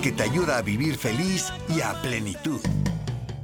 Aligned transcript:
Que 0.00 0.12
te 0.12 0.22
ayuda 0.22 0.56
a 0.56 0.62
vivir 0.62 0.96
feliz 0.96 1.52
y 1.68 1.82
a 1.82 1.92
plenitud. 2.00 2.60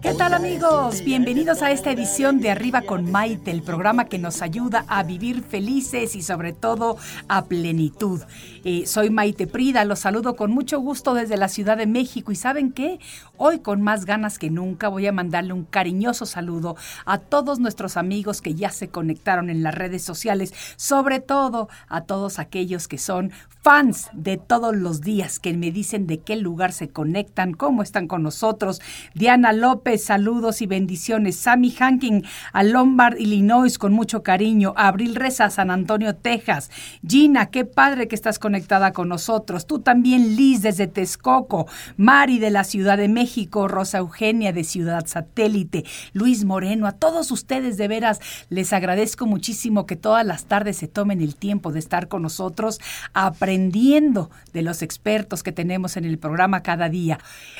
¿Qué 0.00 0.14
tal 0.14 0.34
amigos? 0.34 1.02
Bienvenidos 1.02 1.62
a 1.62 1.72
esta 1.72 1.90
edición 1.90 2.38
de 2.40 2.50
Arriba 2.50 2.82
con 2.82 3.10
Maite, 3.10 3.50
el 3.50 3.62
programa 3.62 4.04
que 4.04 4.18
nos 4.18 4.40
ayuda 4.40 4.84
a 4.88 5.02
vivir 5.02 5.42
felices 5.42 6.14
y 6.14 6.22
sobre 6.22 6.52
todo 6.52 6.96
a 7.28 7.46
plenitud. 7.46 8.22
Eh, 8.64 8.86
soy 8.86 9.10
Maite 9.10 9.46
Prida, 9.46 9.84
los 9.84 9.98
saludo 9.98 10.36
con 10.36 10.52
mucho 10.52 10.78
gusto 10.78 11.12
desde 11.12 11.36
la 11.36 11.48
Ciudad 11.48 11.76
de 11.76 11.86
México 11.86 12.30
y 12.30 12.36
¿saben 12.36 12.72
qué? 12.72 13.00
Hoy 13.38 13.58
con 13.58 13.82
más 13.82 14.04
ganas 14.06 14.38
que 14.38 14.50
nunca 14.50 14.88
voy 14.88 15.06
a 15.06 15.12
mandarle 15.12 15.52
un 15.52 15.64
cariñoso 15.64 16.24
saludo 16.24 16.76
a 17.04 17.18
todos 17.18 17.58
nuestros 17.58 17.96
amigos 17.96 18.40
que 18.40 18.54
ya 18.54 18.70
se 18.70 18.88
conectaron 18.88 19.50
en 19.50 19.62
las 19.62 19.74
redes 19.74 20.02
sociales, 20.02 20.54
sobre 20.76 21.20
todo 21.20 21.68
a 21.88 22.02
todos 22.02 22.38
aquellos 22.38 22.88
que 22.88 22.98
son 22.98 23.32
fans 23.62 24.08
de 24.12 24.36
todos 24.36 24.74
los 24.74 25.00
días, 25.00 25.38
que 25.38 25.52
me 25.52 25.70
dicen 25.70 26.06
de 26.06 26.20
qué 26.20 26.36
lugar 26.36 26.72
se 26.72 26.88
conectan, 26.88 27.52
cómo 27.52 27.82
están 27.82 28.06
con 28.06 28.22
nosotros. 28.22 28.80
Diana 29.14 29.52
López, 29.52 30.04
saludos 30.04 30.62
y 30.62 30.66
bendiciones. 30.66 31.36
Sammy 31.36 31.74
Hanking, 31.78 32.22
a 32.52 32.62
Lombard, 32.62 33.18
Illinois, 33.18 33.76
con 33.76 33.92
mucho 33.92 34.22
cariño. 34.22 34.72
Abril 34.76 35.14
Reza, 35.14 35.50
San 35.50 35.70
Antonio, 35.70 36.14
Texas. 36.14 36.70
Gina, 37.06 37.46
qué 37.46 37.64
padre 37.64 38.08
que 38.08 38.14
estás 38.14 38.38
conectada 38.38 38.92
con 38.92 39.08
nosotros. 39.08 39.66
Tú 39.66 39.80
también, 39.80 40.36
Liz, 40.36 40.62
desde 40.62 40.86
Texcoco. 40.86 41.66
Mari, 41.96 42.38
de 42.38 42.50
la 42.50 42.64
Ciudad 42.64 42.96
de 42.96 43.08
México. 43.08 43.25
Rosa 43.68 43.98
Eugenia, 43.98 44.52
de 44.52 44.64
Ciudad 44.64 45.06
Satélite. 45.06 45.84
Luis 46.12 46.44
Moreno, 46.44 46.86
a 46.86 46.92
todos 46.92 47.30
ustedes, 47.30 47.76
de 47.76 47.88
veras, 47.88 48.20
les 48.48 48.72
agradezco 48.72 49.26
muchísimo 49.26 49.86
que 49.86 49.96
todas 49.96 50.24
las 50.24 50.46
tardes 50.46 50.76
se 50.76 50.88
tomen 50.88 51.20
el 51.20 51.36
tiempo 51.36 51.72
de 51.72 51.78
estar 51.78 52.08
con 52.08 52.22
nosotros 52.22 52.80
aprendiendo 53.12 54.30
de 54.52 54.62
los 54.62 54.82
expertos 54.82 55.42
que 55.42 55.52
tenemos 55.52 55.96
en 55.96 56.04
el 56.04 56.18
programa 56.18 56.62
cada 56.62 56.88
día. 56.88 57.18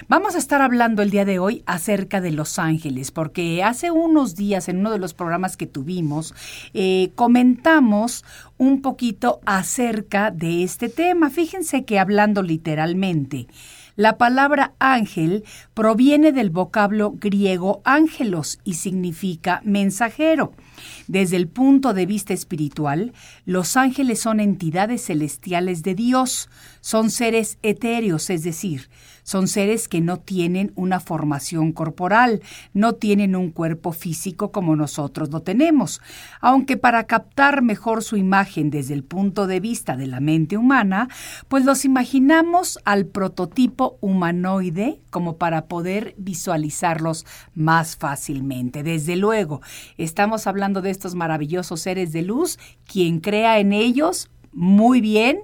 Vamos 0.09 0.35
a 0.35 0.39
estar 0.39 0.63
hablando 0.63 1.03
el 1.03 1.11
día 1.11 1.25
de 1.25 1.39
hoy 1.39 1.63
acerca 1.67 2.21
de 2.21 2.33
Los 2.33 2.59
Ángeles, 2.59 3.11
porque 3.11 3.63
hace 3.63 3.91
unos 3.91 4.35
días 4.37 4.69
en 4.69 4.79
uno 4.79 4.91
de 4.91 4.99
los 4.99 5.15
programas 5.15 5.57
que 5.57 5.67
tuvimos 5.67 6.35
eh, 6.75 7.11
comentamos 7.15 8.25
un 8.59 8.83
poquito 8.83 9.41
acerca 9.45 10.31
de 10.31 10.63
este 10.63 10.89
tema. 10.89 11.31
Fíjense 11.31 11.85
que 11.85 11.99
hablando 11.99 12.43
literalmente, 12.43 13.47
la 13.97 14.19
palabra 14.19 14.75
ángel 14.79 15.45
proviene 15.75 16.33
del 16.33 16.51
vocablo 16.51 17.15
griego 17.19 17.81
ángelos 17.85 18.59
y 18.63 18.75
significa 18.75 19.61
mensajero. 19.65 20.53
Desde 21.09 21.37
el 21.37 21.49
punto 21.49 21.95
de 21.95 22.07
vista 22.07 22.35
espiritual, 22.35 23.15
los 23.45 23.77
ángeles 23.77 24.21
son 24.21 24.41
entidades 24.41 25.07
celestiales 25.07 25.83
de 25.83 25.95
Dios, 25.95 26.49
son 26.81 27.11
seres 27.11 27.59
etéreos, 27.63 28.31
es 28.31 28.43
decir, 28.43 28.89
son 29.27 29.49
seres 29.49 29.89
que 29.89 30.01
no 30.01 30.19
tienen 30.19 30.71
una 30.77 31.01
formación 31.01 31.73
corporal, 31.73 32.43
no 32.75 32.93
tienen 32.93 33.35
un 33.35 33.51
cuerpo 33.51 33.91
físico 33.91 34.53
como 34.53 34.77
nosotros 34.77 35.31
lo 35.31 35.43
tenemos, 35.43 36.01
aunque 36.41 36.77
para 36.77 37.05
captar 37.09 37.61
mejor 37.61 38.05
su 38.05 38.17
imagen 38.17 38.71
desde 38.71 38.95
el 38.95 39.03
punto 39.03 39.49
de 39.49 39.59
vista 39.59 39.97
de 39.97 40.07
la 40.07 40.21
mente 40.21 40.57
humana, 40.57 41.09
pues 41.49 41.65
los 41.65 41.85
imaginamos 41.85 42.79
al 42.85 43.07
prototipo 43.07 43.99
humanoide 44.01 45.01
como 45.11 45.39
para 45.39 45.67
poder 45.67 46.15
visualizarlos 46.19 47.27
más 47.53 47.97
fácilmente. 47.97 48.85
Desde 48.85 49.17
luego, 49.17 49.61
estamos 49.99 50.47
hablando 50.47 50.83
de 50.83 50.91
estos 50.91 51.17
maravillosos 51.17 51.81
seres 51.81 52.13
de 52.13 52.23
luz, 52.23 52.61
quien 52.87 53.19
crea 53.19 53.59
en 53.59 53.73
ellos, 53.73 54.31
muy 54.53 55.01
bien, 55.01 55.41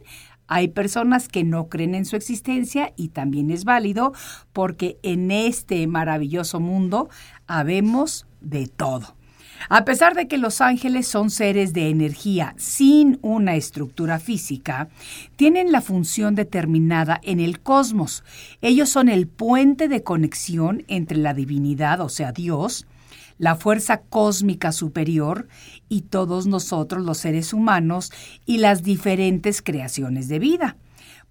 hay 0.53 0.69
personas 0.69 1.29
que 1.29 1.45
no 1.45 1.71
creen 1.71 1.95
en 1.95 2.05
su 2.05 2.15
existencia 2.15 2.93
y 2.95 3.09
también 3.09 3.51
es 3.51 3.65
válido 3.65 4.13
porque 4.53 4.99
en 5.03 5.31
este 5.31 5.87
maravilloso 5.87 6.61
mundo 6.61 7.09
habemos 7.47 8.27
de 8.43 8.67
todo. 8.67 9.17
A 9.71 9.87
pesar 9.87 10.15
de 10.15 10.29
que 10.29 10.37
los 10.37 10.61
ángeles 10.61 11.09
son 11.09 11.31
seres 11.31 11.73
de 11.73 11.89
energía 11.89 12.55
sin 12.59 13.19
una 13.23 13.57
estructura 13.57 14.19
física, 14.19 14.91
tienen 15.37 15.73
la 15.73 15.81
función 15.81 16.35
determinada 16.35 17.19
en 17.23 17.41
el 17.41 17.61
cosmos. 17.61 18.23
Ellos 18.61 18.91
son 18.91 19.09
el 19.09 19.29
puente 19.29 19.89
de 19.89 20.03
conexión 20.03 20.85
entre 20.87 21.17
la 21.17 21.33
divinidad, 21.33 22.03
o 22.03 22.11
sea, 22.11 22.31
Dios, 22.31 22.87
la 23.43 23.57
fuerza 23.57 24.03
cósmica 24.03 24.71
superior 24.71 25.49
y 25.89 26.03
todos 26.03 26.47
nosotros 26.47 27.05
los 27.05 27.19
seres 27.19 27.53
humanos 27.53 28.13
y 28.47 28.59
las 28.59 28.85
diferentes 28.85 29.63
creaciones 29.63 30.29
de 30.29 30.39
vida. 30.39 30.77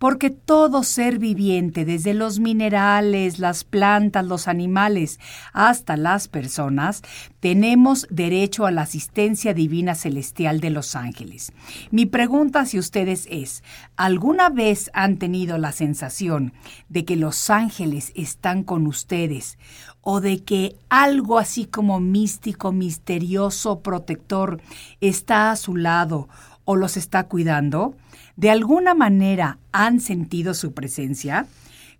Porque 0.01 0.31
todo 0.31 0.81
ser 0.81 1.19
viviente, 1.19 1.85
desde 1.85 2.15
los 2.15 2.39
minerales, 2.39 3.37
las 3.37 3.63
plantas, 3.63 4.25
los 4.25 4.47
animales, 4.47 5.19
hasta 5.53 5.95
las 5.95 6.27
personas, 6.27 7.03
tenemos 7.39 8.07
derecho 8.09 8.65
a 8.65 8.71
la 8.71 8.81
asistencia 8.81 9.53
divina 9.53 9.93
celestial 9.93 10.59
de 10.59 10.71
los 10.71 10.95
ángeles. 10.95 11.53
Mi 11.91 12.07
pregunta 12.07 12.61
hacia 12.61 12.79
ustedes 12.79 13.27
es, 13.29 13.63
¿alguna 13.95 14.49
vez 14.49 14.89
han 14.95 15.17
tenido 15.17 15.59
la 15.59 15.71
sensación 15.71 16.53
de 16.89 17.05
que 17.05 17.15
los 17.15 17.51
ángeles 17.51 18.11
están 18.15 18.63
con 18.63 18.87
ustedes 18.87 19.59
o 20.01 20.19
de 20.19 20.39
que 20.39 20.77
algo 20.89 21.37
así 21.37 21.65
como 21.65 21.99
místico, 21.99 22.71
misterioso, 22.71 23.81
protector 23.81 24.63
está 24.99 25.51
a 25.51 25.55
su 25.55 25.75
lado 25.75 26.27
o 26.65 26.75
los 26.75 26.97
está 26.97 27.25
cuidando? 27.25 27.93
¿De 28.41 28.49
alguna 28.49 28.95
manera 28.95 29.59
han 29.71 29.99
sentido 29.99 30.55
su 30.55 30.73
presencia? 30.73 31.45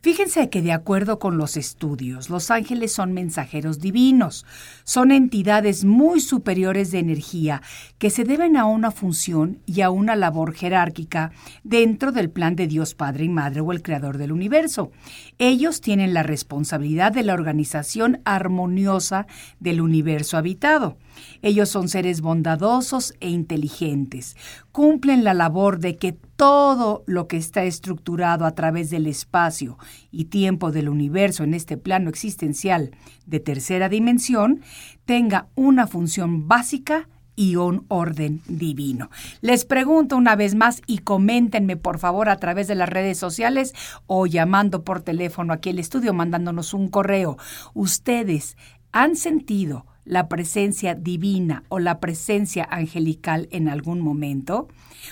Fíjense 0.02 0.50
que 0.50 0.64
de 0.64 0.72
acuerdo 0.72 1.20
con 1.20 1.38
los 1.38 1.56
estudios, 1.56 2.32
los 2.32 2.50
ángeles 2.50 2.92
son 2.92 3.14
mensajeros 3.14 3.80
divinos, 3.80 4.48
son 4.84 5.12
entidades 5.12 5.86
muy 5.86 6.20
superiores 6.20 6.90
de 6.90 6.98
energía 6.98 7.62
que 8.00 8.10
se 8.10 8.24
deben 8.24 8.58
a 8.58 8.66
una 8.66 8.90
función 8.90 9.60
y 9.68 9.82
a 9.82 9.92
una 9.92 10.16
labor 10.16 10.56
jerárquica 10.56 11.32
dentro 11.64 12.12
del 12.12 12.32
plan 12.32 12.56
de 12.56 12.66
Dios 12.66 12.96
Padre 12.96 13.26
y 13.26 13.30
Madre 13.30 13.62
o 13.62 13.72
el 13.72 13.84
Creador 13.84 14.18
del 14.18 14.32
universo. 14.32 14.92
Ellos 15.38 15.80
tienen 15.80 16.16
la 16.16 16.24
responsabilidad 16.24 17.12
de 17.12 17.22
la 17.22 17.36
organización 17.36 18.20
armoniosa 18.26 19.28
del 19.60 19.80
universo 19.80 20.38
habitado. 20.38 20.98
Ellos 21.42 21.70
son 21.70 21.88
seres 21.90 22.22
bondadosos 22.22 23.14
e 23.20 23.30
inteligentes. 23.30 24.36
Cumplen 24.72 25.24
la 25.24 25.34
labor 25.34 25.80
de 25.80 25.98
que 25.98 26.14
todo 26.14 27.04
lo 27.06 27.28
que 27.28 27.38
está 27.38 27.64
estructurado 27.64 28.46
a 28.46 28.56
través 28.56 28.90
del 28.90 29.08
espacio 29.08 29.78
y 30.12 30.26
tiempo 30.26 30.72
del 30.72 30.90
universo 30.90 31.44
en 31.44 31.54
este 31.54 31.78
plano 31.78 32.10
existencial 32.10 32.92
de 33.26 33.40
tercera 33.40 33.90
dimensión 33.90 34.62
tenga 35.06 35.48
una 35.56 35.88
función 35.88 36.48
básica 36.48 37.08
y 37.36 37.56
un 37.56 37.86
orden 37.88 38.42
divino. 38.48 39.10
Les 39.42 39.66
pregunto 39.66 40.18
una 40.18 40.36
vez 40.36 40.56
más 40.56 40.82
y 40.86 41.00
coméntenme 41.00 41.78
por 41.78 41.98
favor 41.98 42.30
a 42.30 42.38
través 42.38 42.68
de 42.68 42.76
las 42.76 42.90
redes 42.90 43.18
sociales 43.18 43.74
o 44.06 44.28
llamando 44.28 44.84
por 44.84 45.02
teléfono 45.02 45.54
aquí 45.54 45.70
al 45.70 45.80
estudio 45.80 46.14
mandándonos 46.14 46.74
un 46.74 46.90
correo. 46.90 47.38
¿Ustedes 47.74 48.58
han 48.92 49.16
sentido 49.16 49.86
la 50.12 50.28
presencia 50.28 50.94
divina 50.94 51.64
o 51.70 51.80
la 51.80 52.02
presencia 52.02 52.68
angelical 52.70 53.48
en 53.50 53.70
algún 53.70 54.02
momento? 54.02 54.68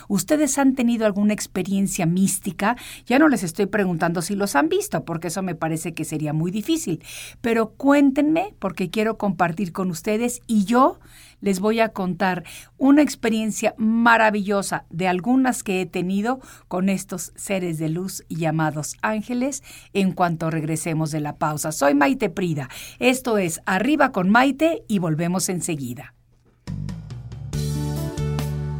¿Ustedes 0.08 0.58
han 0.58 0.76
tenido 0.76 1.06
alguna 1.06 1.34
experiencia 1.34 2.06
mística? 2.06 2.76
Ya 3.06 3.20
no 3.20 3.28
les 3.28 3.44
estoy 3.44 3.66
preguntando 3.66 4.22
si 4.22 4.36
los 4.36 4.56
han 4.56 4.70
visto, 4.70 5.06
porque 5.06 5.28
eso 5.28 5.42
me 5.42 5.56
parece 5.56 5.94
que 5.94 6.06
sería 6.06 6.34
muy 6.34 6.52
difícil, 6.52 7.04
pero 7.42 7.72
cuéntenme 7.72 8.54
porque 8.60 8.90
quiero 8.90 9.18
compartir 9.18 9.72
con 9.72 9.92
ustedes 9.92 10.42
y 10.48 10.66
yo 10.66 11.00
les 11.42 11.60
voy 11.60 11.80
a 11.80 11.90
contar 11.90 12.44
una 12.78 13.02
experiencia 13.02 13.74
maravillosa 13.78 14.86
de 14.90 15.08
algunas 15.08 15.64
que 15.64 15.82
he 15.82 15.86
tenido 15.86 16.40
con 16.68 16.90
estos 16.90 17.32
seres 17.36 17.78
de 17.78 17.90
luz 17.90 18.24
llamados 18.30 18.96
ángeles 19.02 19.64
en 19.94 20.12
cuanto 20.12 20.50
regresemos 20.50 21.12
de 21.12 21.22
la 21.22 21.38
pausa. 21.38 21.72
Soy 21.72 21.96
Maite 21.96 22.30
Prida. 22.30 22.70
Esto 23.00 23.38
es 23.38 23.62
Arriba 23.66 24.12
con 24.12 24.30
Maite 24.30 24.84
y 24.88 25.00
volvemos 25.00 25.50
enseguida. 25.50 26.14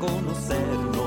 de 0.00 0.06
conocernos 0.06 0.96
y 0.96 0.99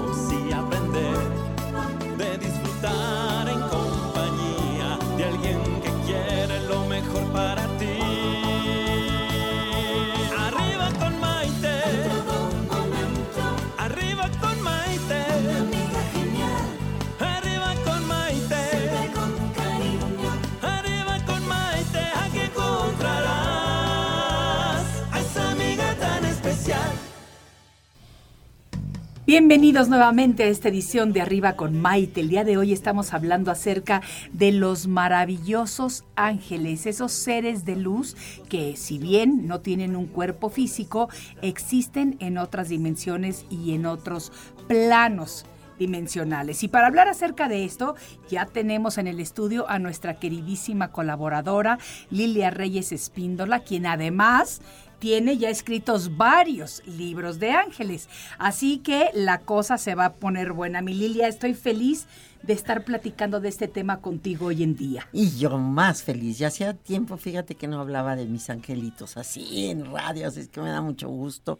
Bienvenidos 29.36 29.90
nuevamente 29.90 30.44
a 30.44 30.48
esta 30.48 30.70
edición 30.70 31.12
de 31.12 31.20
Arriba 31.20 31.54
con 31.54 31.82
Maite. 31.82 32.22
El 32.22 32.30
día 32.30 32.44
de 32.44 32.56
hoy 32.56 32.72
estamos 32.72 33.16
hablando 33.16 33.50
acerca 33.50 34.04
de 34.32 34.52
los 34.52 34.86
maravillosos 34.86 36.04
ángeles, 36.16 36.86
esos 36.86 37.14
seres 37.14 37.66
de 37.66 37.76
luz 37.76 38.16
que 38.48 38.78
si 38.78 39.00
bien 39.00 39.48
no 39.48 39.60
tienen 39.60 39.96
un 39.96 40.06
cuerpo 40.06 40.52
físico, 40.52 41.10
existen 41.42 42.16
en 42.20 42.38
otras 42.38 42.70
dimensiones 42.70 43.48
y 43.50 43.74
en 43.74 43.88
otros 43.88 44.32
planos 44.68 45.48
dimensionales. 45.80 46.64
Y 46.64 46.68
para 46.68 46.86
hablar 46.86 47.08
acerca 47.08 47.48
de 47.48 47.66
esto, 47.66 47.96
ya 48.30 48.46
tenemos 48.46 49.00
en 49.00 49.08
el 49.08 49.20
estudio 49.20 49.68
a 49.68 49.80
nuestra 49.80 50.20
queridísima 50.20 50.92
colaboradora 50.92 51.80
Lilia 52.12 52.52
Reyes 52.52 52.92
Espíndola, 52.92 53.62
quien 53.62 53.88
además 53.88 54.62
tiene 55.04 55.38
ya 55.38 55.50
escritos 55.50 56.16
varios 56.16 56.82
libros 56.86 57.38
de 57.38 57.52
ángeles. 57.52 58.08
Así 58.38 58.78
que 58.78 59.10
la 59.14 59.40
cosa 59.40 59.78
se 59.78 59.96
va 59.96 60.06
a 60.06 60.14
poner 60.14 60.54
buena. 60.54 60.82
Mi 60.82 60.94
Lilia, 60.94 61.28
estoy 61.28 61.56
feliz 61.56 62.08
de 62.42 62.54
estar 62.54 62.86
platicando 62.86 63.42
de 63.42 63.50
este 63.50 63.68
tema 63.68 64.00
contigo 64.00 64.46
hoy 64.46 64.64
en 64.64 64.78
día. 64.78 65.10
Y 65.12 65.38
yo 65.38 65.58
más 65.58 66.04
feliz. 66.04 66.38
Ya 66.38 66.48
hacía 66.48 66.74
tiempo, 66.74 67.18
fíjate 67.18 67.56
que 67.56 67.68
no 67.68 67.82
hablaba 67.82 68.16
de 68.16 68.28
mis 68.28 68.50
angelitos 68.50 69.18
así 69.18 69.66
en 69.66 69.92
radio, 69.92 70.26
así 70.26 70.40
es 70.40 70.48
que 70.48 70.62
me 70.62 70.70
da 70.70 70.80
mucho 70.80 71.10
gusto 71.10 71.60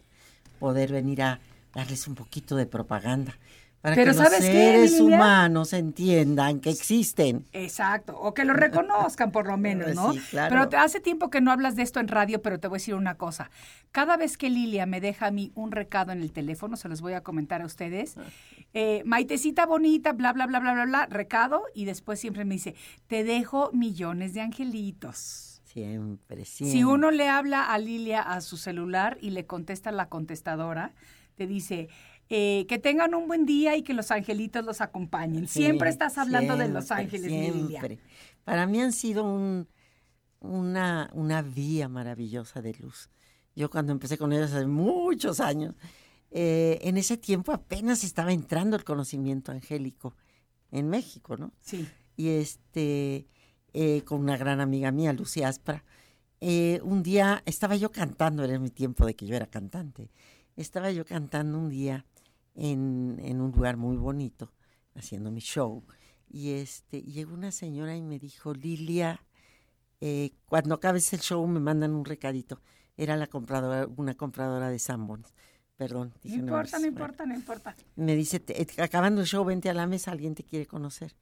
poder 0.58 0.90
venir 0.90 1.20
a 1.20 1.38
darles 1.74 2.08
un 2.08 2.14
poquito 2.14 2.56
de 2.56 2.64
propaganda. 2.64 3.36
Para 3.84 3.96
Pero 3.96 4.12
que 4.12 4.16
¿sabes 4.16 4.40
los 4.40 4.48
seres 4.48 4.98
humanos 4.98 5.74
entiendan 5.74 6.60
que 6.60 6.70
existen. 6.70 7.44
Exacto, 7.52 8.18
o 8.18 8.32
que 8.32 8.46
lo 8.46 8.54
reconozcan 8.54 9.30
por 9.30 9.46
lo 9.46 9.58
menos, 9.58 9.94
¿no? 9.94 10.14
Sí, 10.14 10.20
claro. 10.30 10.66
Pero 10.70 10.82
hace 10.82 11.00
tiempo 11.00 11.28
que 11.28 11.42
no 11.42 11.52
hablas 11.52 11.76
de 11.76 11.82
esto 11.82 12.00
en 12.00 12.08
radio, 12.08 12.40
pero 12.40 12.58
te 12.58 12.66
voy 12.66 12.76
a 12.76 12.78
decir 12.78 12.94
una 12.94 13.16
cosa. 13.16 13.50
Cada 13.92 14.16
vez 14.16 14.38
que 14.38 14.48
Lilia 14.48 14.86
me 14.86 15.02
deja 15.02 15.26
a 15.26 15.30
mí 15.30 15.52
un 15.54 15.70
recado 15.70 16.12
en 16.12 16.22
el 16.22 16.32
teléfono, 16.32 16.78
se 16.78 16.88
los 16.88 17.02
voy 17.02 17.12
a 17.12 17.20
comentar 17.20 17.60
a 17.60 17.66
ustedes. 17.66 18.14
eh, 18.72 19.02
Maitecita 19.04 19.66
bonita, 19.66 20.12
bla, 20.12 20.32
bla, 20.32 20.46
bla, 20.46 20.60
bla, 20.60 20.72
bla, 20.72 20.86
bla, 20.86 21.06
recado, 21.10 21.64
y 21.74 21.84
después 21.84 22.18
siempre 22.18 22.46
me 22.46 22.54
dice, 22.54 22.74
te 23.06 23.22
dejo 23.22 23.68
millones 23.74 24.32
de 24.32 24.40
angelitos. 24.40 25.60
Siempre, 25.66 26.46
siempre. 26.46 26.72
Si 26.72 26.84
uno 26.84 27.10
le 27.10 27.28
habla 27.28 27.70
a 27.70 27.76
Lilia 27.76 28.22
a 28.22 28.40
su 28.40 28.56
celular 28.56 29.18
y 29.20 29.28
le 29.28 29.44
contesta 29.44 29.92
la 29.92 30.08
contestadora, 30.08 30.94
te 31.34 31.46
dice, 31.46 31.88
eh, 32.30 32.66
que 32.68 32.78
tengan 32.78 33.14
un 33.14 33.28
buen 33.28 33.44
día 33.46 33.76
y 33.76 33.82
que 33.82 33.94
los 33.94 34.10
angelitos 34.10 34.64
los 34.64 34.80
acompañen. 34.80 35.46
Sí, 35.46 35.60
siempre 35.60 35.90
estás 35.90 36.18
hablando 36.18 36.56
de 36.56 36.68
Los 36.68 36.90
Ángeles, 36.90 37.30
siempre. 37.30 37.98
Para 38.44 38.66
mí 38.66 38.80
han 38.80 38.92
sido 38.92 39.24
un, 39.24 39.68
una, 40.40 41.10
una 41.12 41.42
vía 41.42 41.88
maravillosa 41.88 42.60
de 42.62 42.74
luz. 42.74 43.10
Yo 43.56 43.70
cuando 43.70 43.92
empecé 43.92 44.18
con 44.18 44.32
ellos 44.32 44.52
hace 44.52 44.66
muchos 44.66 45.40
años, 45.40 45.74
eh, 46.30 46.78
en 46.82 46.96
ese 46.96 47.16
tiempo 47.16 47.52
apenas 47.52 48.02
estaba 48.04 48.32
entrando 48.32 48.76
el 48.76 48.84
conocimiento 48.84 49.52
angélico 49.52 50.16
en 50.72 50.88
México, 50.88 51.36
¿no? 51.36 51.52
Sí. 51.60 51.86
y 52.16 52.28
este 52.30 53.26
eh, 53.72 54.02
con 54.04 54.20
una 54.20 54.36
gran 54.36 54.60
amiga 54.60 54.90
mía, 54.92 55.12
Lucía 55.12 55.48
Aspra. 55.48 55.84
eh, 56.40 56.80
un 56.82 57.02
día 57.02 57.42
estaba 57.46 57.76
yo 57.76 57.90
cantando, 57.90 58.44
era 58.44 58.58
mi 58.58 58.70
tiempo 58.70 59.06
de 59.06 59.14
que 59.14 59.26
yo 59.26 59.34
era 59.36 59.46
cantante. 59.46 60.10
Estaba 60.56 60.90
yo 60.92 61.04
cantando 61.04 61.58
un 61.58 61.68
día 61.70 62.04
en, 62.54 63.18
en 63.22 63.40
un 63.40 63.50
lugar 63.52 63.76
muy 63.76 63.96
bonito, 63.96 64.52
haciendo 64.94 65.30
mi 65.30 65.40
show. 65.40 65.84
Y 66.28 66.52
este 66.52 67.02
llegó 67.02 67.34
una 67.34 67.52
señora 67.52 67.96
y 67.96 68.02
me 68.02 68.18
dijo, 68.18 68.54
Lilia, 68.54 69.20
eh, 70.00 70.32
cuando 70.46 70.74
acabes 70.74 71.12
el 71.12 71.20
show 71.20 71.46
me 71.46 71.60
mandan 71.60 71.92
un 71.94 72.04
recadito. 72.04 72.60
Era 72.96 73.16
la 73.16 73.26
compradora, 73.26 73.86
una 73.96 74.14
compradora 74.14 74.68
de 74.70 74.78
Sanborns. 74.78 75.32
Perdón. 75.76 76.08
No 76.14 76.20
dije 76.22 76.36
importa, 76.36 76.52
nombres. 76.56 76.72
no 76.72 76.78
Bueno 76.78 76.88
importa, 76.88 77.26
no 77.26 77.34
importa. 77.34 77.74
me 77.96 78.14
dice, 78.14 78.38
"Te- 78.40 78.62
eh, 78.62 78.66
acabando 78.82 79.20
el 79.20 79.26
show, 79.26 79.44
vente 79.44 79.68
a 79.68 79.74
la 79.74 79.86
mesa, 79.88 80.12
alguien 80.12 80.34
te 80.34 80.44
quiere 80.44 80.66
conocer. 80.66 81.16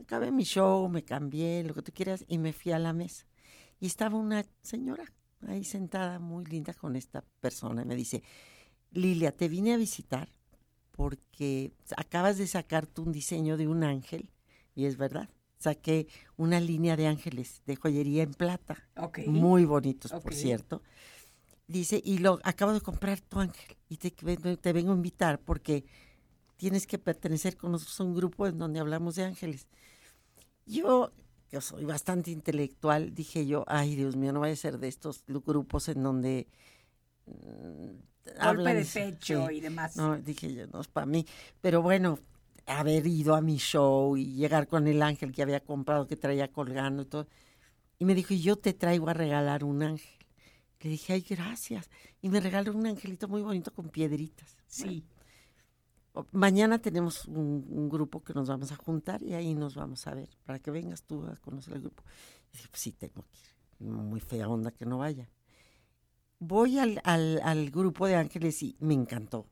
Acabé 0.00 0.32
mi 0.32 0.42
show, 0.42 0.88
me 0.88 1.04
cambié, 1.04 1.62
lo 1.62 1.74
que 1.74 1.82
tú 1.82 1.92
quieras, 1.92 2.24
y 2.26 2.38
me 2.38 2.52
fui 2.52 2.72
a 2.72 2.80
la 2.80 2.92
mesa. 2.92 3.24
Y 3.78 3.86
estaba 3.86 4.16
una 4.18 4.44
señora 4.62 5.04
ahí 5.46 5.62
sentada, 5.64 6.18
muy 6.18 6.44
linda, 6.44 6.74
con 6.74 6.96
esta 6.96 7.22
persona, 7.40 7.82
y 7.82 7.84
me 7.84 7.94
dice, 7.94 8.22
Lilia, 8.90 9.36
te 9.36 9.48
vine 9.48 9.74
a 9.74 9.76
visitar 9.76 10.28
porque 10.92 11.72
acabas 11.96 12.38
de 12.38 12.46
sacar 12.46 12.86
tú 12.86 13.02
un 13.02 13.12
diseño 13.12 13.56
de 13.56 13.66
un 13.66 13.82
ángel, 13.82 14.30
y 14.74 14.86
es 14.86 14.96
verdad, 14.96 15.28
saqué 15.58 16.06
una 16.36 16.60
línea 16.60 16.96
de 16.96 17.06
ángeles 17.06 17.62
de 17.66 17.76
joyería 17.76 18.22
en 18.22 18.34
plata, 18.34 18.88
muy 19.26 19.64
bonitos, 19.64 20.12
por 20.12 20.34
cierto. 20.34 20.82
Dice, 21.68 22.02
y 22.04 22.18
lo 22.18 22.38
acabo 22.42 22.72
de 22.72 22.80
comprar 22.80 23.20
tu 23.20 23.40
ángel 23.40 23.76
y 23.88 23.96
te, 23.96 24.10
te 24.10 24.72
vengo 24.72 24.92
a 24.92 24.96
invitar 24.96 25.40
porque 25.40 25.84
tienes 26.56 26.86
que 26.86 26.98
pertenecer 26.98 27.56
con 27.56 27.72
nosotros 27.72 27.98
a 28.00 28.04
un 28.04 28.14
grupo 28.14 28.46
en 28.46 28.58
donde 28.58 28.80
hablamos 28.80 29.14
de 29.14 29.24
ángeles. 29.24 29.68
Yo, 30.66 31.12
que 31.48 31.60
soy 31.60 31.84
bastante 31.84 32.30
intelectual, 32.30 33.14
dije 33.14 33.46
yo, 33.46 33.64
ay 33.68 33.96
Dios 33.96 34.16
mío, 34.16 34.32
no 34.32 34.40
vaya 34.40 34.52
a 34.52 34.56
ser 34.56 34.78
de 34.78 34.88
estos 34.88 35.24
grupos 35.26 35.88
en 35.88 36.02
donde 36.02 36.46
Golpe 37.26 38.38
hablan- 38.38 38.76
de 38.76 38.84
pecho 38.84 39.48
sí. 39.48 39.54
y 39.56 39.60
demás. 39.60 39.96
No, 39.96 40.16
dije 40.18 40.52
yo, 40.54 40.66
no 40.68 40.80
es 40.80 40.88
para 40.88 41.06
mí. 41.06 41.26
Pero 41.60 41.82
bueno, 41.82 42.18
haber 42.66 43.06
ido 43.06 43.34
a 43.34 43.40
mi 43.40 43.56
show 43.58 44.16
y 44.16 44.34
llegar 44.34 44.68
con 44.68 44.86
el 44.86 45.02
ángel 45.02 45.32
que 45.32 45.42
había 45.42 45.60
comprado, 45.60 46.06
que 46.06 46.16
traía 46.16 46.48
colgando 46.52 47.02
y 47.02 47.06
todo. 47.06 47.26
Y 47.98 48.04
me 48.04 48.14
dijo, 48.14 48.34
y 48.34 48.40
yo 48.40 48.56
te 48.56 48.72
traigo 48.72 49.08
a 49.08 49.14
regalar 49.14 49.64
un 49.64 49.82
ángel. 49.82 50.10
Le 50.80 50.90
dije, 50.90 51.12
ay, 51.12 51.24
gracias. 51.28 51.88
Y 52.20 52.28
me 52.28 52.40
regaló 52.40 52.72
un 52.72 52.86
angelito 52.86 53.28
muy 53.28 53.42
bonito 53.42 53.72
con 53.72 53.88
piedritas. 53.88 54.56
Sí. 54.66 55.04
Mañana 56.32 56.78
tenemos 56.78 57.26
un, 57.26 57.64
un 57.70 57.88
grupo 57.88 58.22
que 58.22 58.34
nos 58.34 58.48
vamos 58.48 58.70
a 58.72 58.76
juntar 58.76 59.22
y 59.22 59.34
ahí 59.34 59.54
nos 59.54 59.74
vamos 59.76 60.06
a 60.06 60.14
ver, 60.14 60.28
para 60.44 60.58
que 60.58 60.70
vengas 60.70 61.04
tú 61.04 61.24
a 61.24 61.36
conocer 61.36 61.74
el 61.74 61.80
grupo. 61.82 62.02
Y 62.52 62.56
dije, 62.56 62.68
pues 62.68 62.82
sí, 62.82 62.92
tengo 62.92 63.24
que 63.30 63.38
ir. 63.38 63.88
Muy 63.88 64.20
fea 64.20 64.48
onda 64.48 64.70
que 64.72 64.84
no 64.84 64.98
vaya. 64.98 65.28
Voy 66.44 66.80
al, 66.80 67.00
al, 67.04 67.40
al 67.44 67.70
grupo 67.70 68.08
de 68.08 68.16
ángeles 68.16 68.64
y 68.64 68.74
me 68.80 68.94
encantó, 68.94 69.46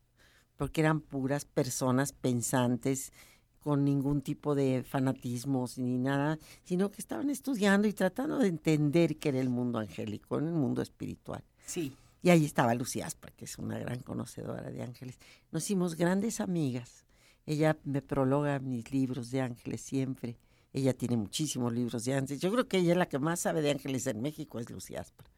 porque 0.56 0.80
eran 0.80 1.00
puras 1.00 1.44
personas 1.44 2.12
pensantes, 2.12 3.12
con 3.61 3.85
ningún 3.85 4.23
tipo 4.23 4.56
de 4.56 4.82
fanatismos 4.82 5.78
ni 5.78 5.99
nada, 5.99 6.37
sino 6.64 6.90
que 6.90 7.00
estaban 7.00 7.30
estudiando 7.30 7.87
y 7.87 7.92
tratando 7.92 8.38
de 8.38 8.49
entender 8.49 9.18
qué 9.18 9.28
era 9.28 9.38
el 9.38 9.50
mundo 9.50 9.78
angélico, 9.78 10.38
el 10.38 10.47
mundo 10.47 10.82
espiritual. 10.82 11.44
Sí. 11.64 11.94
Y 12.23 12.30
ahí 12.30 12.44
estaba 12.44 12.75
Lucía 12.75 13.06
Aspra, 13.06 13.30
que 13.37 13.44
es 13.44 13.56
una 13.56 13.78
gran 13.78 14.00
conocedora 14.00 14.68
de 14.73 14.82
ángeles. 14.82 15.16
Nos 15.52 15.62
hicimos 15.62 15.94
grandes 15.94 16.40
amigas. 16.40 17.04
Ella 17.47 17.78
me 17.85 18.02
prologa 18.02 18.59
mis 18.59 18.90
libros 18.90 19.30
de 19.30 19.42
ángeles 19.42 19.80
siempre. 19.80 20.38
Ella 20.73 20.92
tiene 20.92 21.16
muchísimos 21.16 21.73
libros 21.73 22.04
de 22.04 22.14
ángeles. 22.14 22.40
Yo 22.40 22.50
creo 22.50 22.66
que 22.66 22.78
ella 22.78 22.92
es 22.92 22.99
la 22.99 23.09
que 23.09 23.20
más 23.20 23.38
sabe 23.38 23.62
de 23.62 23.70
ángeles 23.70 24.09
en 24.09 24.20
México, 24.20 24.59
es 24.59 24.70
Lucía 24.70 25.02
Aspra. 25.02 25.28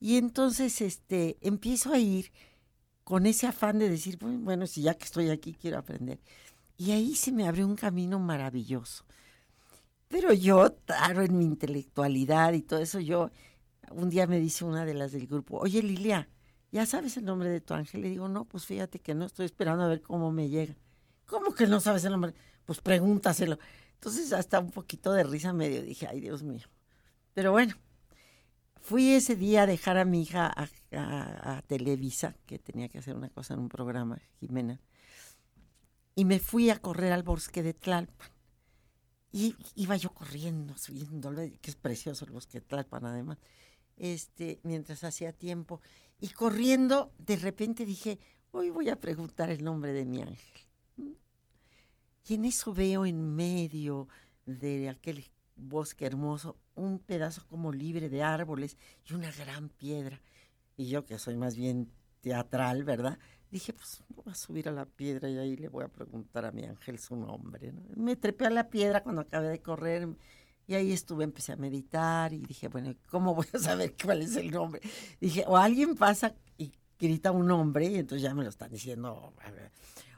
Y 0.00 0.16
entonces 0.18 0.80
este, 0.80 1.38
empiezo 1.40 1.92
a 1.92 1.98
ir 1.98 2.32
con 3.04 3.26
ese 3.26 3.46
afán 3.46 3.78
de 3.78 3.88
decir, 3.88 4.18
"Bueno, 4.18 4.66
si 4.66 4.82
ya 4.82 4.94
que 4.94 5.04
estoy 5.04 5.30
aquí 5.30 5.54
quiero 5.54 5.78
aprender. 5.78 6.20
Y 6.76 6.92
ahí 6.92 7.14
se 7.14 7.32
me 7.32 7.46
abrió 7.48 7.66
un 7.66 7.76
camino 7.76 8.18
maravilloso. 8.18 9.04
Pero 10.08 10.32
yo, 10.32 10.76
claro, 10.84 11.22
en 11.22 11.36
mi 11.38 11.44
intelectualidad 11.44 12.52
y 12.52 12.62
todo 12.62 12.80
eso, 12.80 13.00
yo, 13.00 13.30
un 13.90 14.10
día 14.10 14.26
me 14.26 14.40
dice 14.40 14.64
una 14.64 14.84
de 14.84 14.94
las 14.94 15.12
del 15.12 15.26
grupo, 15.26 15.58
oye 15.58 15.82
Lilia, 15.82 16.28
¿ya 16.72 16.86
sabes 16.86 17.16
el 17.16 17.24
nombre 17.24 17.48
de 17.50 17.60
tu 17.60 17.74
ángel? 17.74 18.02
Le 18.02 18.10
digo, 18.10 18.28
no, 18.28 18.44
pues 18.44 18.66
fíjate 18.66 18.98
que 19.00 19.14
no, 19.14 19.26
estoy 19.26 19.46
esperando 19.46 19.84
a 19.84 19.88
ver 19.88 20.02
cómo 20.02 20.32
me 20.32 20.48
llega. 20.48 20.76
¿Cómo 21.26 21.54
que 21.54 21.66
no 21.66 21.80
sabes 21.80 22.04
el 22.04 22.12
nombre? 22.12 22.34
Pues 22.64 22.80
pregúntaselo. 22.80 23.58
Entonces 23.94 24.32
hasta 24.32 24.60
un 24.60 24.70
poquito 24.70 25.12
de 25.12 25.24
risa 25.24 25.52
medio 25.52 25.82
dije, 25.82 26.06
ay 26.08 26.20
Dios 26.20 26.42
mío. 26.42 26.66
Pero 27.34 27.52
bueno, 27.52 27.74
fui 28.86 29.14
ese 29.14 29.34
día 29.34 29.62
a 29.62 29.66
dejar 29.66 29.98
a 29.98 30.04
mi 30.04 30.22
hija 30.22 30.46
a, 30.46 31.56
a 31.56 31.62
Televisa, 31.62 32.36
que 32.46 32.60
tenía 32.60 32.88
que 32.88 32.98
hacer 32.98 33.16
una 33.16 33.28
cosa 33.30 33.54
en 33.54 33.60
un 33.60 33.68
programa, 33.68 34.20
Jimena, 34.38 34.80
y 36.14 36.24
me 36.24 36.38
fui 36.38 36.70
a 36.70 36.80
correr 36.80 37.12
al 37.12 37.24
bosque 37.24 37.64
de 37.64 37.74
Tlalpan. 37.74 38.30
Y 39.32 39.56
iba 39.74 39.96
yo 39.96 40.14
corriendo, 40.14 40.78
subiendo, 40.78 41.34
que 41.34 41.70
es 41.70 41.74
precioso 41.74 42.26
el 42.26 42.30
bosque 42.30 42.60
de 42.60 42.66
Tlalpan 42.66 43.06
además, 43.06 43.38
este, 43.96 44.60
mientras 44.62 45.02
hacía 45.02 45.32
tiempo. 45.32 45.80
Y 46.20 46.28
corriendo, 46.28 47.12
de 47.18 47.36
repente 47.36 47.84
dije, 47.84 48.20
hoy 48.52 48.70
voy 48.70 48.88
a 48.88 49.00
preguntar 49.00 49.50
el 49.50 49.64
nombre 49.64 49.92
de 49.92 50.04
mi 50.04 50.22
ángel. 50.22 50.62
Y 52.28 52.34
en 52.34 52.44
eso 52.44 52.72
veo 52.72 53.04
en 53.04 53.34
medio 53.34 54.06
de 54.46 54.88
aquel 54.88 55.24
bosque 55.56 56.06
hermoso 56.06 56.56
un 56.74 56.98
pedazo 56.98 57.46
como 57.48 57.72
libre 57.72 58.08
de 58.08 58.22
árboles 58.22 58.76
y 59.08 59.14
una 59.14 59.30
gran 59.32 59.68
piedra. 59.70 60.20
Y 60.76 60.88
yo 60.88 61.04
que 61.04 61.18
soy 61.18 61.36
más 61.36 61.56
bien 61.56 61.90
teatral, 62.20 62.84
¿verdad? 62.84 63.18
Dije, 63.50 63.72
pues 63.72 64.02
voy 64.08 64.24
a 64.26 64.34
subir 64.34 64.68
a 64.68 64.72
la 64.72 64.84
piedra 64.84 65.28
y 65.30 65.38
ahí 65.38 65.56
le 65.56 65.68
voy 65.68 65.84
a 65.84 65.88
preguntar 65.88 66.44
a 66.44 66.52
mi 66.52 66.64
ángel 66.64 66.98
su 66.98 67.16
nombre. 67.16 67.72
Me 67.96 68.16
trepé 68.16 68.46
a 68.46 68.50
la 68.50 68.68
piedra 68.68 69.02
cuando 69.02 69.22
acabé 69.22 69.48
de 69.48 69.62
correr 69.62 70.08
y 70.66 70.74
ahí 70.74 70.92
estuve, 70.92 71.24
empecé 71.24 71.52
a 71.52 71.56
meditar 71.56 72.32
y 72.32 72.38
dije, 72.38 72.68
bueno, 72.68 72.94
¿cómo 73.10 73.34
voy 73.34 73.46
a 73.52 73.58
saber 73.58 73.94
cuál 74.04 74.22
es 74.22 74.36
el 74.36 74.50
nombre? 74.50 74.80
Dije, 75.20 75.44
o 75.46 75.56
alguien 75.56 75.94
pasa 75.94 76.34
y 76.58 76.72
grita 76.98 77.30
un 77.30 77.46
nombre 77.46 77.86
y 77.86 77.96
entonces 77.96 78.22
ya 78.22 78.34
me 78.34 78.42
lo 78.42 78.48
están 78.48 78.70
diciendo. 78.70 79.32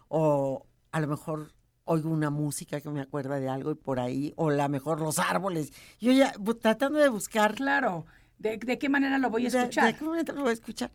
O 0.09 0.67
a 0.91 1.01
lo 1.01 1.07
mejor 1.07 1.53
oigo 1.89 2.11
una 2.11 2.29
música 2.31 2.81
que 2.81 2.91
me 2.91 3.01
acuerda 3.01 3.41
de 3.41 3.49
algo 3.49 3.71
y 3.71 3.75
por 3.75 3.99
ahí, 3.99 4.33
o 4.37 4.51
a 4.51 4.55
lo 4.55 4.69
mejor 4.69 5.01
los 5.01 5.19
árboles. 5.19 5.73
Yo 5.99 6.13
ya 6.13 6.33
tratando 6.61 6.99
de 6.99 7.09
buscar. 7.09 7.55
Claro, 7.55 8.05
¿de, 8.39 8.59
qué 8.59 8.89
manera 8.89 9.19
lo 9.19 9.31
voy 9.31 9.47
a 9.47 9.49
escuchar? 9.49 9.93
¿De, 9.93 9.99
qué 9.99 10.05
manera 10.05 10.35
lo 10.35 10.43
voy 10.43 10.51
a 10.51 10.53
escuchar? 10.53 10.93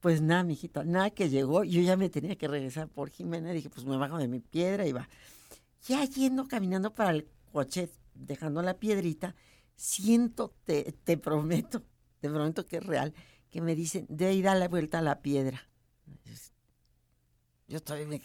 Pues 0.00 0.22
nada, 0.22 0.44
mijita, 0.44 0.84
nada 0.84 1.10
que 1.10 1.28
llegó. 1.28 1.64
Yo 1.64 1.82
ya 1.82 1.96
me 1.96 2.08
tenía 2.08 2.36
que 2.36 2.46
regresar 2.46 2.88
por 2.88 3.10
Jimena. 3.10 3.50
Dije, 3.50 3.68
pues 3.70 3.84
me 3.84 3.96
bajo 3.96 4.18
de 4.18 4.28
mi 4.28 4.40
piedra 4.40 4.86
y 4.86 4.92
va. 4.92 5.08
Ya 5.86 6.04
yendo 6.04 6.46
caminando 6.46 6.94
para 6.94 7.10
el 7.10 7.28
coche, 7.52 7.90
dejando 8.14 8.62
la 8.62 8.74
piedrita, 8.74 9.34
siento, 9.74 10.54
te, 10.64 10.94
te 11.04 11.18
prometo, 11.18 11.82
te 12.20 12.30
prometo 12.30 12.64
que 12.64 12.76
es 12.76 12.86
real, 12.86 13.14
que 13.50 13.60
me 13.60 13.74
dicen, 13.74 14.06
de 14.08 14.26
ahí 14.26 14.42
da 14.42 14.54
la 14.54 14.68
vuelta 14.68 15.00
a 15.00 15.02
la 15.02 15.22
piedra. 15.22 15.66
Yo 17.66 17.80
todavía 17.80 18.06
me 18.06 18.20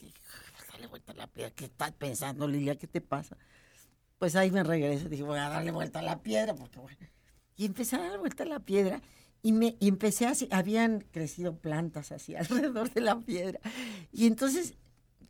dale 0.76 0.88
vuelta 0.88 1.14
a 1.14 1.16
la 1.16 1.28
piedra. 1.28 1.52
¿Qué 1.52 1.66
estás 1.66 1.92
pensando, 1.94 2.48
Lilia? 2.48 2.76
¿Qué 2.76 2.88
te 2.88 3.02
pasa? 3.02 3.38
Pues 4.20 4.36
ahí 4.36 4.52
me 4.52 4.64
regreso. 4.64 5.10
Dije, 5.10 5.24
voy 5.24 5.40
a 5.40 5.50
darle 5.50 5.72
vuelta 5.72 6.00
a 6.00 6.02
la 6.02 6.22
piedra, 6.22 6.54
porque 6.54 6.80
bueno. 6.80 6.98
Y 7.56 7.66
empecé 7.66 7.96
a 7.96 8.00
dar 8.00 8.20
vuelta 8.20 8.44
a 8.44 8.48
la 8.48 8.60
piedra 8.60 9.02
y, 9.42 9.54
me, 9.54 9.78
empecé 9.80 10.26
así, 10.26 10.48
habían 10.52 11.02
crecido 11.12 11.58
plantas 11.58 12.12
así 12.12 12.36
alrededor 12.36 12.92
de 12.92 13.02
la 13.02 13.20
piedra. 13.20 13.60
Y 14.12 14.28
entonces, 14.28 14.76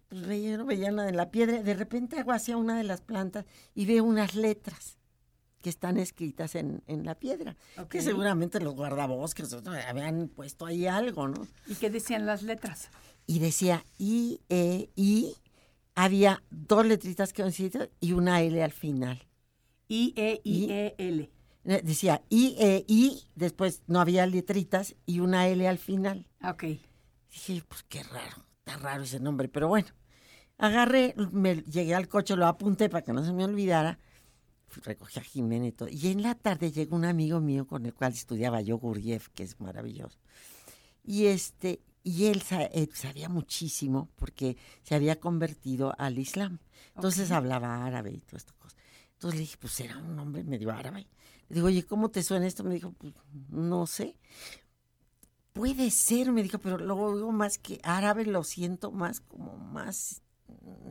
pues 0.09 0.25
veía 0.25 0.91
nada 0.91 1.09
en 1.09 1.17
la 1.17 1.29
piedra. 1.29 1.61
De 1.61 1.73
repente 1.73 2.19
hago 2.19 2.31
hacia 2.31 2.57
una 2.57 2.77
de 2.77 2.83
las 2.83 3.01
plantas 3.01 3.45
y 3.75 3.85
veo 3.85 4.03
unas 4.03 4.35
letras 4.35 4.97
que 5.61 5.69
están 5.69 5.97
escritas 5.97 6.53
en, 6.55 6.83
en 6.85 7.05
la 7.05 7.15
piedra. 7.15 7.55
Que 7.89 8.01
seguramente 8.01 8.59
los 8.59 8.75
guardabosques 8.75 9.51
habían 9.87 10.27
puesto 10.27 10.67
ahí 10.67 10.85
algo, 10.85 11.27
¿no? 11.27 11.47
¿Y 11.67 11.75
qué 11.75 11.89
decían 11.89 12.27
las 12.27 12.43
letras? 12.43 12.89
Y 13.27 13.39
decía 13.39 13.85
I, 13.97 14.39
E, 14.49 14.89
I. 14.95 15.35
Había 15.95 16.43
dos 16.49 16.85
letritas 16.85 17.31
que 17.31 17.43
y 18.01 18.11
una 18.11 18.41
L 18.41 18.61
al 18.63 18.71
final. 18.71 19.25
I, 19.87 20.13
E, 20.17 20.41
I, 20.43 20.71
E, 20.71 20.95
L. 20.97 21.31
Eh, 21.65 21.81
decía 21.83 22.21
I, 22.29 22.55
E, 22.59 22.85
I, 22.87 23.23
después 23.35 23.81
no 23.87 23.99
había 23.99 24.25
letritas 24.27 24.95
y 25.05 25.19
una 25.19 25.47
L 25.47 25.67
al 25.67 25.77
final. 25.77 26.27
Ok. 26.43 26.63
Dije, 27.31 27.63
pues 27.67 27.83
qué 27.83 28.03
raro, 28.03 28.45
está 28.59 28.77
raro 28.77 29.03
ese 29.03 29.19
nombre, 29.19 29.47
pero 29.47 29.67
bueno. 29.67 29.87
Agarré, 30.57 31.15
me 31.31 31.55
llegué 31.63 31.95
al 31.95 32.07
coche, 32.07 32.35
lo 32.35 32.45
apunté 32.45 32.87
para 32.89 33.03
que 33.03 33.11
no 33.11 33.25
se 33.25 33.33
me 33.33 33.43
olvidara, 33.43 33.99
recogí 34.83 35.19
a 35.19 35.23
Jiménez 35.23 35.69
y 35.69 35.71
todo. 35.73 35.89
Y 35.89 36.07
en 36.07 36.21
la 36.21 36.35
tarde 36.35 36.71
llegó 36.71 36.95
un 36.95 37.05
amigo 37.05 37.41
mío 37.41 37.67
con 37.67 37.85
el 37.85 37.93
cual 37.93 38.13
estudiaba 38.13 38.61
yo, 38.61 38.77
Gurdjieff, 38.77 39.29
que 39.29 39.43
es 39.43 39.59
maravilloso. 39.59 40.17
Y 41.03 41.25
este, 41.25 41.81
y 42.07 42.27
él, 42.27 42.43
sabía 42.93 43.29
muchísimo 43.29 44.09
porque 44.15 44.57
se 44.83 44.93
había 44.93 45.19
convertido 45.19 45.95
al 45.97 46.19
Islam. 46.19 46.59
Entonces 46.95 47.31
hablaba 47.31 47.83
árabe 47.83 48.11
y 48.11 48.19
toda 48.19 48.37
esta 48.37 48.53
cosa. 48.53 48.77
Entonces 49.13 49.39
le 49.39 49.41
dije, 49.41 49.57
pues 49.59 49.79
era 49.79 49.97
un 49.97 50.19
hombre 50.19 50.43
medio 50.43 50.71
árabe. 50.71 51.07
Le 51.49 51.55
digo, 51.55 51.65
oye, 51.65 51.83
¿cómo 51.83 52.09
te 52.11 52.21
suena 52.21 52.45
esto? 52.45 52.63
Me 52.63 52.75
dijo, 52.75 52.91
pues 52.91 53.11
no 53.49 53.87
sé. 53.87 54.15
Puede 55.51 55.89
ser, 55.89 56.31
me 56.31 56.43
dijo, 56.43 56.59
pero 56.59 56.77
luego 56.77 57.15
digo 57.15 57.31
más 57.31 57.57
que 57.57 57.79
árabe, 57.81 58.23
lo 58.27 58.43
siento 58.43 58.91
más 58.91 59.21
como 59.21 59.57
más 59.57 60.21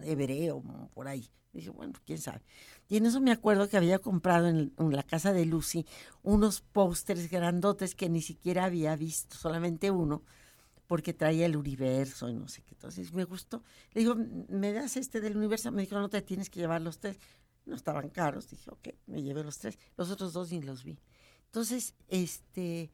hebreo, 0.02 0.64
por 0.94 1.06
ahí. 1.06 1.30
dije, 1.52 1.70
bueno, 1.70 1.92
quién 2.04 2.18
sabe. 2.18 2.42
Y 2.88 2.96
en 2.96 3.06
eso 3.06 3.20
me 3.20 3.30
acuerdo 3.30 3.68
que 3.68 3.76
había 3.76 4.00
comprado 4.00 4.48
en, 4.48 4.72
la 4.76 5.04
casa 5.04 5.32
de 5.32 5.46
Lucy 5.46 5.86
unos 6.24 6.60
pósters 6.60 7.30
grandotes 7.30 7.94
que 7.94 8.08
ni 8.08 8.20
siquiera 8.20 8.64
había 8.64 8.96
visto, 8.96 9.36
solamente 9.36 9.92
uno, 9.92 10.24
porque 10.86 11.12
traía 11.12 11.46
el 11.46 11.56
universo 11.56 12.28
y 12.28 12.34
no 12.34 12.48
sé 12.48 12.62
qué. 12.62 12.74
Entonces 12.74 13.12
me 13.12 13.24
gustó. 13.24 13.62
Le 13.92 14.00
digo, 14.00 14.16
¿me 14.48 14.72
das 14.72 14.96
este 14.96 15.20
del 15.20 15.36
universo? 15.36 15.72
Me 15.72 15.82
dijo, 15.82 15.98
no 15.98 16.08
te 16.08 16.22
tienes 16.22 16.50
que 16.50 16.60
llevar 16.60 16.82
los 16.82 16.98
tres 16.98 17.18
no 17.66 17.76
estaban 17.76 18.10
caros, 18.10 18.48
dije, 18.48 18.70
ok, 18.70 18.88
me 19.06 19.22
llevé 19.22 19.42
los 19.42 19.58
tres, 19.58 19.78
los 19.96 20.10
otros 20.10 20.32
dos 20.32 20.52
ni 20.52 20.60
los 20.60 20.84
vi. 20.84 20.98
Entonces, 21.46 21.94
este, 22.08 22.90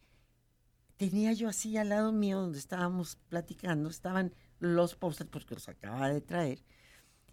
tenía 0.96 1.32
yo 1.32 1.48
así 1.48 1.76
al 1.76 1.88
lado 1.88 2.12
mío 2.12 2.40
donde 2.40 2.58
estábamos 2.58 3.16
platicando, 3.28 3.88
estaban 3.88 4.34
los 4.58 4.94
posters 4.94 5.30
porque 5.30 5.54
los 5.54 5.68
acababa 5.68 6.08
de 6.08 6.20
traer. 6.20 6.62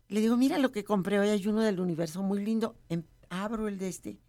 Le 0.07 0.21
digo, 0.21 0.37
mira 0.37 0.57
lo 0.57 0.71
que 0.71 0.83
compré 0.83 1.19
hoy, 1.19 1.29
hay 1.29 1.45
uno 1.47 1.61
del 1.61 1.79
universo 1.79 2.23
muy 2.23 2.43
lindo. 2.43 2.79
Em, 2.89 3.03
abro 3.29 3.67
el 3.67 3.77
de 3.77 3.89
este 3.89 4.19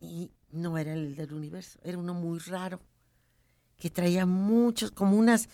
y 0.00 0.32
no 0.50 0.78
era 0.78 0.92
el 0.92 1.16
del 1.16 1.32
universo, 1.32 1.80
era 1.82 1.98
uno 1.98 2.14
muy 2.14 2.38
raro, 2.38 2.80
que 3.76 3.90
traía 3.90 4.26
muchos, 4.26 4.90
como 4.90 5.16
unas, 5.16 5.48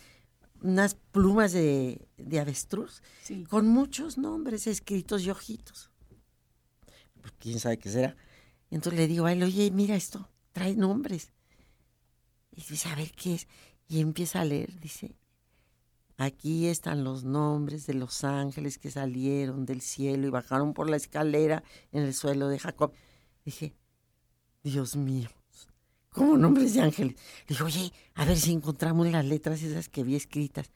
unas 0.62 0.94
plumas 0.94 1.52
de, 1.52 2.08
de 2.16 2.40
avestruz, 2.40 3.02
con 3.48 3.66
muchos 3.66 4.18
nombres 4.18 4.66
escritos 4.66 5.22
y 5.22 5.30
ojitos 5.30 5.92
pues 7.22 7.32
quién 7.38 7.58
sabe 7.58 7.78
qué 7.78 7.88
será. 7.88 8.16
entonces 8.70 9.00
le 9.00 9.06
digo 9.06 9.26
a 9.26 9.32
él, 9.32 9.42
oye, 9.42 9.70
mira 9.70 9.94
esto, 9.94 10.28
trae 10.52 10.74
nombres. 10.74 11.32
Y 12.50 12.62
dice, 12.62 12.88
a 12.90 12.94
ver 12.94 13.12
qué 13.12 13.34
es. 13.34 13.48
Y 13.88 14.00
empieza 14.00 14.40
a 14.40 14.44
leer, 14.44 14.78
dice, 14.80 15.14
aquí 16.18 16.66
están 16.66 17.04
los 17.04 17.24
nombres 17.24 17.86
de 17.86 17.94
los 17.94 18.24
ángeles 18.24 18.78
que 18.78 18.90
salieron 18.90 19.64
del 19.64 19.80
cielo 19.80 20.26
y 20.26 20.30
bajaron 20.30 20.74
por 20.74 20.90
la 20.90 20.96
escalera 20.96 21.62
en 21.92 22.02
el 22.02 22.12
suelo 22.12 22.48
de 22.48 22.58
Jacob. 22.58 22.92
Dije, 23.44 23.74
Dios 24.62 24.96
mío, 24.96 25.30
¿cómo 26.12 26.36
nombres 26.36 26.74
de 26.74 26.82
ángeles? 26.82 27.14
Le 27.14 27.46
dije, 27.48 27.62
oye, 27.64 27.92
a 28.14 28.24
ver 28.24 28.38
si 28.38 28.52
encontramos 28.52 29.10
las 29.10 29.24
letras 29.24 29.62
esas 29.62 29.88
que 29.88 30.04
vi 30.04 30.14
escritas. 30.14 30.70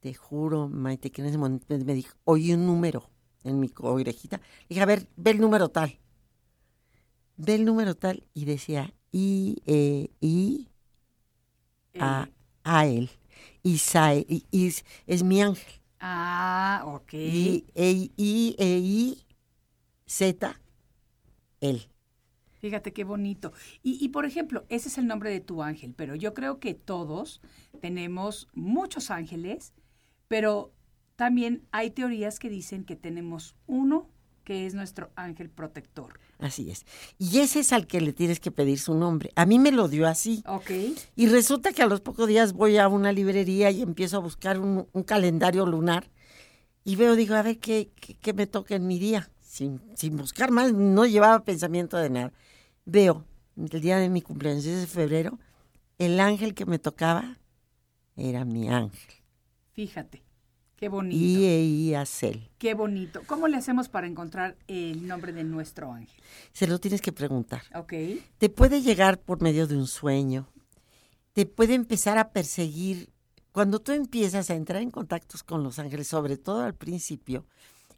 Te 0.00 0.14
juro, 0.14 0.68
Maite, 0.68 1.10
que 1.10 1.22
en 1.22 1.28
ese 1.28 1.38
momento 1.38 1.66
me 1.68 1.94
dijo, 1.94 2.16
oye 2.24 2.54
un 2.54 2.66
número 2.66 3.08
en 3.44 3.60
mi 3.60 3.70
orejita. 3.78 4.40
Dije, 4.68 4.80
a 4.80 4.86
ver, 4.86 5.08
ve 5.16 5.30
el 5.30 5.40
número 5.40 5.68
tal. 5.68 5.98
Ve 7.36 7.54
el 7.54 7.64
número 7.64 7.94
tal 7.94 8.24
y 8.34 8.44
decía 8.44 8.92
I, 9.12 9.62
E, 9.66 10.10
I, 10.20 10.68
A, 11.98 12.28
a 12.64 12.86
él. 12.86 13.10
Isae, 13.62 14.24
y, 14.28 14.72
es, 15.06 15.22
mi 15.24 15.42
ángel. 15.42 15.80
Ah, 15.98 16.84
ok. 16.86 17.12
I, 17.14 17.64
E, 17.74 18.10
I, 18.16 18.56
E, 18.58 18.78
I, 18.78 19.26
Z, 20.06 20.60
él. 21.60 21.88
Fíjate 22.66 22.92
qué 22.92 23.04
bonito. 23.04 23.52
Y, 23.84 24.04
y, 24.04 24.08
por 24.08 24.26
ejemplo, 24.26 24.66
ese 24.68 24.88
es 24.88 24.98
el 24.98 25.06
nombre 25.06 25.30
de 25.30 25.38
tu 25.38 25.62
ángel, 25.62 25.94
pero 25.96 26.16
yo 26.16 26.34
creo 26.34 26.58
que 26.58 26.74
todos 26.74 27.40
tenemos 27.80 28.48
muchos 28.54 29.12
ángeles, 29.12 29.72
pero 30.26 30.72
también 31.14 31.62
hay 31.70 31.92
teorías 31.92 32.40
que 32.40 32.50
dicen 32.50 32.84
que 32.84 32.96
tenemos 32.96 33.54
uno 33.68 34.10
que 34.42 34.66
es 34.66 34.74
nuestro 34.74 35.12
ángel 35.14 35.48
protector. 35.48 36.18
Así 36.40 36.72
es. 36.72 36.86
Y 37.20 37.38
ese 37.38 37.60
es 37.60 37.72
al 37.72 37.86
que 37.86 38.00
le 38.00 38.12
tienes 38.12 38.40
que 38.40 38.50
pedir 38.50 38.80
su 38.80 38.94
nombre. 38.94 39.30
A 39.36 39.46
mí 39.46 39.60
me 39.60 39.70
lo 39.70 39.86
dio 39.86 40.08
así. 40.08 40.42
Ok. 40.44 40.70
Y 41.14 41.28
resulta 41.28 41.72
que 41.72 41.82
a 41.82 41.86
los 41.86 42.00
pocos 42.00 42.26
días 42.26 42.52
voy 42.52 42.78
a 42.78 42.88
una 42.88 43.12
librería 43.12 43.70
y 43.70 43.82
empiezo 43.82 44.16
a 44.16 44.20
buscar 44.20 44.58
un, 44.58 44.86
calendario 45.04 45.66
lunar 45.66 46.10
y 46.84 46.96
veo, 46.96 47.14
digo, 47.14 47.36
a 47.36 47.42
ver 47.42 47.58
qué, 47.58 47.92
qué, 48.20 48.32
me 48.32 48.48
toca 48.48 48.74
en 48.74 48.88
mi 48.88 48.98
día. 48.98 49.30
Sin, 49.40 49.80
sin 49.94 50.16
buscar 50.16 50.50
más, 50.50 50.72
no 50.72 51.06
llevaba 51.06 51.44
pensamiento 51.44 51.96
de 51.96 52.10
nada. 52.10 52.32
Veo, 52.88 53.24
el 53.56 53.80
día 53.80 53.98
de 53.98 54.08
mi 54.08 54.22
cumpleaños, 54.22 54.64
de 54.64 54.86
febrero, 54.86 55.40
el 55.98 56.20
ángel 56.20 56.54
que 56.54 56.66
me 56.66 56.78
tocaba 56.78 57.36
era 58.14 58.44
mi 58.44 58.68
ángel. 58.68 59.12
Fíjate, 59.72 60.22
qué 60.76 60.88
bonito. 60.88 61.16
Y 61.20 61.94
Acel. 61.94 62.48
Qué 62.58 62.74
bonito. 62.74 63.22
¿Cómo 63.26 63.48
le 63.48 63.56
hacemos 63.56 63.88
para 63.88 64.06
encontrar 64.06 64.56
el 64.68 65.08
nombre 65.08 65.32
de 65.32 65.42
nuestro 65.42 65.92
ángel? 65.92 66.22
Se 66.52 66.68
lo 66.68 66.78
tienes 66.78 67.00
que 67.00 67.10
preguntar. 67.10 67.62
Ok. 67.74 67.92
Te 68.38 68.48
puede 68.50 68.80
llegar 68.80 69.20
por 69.20 69.42
medio 69.42 69.66
de 69.66 69.76
un 69.76 69.88
sueño. 69.88 70.46
Te 71.32 71.44
puede 71.44 71.74
empezar 71.74 72.18
a 72.18 72.30
perseguir. 72.30 73.10
Cuando 73.50 73.80
tú 73.80 73.90
empiezas 73.90 74.48
a 74.48 74.54
entrar 74.54 74.80
en 74.80 74.92
contactos 74.92 75.42
con 75.42 75.64
los 75.64 75.80
ángeles, 75.80 76.06
sobre 76.06 76.36
todo 76.36 76.62
al 76.62 76.74
principio, 76.76 77.46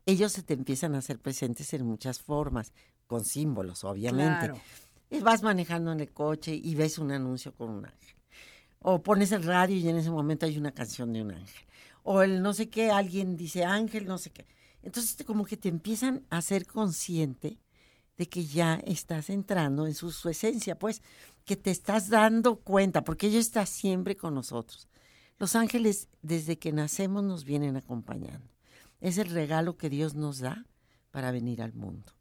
ellos 0.07 0.33
se 0.33 0.43
te 0.43 0.55
empiezan 0.55 0.95
a 0.95 0.99
hacer 0.99 1.19
presentes 1.19 1.75
en 1.75 1.85
muchas 1.85 2.23
formas, 2.23 2.73
con 3.09 3.25
símbolos, 3.25 3.83
obviamente. 3.83 4.47
Claro. 4.47 4.61
Y 5.11 5.19
vas 5.21 5.43
manejando 5.43 5.91
en 5.91 5.99
el 5.99 6.13
coche 6.13 6.55
y 6.55 6.75
ves 6.77 6.99
un 6.99 7.11
anuncio 7.11 7.53
con 7.55 7.71
un 7.71 7.87
ángel. 7.87 8.15
O 8.81 9.03
pones 9.03 9.33
el 9.33 9.43
radio 9.43 9.77
y 9.77 9.89
en 9.89 9.97
ese 9.97 10.11
momento 10.11 10.47
hay 10.47 10.57
una 10.57 10.71
canción 10.71 11.13
de 11.13 11.23
un 11.23 11.33
ángel. 11.33 11.67
O 12.05 12.23
el 12.23 12.41
no 12.43 12.53
sé 12.55 12.69
qué, 12.69 12.91
alguien 12.93 13.37
dice 13.37 13.65
ángel, 13.65 14.07
no 14.07 14.19
sé 14.19 14.31
qué. 14.31 14.47
Entonces 14.83 15.17
te- 15.17 15.25
como 15.25 15.45
que 15.45 15.57
te 15.57 15.69
empiezan 15.69 16.25
a 16.31 16.41
ser 16.43 16.67
consciente 16.67 17.59
de 18.17 18.29
que 18.29 18.45
ya 18.45 18.75
estás 18.87 19.31
entrando 19.31 19.87
en 19.87 19.95
su, 19.95 20.13
su 20.13 20.29
esencia, 20.29 20.79
pues, 20.79 21.03
que 21.45 21.57
te 21.57 21.71
estás 21.71 22.09
dando 22.09 22.57
cuenta, 22.57 23.03
porque 23.03 23.29
ellos 23.29 23.47
están 23.47 23.67
siempre 23.67 24.17
con 24.17 24.35
nosotros. 24.35 24.89
Los 25.39 25.57
ángeles, 25.57 26.09
desde 26.21 26.59
que 26.59 26.73
nacemos, 26.73 27.23
nos 27.25 27.45
vienen 27.45 27.77
acompañando. 27.77 28.49
Es 29.01 29.19
el 29.19 29.31
regalo 29.31 29.77
que 29.77 29.89
Dios 29.89 30.15
nos 30.15 30.41
da 30.41 30.67
para 31.11 31.31
venir 31.31 31.63
al 31.63 31.73
mundo. 31.73 32.13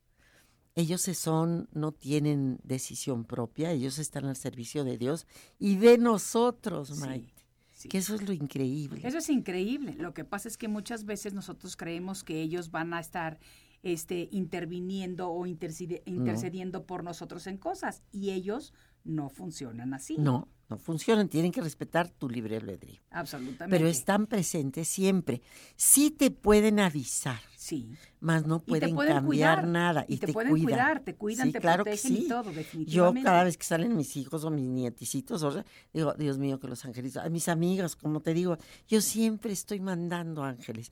Ellos 0.78 1.02
se 1.02 1.16
son, 1.16 1.68
no 1.74 1.92
tienen 1.92 2.60
decisión 2.64 3.26
propia, 3.26 3.72
ellos 3.72 3.98
están 3.98 4.26
al 4.26 4.36
servicio 4.36 4.84
de 4.84 5.00
Dios 5.00 5.26
y 5.58 5.78
de 5.78 5.98
nosotros, 5.98 7.00
Maite. 7.00 7.34
sí. 7.74 7.90
Que 7.90 7.98
eso 7.98 8.14
es 8.14 8.22
lo 8.22 8.32
increíble. 8.32 9.02
Eso 9.04 9.18
es 9.18 9.28
increíble. 9.32 9.96
Lo 9.98 10.14
que 10.14 10.24
pasa 10.24 10.48
es 10.48 10.56
que 10.56 10.68
muchas 10.68 11.06
veces 11.06 11.34
nosotros 11.34 11.76
creemos 11.76 12.24
que 12.24 12.44
ellos 12.44 12.70
van 12.70 12.94
a 12.94 13.00
estar 13.00 13.40
este, 13.82 14.30
interviniendo 14.32 15.32
o 15.32 15.48
intercediendo 15.48 16.86
por 16.86 17.04
nosotros 17.04 17.48
en 17.48 17.58
cosas 17.58 18.04
y 18.12 18.30
ellos 18.30 18.72
no 19.04 19.30
funcionan 19.30 19.96
así. 19.96 20.18
No, 20.20 20.48
no 20.70 20.78
funcionan, 20.78 21.30
tienen 21.30 21.52
que 21.52 21.62
respetar 21.62 22.10
tu 22.10 22.30
libre 22.30 22.58
albedrío. 22.58 23.00
Absolutamente. 23.12 23.76
Pero 23.78 23.88
están 23.90 24.28
presentes 24.28 24.88
siempre. 24.88 25.42
Sí 25.76 26.12
te 26.12 26.30
pueden 26.32 26.80
avisar, 26.82 27.40
Sí. 27.56 27.90
mas 28.20 28.46
no 28.46 28.58
Y 28.66 28.70
pueden, 28.72 28.96
pueden 28.96 29.14
cambiar 29.14 29.56
cuidar, 29.60 29.68
nada. 29.68 30.06
y 30.08 30.16
Y, 30.16 30.18
te 30.18 30.28
te, 30.28 30.34
pueden 30.34 30.52
cuidan. 30.52 30.66
cuidar, 30.66 31.00
te 31.04 31.16
cuidan, 31.16 31.48
Sí, 31.48 31.54
te 31.54 31.62
claro 31.62 31.84
que 31.86 31.92
protegen 31.92 32.14
y 32.18 32.22
sí. 32.24 32.28
todo, 32.28 32.44
Yo 32.44 32.52
definitivamente. 32.54 33.24
cada 33.24 33.44
vez 33.46 33.58
que 33.58 33.64
salen 33.66 33.96
mis 33.96 34.18
hijos 34.18 34.44
o 34.44 34.50
mis 34.50 34.66
nietecitos, 34.68 35.42
o 35.44 35.52
sea, 35.52 35.66
digo, 35.94 36.14
Dios 36.16 36.38
mío, 36.38 36.60
que 36.60 36.68
los 36.68 36.84
angelitos, 36.84 37.24
a 37.24 37.30
mis 37.30 37.48
amigas, 37.48 37.96
como 37.96 38.20
te 38.22 38.34
digo, 38.34 38.58
yo 38.88 39.00
siempre 39.02 39.54
estoy 39.54 39.80
mandando 39.80 40.44
ángeles. 40.44 40.92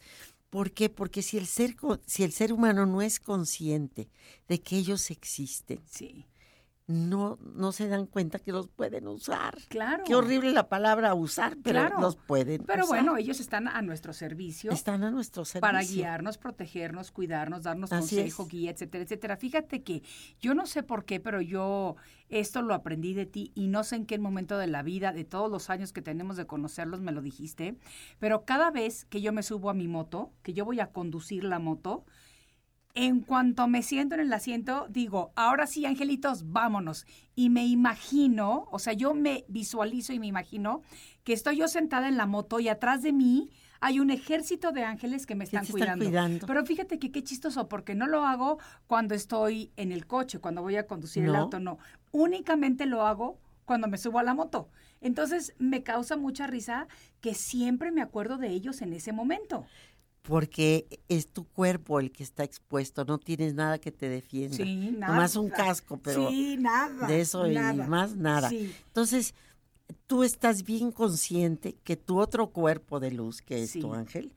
¿Por 0.50 0.72
qué? 0.72 0.90
Porque 0.90 1.22
si 1.22 1.38
el 1.38 1.48
ser, 1.48 1.76
co- 1.76 2.00
si 2.06 2.24
el 2.24 2.32
ser 2.32 2.54
humano 2.54 2.86
no 2.86 3.02
es 3.02 3.20
consciente 3.20 4.10
de 4.48 4.62
que 4.62 4.78
ellos 4.78 5.12
existen, 5.12 5.82
Sí, 5.86 6.26
no, 6.88 7.40
no 7.56 7.72
se 7.72 7.88
dan 7.88 8.06
cuenta 8.06 8.38
que 8.38 8.52
los 8.52 8.68
pueden 8.68 9.08
usar. 9.08 9.58
claro. 9.70 10.04
Qué 10.06 10.14
horrible 10.14 10.52
la 10.52 10.70
palabra 10.70 11.16
usar, 11.16 11.58
pero 11.64 11.80
Claro. 11.80 12.00
los 12.00 12.16
pueden 12.16 12.64
Pero 12.64 12.84
usar. 12.84 12.98
bueno, 13.00 13.18
ellos 13.18 13.40
están 13.40 13.68
a 13.68 13.82
nuestro 13.82 14.14
servicio. 14.14 14.72
están 14.72 15.04
a 15.04 15.10
nuestro 15.10 15.46
servicio. 15.46 15.62
para 15.62 15.82
guiarnos, 15.82 16.38
protegernos, 16.38 17.10
cuidarnos, 17.12 17.64
darnos 17.64 17.92
Así 17.92 18.16
consejo, 18.18 18.44
es. 18.44 18.50
guía, 18.50 18.72
etcétera, 18.72 19.04
etcétera. 19.04 19.38
Fíjate 19.38 19.82
que 19.84 20.04
yo 20.40 20.54
no 20.54 20.68
sé 20.68 20.84
por 20.84 21.06
qué, 21.06 21.20
pero 21.20 21.42
yo 21.42 21.96
esto 22.30 22.62
lo 22.62 22.76
aprendí 22.76 23.16
de 23.16 23.26
ti 23.26 23.52
y 23.56 23.68
no 23.68 23.84
sé 23.84 23.96
en 23.96 24.06
qué 24.06 24.20
momento 24.20 24.58
de 24.60 24.68
la 24.68 24.84
vida, 24.84 25.12
de 25.12 25.24
todos 25.24 25.50
los 25.50 25.72
años 25.72 25.92
que 25.92 26.04
tenemos 26.04 26.38
de 26.38 26.46
conocerlos, 26.46 27.02
me 27.02 27.12
lo 27.12 27.22
dijiste, 27.24 27.78
pero 28.20 28.46
cada 28.46 28.70
vez 28.70 29.06
que 29.06 29.22
yo 29.22 29.34
me 29.34 29.42
subo 29.42 29.72
a 29.72 29.74
mi 29.74 29.88
moto, 29.88 30.34
que 30.44 30.54
yo 30.54 30.66
voy 30.66 30.80
a 30.80 30.92
conducir 30.92 31.44
la 31.46 31.58
moto, 31.58 32.06
en 32.96 33.20
cuanto 33.20 33.68
me 33.68 33.84
siento 33.84 34.16
en 34.16 34.22
el 34.22 34.34
asiento, 34.34 34.88
digo, 34.90 35.32
ahora 35.36 35.68
sí, 35.68 35.86
angelitos, 35.86 36.52
vámonos. 36.52 37.06
Y 37.36 37.50
me 37.50 37.66
imagino, 37.66 38.68
o 38.72 38.80
sea, 38.80 38.94
yo 38.94 39.14
me 39.14 39.44
visualizo 39.50 40.14
y 40.14 40.20
me 40.20 40.28
imagino 40.28 40.82
que 41.26 41.34
estoy 41.34 41.58
yo 41.58 41.68
sentada 41.68 42.08
en 42.08 42.16
la 42.16 42.26
moto 42.26 42.62
y 42.62 42.70
atrás 42.70 43.04
de 43.04 43.12
mí 43.12 43.50
hay 43.82 44.00
un 44.00 44.10
ejército 44.12 44.72
de 44.72 44.84
ángeles 44.84 45.26
que 45.26 45.36
me 45.36 45.44
están, 45.44 45.66
cuidando. 45.66 46.48
Pero 46.48 46.66
fíjate 46.66 46.98
que 46.98 47.12
qué 47.12 47.22
chistoso, 47.22 47.68
porque 47.68 47.96
no 47.96 48.08
lo 48.08 48.26
hago 48.26 48.60
cuando 48.88 49.14
estoy 49.14 49.72
en 49.76 49.92
el 49.92 50.08
coche, 50.08 50.40
cuando 50.40 50.62
voy 50.62 50.78
a 50.78 50.88
conducir 50.88 51.26
el 51.26 51.36
auto, 51.36 51.60
no. 51.60 51.78
Únicamente 52.12 52.86
lo 52.86 53.06
hago 53.06 53.38
cuando 53.66 53.90
me 53.90 53.98
subo 53.98 54.20
a 54.20 54.24
la 54.24 54.34
moto. 54.34 54.70
Entonces 55.02 55.54
me 55.60 55.84
causa 55.84 56.16
mucha 56.16 56.48
risa 56.48 56.88
que 57.20 57.34
siempre 57.34 57.92
me 57.92 58.02
acuerdo 58.02 58.38
de 58.38 58.50
ellos 58.50 58.82
en 58.82 58.94
ese 58.94 59.12
momento. 59.12 59.66
Porque 60.28 60.88
es 61.08 61.28
tu 61.28 61.44
cuerpo 61.46 62.00
el 62.00 62.12
que 62.12 62.24
está 62.24 62.44
expuesto, 62.44 63.06
no 63.06 63.18
tienes 63.20 63.54
nada 63.54 63.78
que 63.78 63.92
te 63.92 64.10
defienda. 64.10 64.58
Sí, 64.58 64.92
nada. 64.98 65.14
Nomás 65.14 65.36
un 65.36 65.50
casco, 65.50 65.98
pero 65.98 66.30
sí, 66.30 66.58
nada. 66.60 67.08
de 67.08 67.22
eso 67.22 67.48
nada. 67.48 67.86
y 67.86 67.88
más 67.88 68.16
nada. 68.16 68.50
Sí, 68.50 68.74
Entonces, 68.88 69.34
tú 70.08 70.24
estás 70.24 70.64
bien 70.64 70.92
consciente 70.92 71.76
que 71.84 71.96
tu 71.96 72.20
otro 72.20 72.48
cuerpo 72.48 73.00
de 73.00 73.12
luz, 73.12 73.42
que 73.42 73.62
es 73.64 73.72
Sí. 73.72 73.80
tu 73.82 73.94
ángel, 73.94 74.34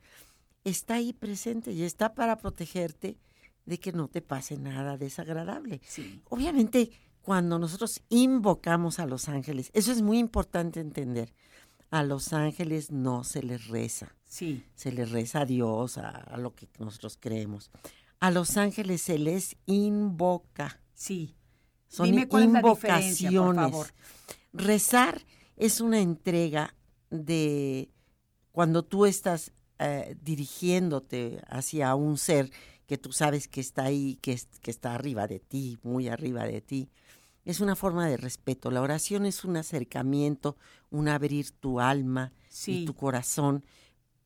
está 0.65 0.95
ahí 0.95 1.13
presente 1.15 1.73
y 1.73 1.83
está 1.85 2.15
para 2.15 2.37
protegerte 2.37 3.17
de 3.65 3.79
que 3.79 3.93
no 3.93 4.09
te 4.09 4.21
pase 4.21 4.57
nada 4.59 4.99
desagradable. 4.99 5.81
sí. 5.87 6.21
Obviamente, 6.29 6.91
cuando 7.23 7.59
nosotros 7.59 8.01
invocamos 8.09 8.99
a 8.99 9.07
los 9.07 9.29
ángeles, 9.29 9.71
eso 9.75 9.93
es 9.93 10.01
muy 10.03 10.19
importante 10.19 10.81
entender. 10.81 11.33
A 11.91 12.03
los 12.03 12.33
ángeles 12.33 12.91
no 12.91 13.25
se 13.25 13.43
les 13.43 13.67
reza, 13.69 14.15
Sí, 14.25 14.63
se 14.75 14.93
les 14.93 15.11
reza 15.11 15.41
a 15.41 15.45
Dios, 15.47 15.97
a, 15.99 16.11
a 16.11 16.37
lo 16.37 16.55
que 16.55 16.69
nosotros 16.79 17.17
creemos. 17.19 17.71
A 18.21 18.31
los 18.31 18.57
ángeles 18.59 19.01
se 19.03 19.19
les 19.19 19.57
invoca. 19.67 20.81
sí. 20.95 21.35
Son 21.91 22.05
Dime 22.05 22.29
cuál 22.29 22.43
es 22.45 22.51
la 22.53 22.61
diferencia, 22.61 23.31
por 23.31 23.35
invocaciones. 23.39 23.71
favor. 23.73 23.87
Rezar 24.53 25.23
es 25.57 25.81
una 25.81 26.01
entrega 26.01 26.75
de 27.09 27.91
cuando 28.53 28.85
tú 28.85 29.07
estás 29.07 29.53
eh, 29.79 30.15
dirigiéndote 30.21 31.41
hacia 31.49 31.95
un 31.95 32.19
ser 32.19 32.51
que 32.87 32.99
tú 32.99 33.13
sabes 33.13 33.49
que 33.49 33.63
está 33.63 33.85
ahí, 33.85 34.17
que, 34.21 34.33
es- 34.33 34.49
que 34.61 34.71
está 34.71 34.95
arriba 34.95 35.27
de 35.27 35.39
ti, 35.41 35.79
muy 35.83 36.09
arriba 36.09 36.45
de 36.45 36.61
ti. 36.61 36.91
Es 37.47 37.61
una 37.61 37.75
forma 37.75 38.07
de 38.07 38.19
respeto. 38.19 38.71
La 38.71 38.83
oración 38.83 39.25
es 39.25 39.45
un 39.45 39.57
acercamiento, 39.57 40.59
un 40.91 41.09
abrir 41.09 41.51
tu 41.53 41.81
alma 41.81 42.33
Sí. 42.49 42.83
y 42.83 42.85
tu 42.87 42.95
corazón 42.95 43.65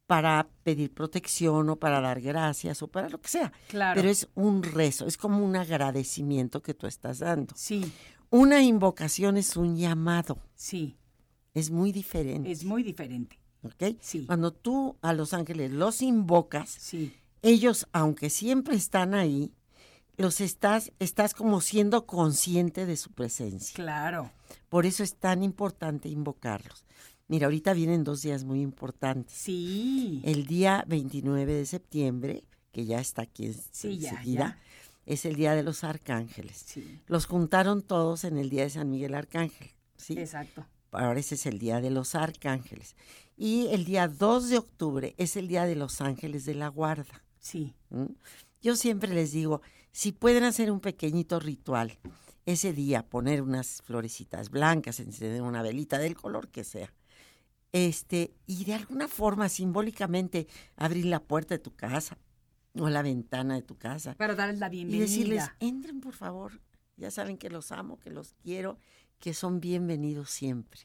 para 0.07 0.49
pedir 0.63 0.93
protección 0.93 1.69
o 1.71 1.77
para 1.77 2.01
dar 2.01 2.21
gracias 2.21 2.83
o 2.83 2.89
para 2.89 3.09
lo 3.09 3.21
que 3.21 3.29
sea. 3.29 3.53
Claro. 3.69 3.99
Pero 3.99 4.11
es 4.11 4.29
un 4.35 4.63
rezo, 4.63 5.07
es 5.07 5.17
como 5.17 5.45
un 5.45 5.57
agradecimiento 5.57 6.63
que 6.63 6.75
tú 6.75 6.87
estás 6.87 7.19
dando. 7.21 7.55
Sí, 7.57 7.91
Una 8.31 8.63
invocación 8.63 9.37
es 9.37 9.57
un 9.59 9.77
llamado, 9.77 10.39
sí. 10.55 10.97
es 11.55 11.71
muy 11.71 11.93
diferente. 11.93 12.51
Es 12.51 12.65
muy 12.65 12.83
diferente. 12.83 13.39
¿ok? 13.63 13.97
Sí. 14.01 14.25
Cuando 14.27 14.53
tú 14.53 14.97
a 15.03 15.13
los 15.13 15.33
ángeles 15.35 15.71
los 15.71 16.01
invocas, 16.03 16.69
Sí, 16.71 17.15
ellos, 17.43 17.87
aunque 17.93 18.29
siempre 18.31 18.75
están 18.77 19.15
ahí, 19.15 19.53
los 20.23 20.41
estás, 20.41 20.91
estás 20.99 21.35
como 21.35 21.61
siendo 21.61 22.07
consciente 22.07 22.87
de 22.87 22.97
su 22.97 23.11
presencia. 23.13 23.75
claro. 23.75 24.31
Por 24.71 24.87
eso 24.87 25.03
es 25.03 25.17
tan 25.17 25.43
importante 25.43 26.09
invocarlos. 26.09 26.85
Mira, 27.29 27.47
ahorita 27.47 27.75
vienen 27.75 28.05
dos 28.05 28.23
días 28.23 28.45
muy 28.45 28.61
importantes. 28.63 29.35
Sí. 29.37 30.21
El 30.25 30.47
día 30.47 30.85
29 30.89 31.53
de 31.53 31.67
septiembre, 31.67 32.45
que 32.73 32.85
ya 32.87 32.99
está 33.01 33.23
aquí 33.23 33.47
en- 33.47 33.61
Sí, 33.71 33.99
ya, 33.99 34.59
es 35.05 35.25
el 35.27 35.37
día 35.37 35.55
de 35.55 35.63
los 35.63 35.85
arcángeles. 35.85 36.63
Sí. 36.67 37.01
Los 37.07 37.27
juntaron 37.27 37.83
todos 37.83 38.25
en 38.25 38.39
el 38.39 38.49
día 38.51 38.63
de 38.63 38.71
San 38.71 38.89
Miguel 38.91 39.15
Arcángel. 39.15 39.71
¿sí? 39.97 40.15
Exacto. 40.19 40.65
Ahora 40.91 41.21
ese 41.21 41.35
es 41.37 41.47
el 41.47 41.59
día 41.59 41.81
de 41.81 41.91
los 41.91 42.15
arcángeles. 42.15 42.97
Y 43.37 43.67
el 43.69 43.85
día 43.85 44.09
2 44.09 44.49
de 44.51 44.59
octubre 44.59 45.15
es 45.17 45.37
el 45.37 45.49
día 45.49 45.65
de 45.65 45.75
los 45.77 46.01
ángeles 46.01 46.45
de 46.45 46.55
la 46.55 46.69
guarda. 46.69 47.23
Sí. 47.41 47.75
¿m? 47.91 48.09
Yo 48.61 48.77
siempre 48.77 49.13
les 49.15 49.33
digo, 49.33 49.61
si 49.93 50.13
pueden 50.13 50.45
hacer 50.45 50.71
un 50.71 50.81
pequeñito 50.81 51.39
ritual 51.39 51.99
ese 52.45 52.73
día, 52.73 53.09
poner 53.09 53.43
unas 53.43 53.83
florecitas 53.83 54.51
blancas, 54.51 54.99
encender 55.01 55.43
una 55.43 55.63
velita 55.63 55.99
del 55.99 56.17
color 56.17 56.49
que 56.49 56.65
sea, 56.65 56.93
este, 57.73 58.35
y 58.47 58.65
de 58.65 58.75
alguna 58.75 59.09
forma 59.09 59.49
simbólicamente 59.49 60.47
abrir 60.77 61.07
la 61.07 61.21
puerta 61.21 61.55
de 61.55 61.59
tu 61.59 61.75
casa 61.75 62.19
o 62.75 62.89
la 62.89 63.03
ventana 63.03 63.55
de 63.55 63.63
tu 63.63 63.77
casa 63.77 64.15
Para 64.15 64.35
darles 64.35 64.59
la 64.59 64.67
y 64.69 64.71
bienvenida. 64.71 65.05
decirles, 65.05 65.45
entren 65.61 66.01
por 66.01 66.15
favor, 66.15 66.61
ya 66.97 67.11
saben 67.11 67.39
que 67.39 67.51
los 67.51 67.71
amo, 67.73 67.99
que 67.99 68.11
los 68.11 68.35
quiero, 68.43 68.79
que 69.19 69.35
son 69.35 69.61
bienvenidos 69.61 70.31
siempre. 70.31 70.81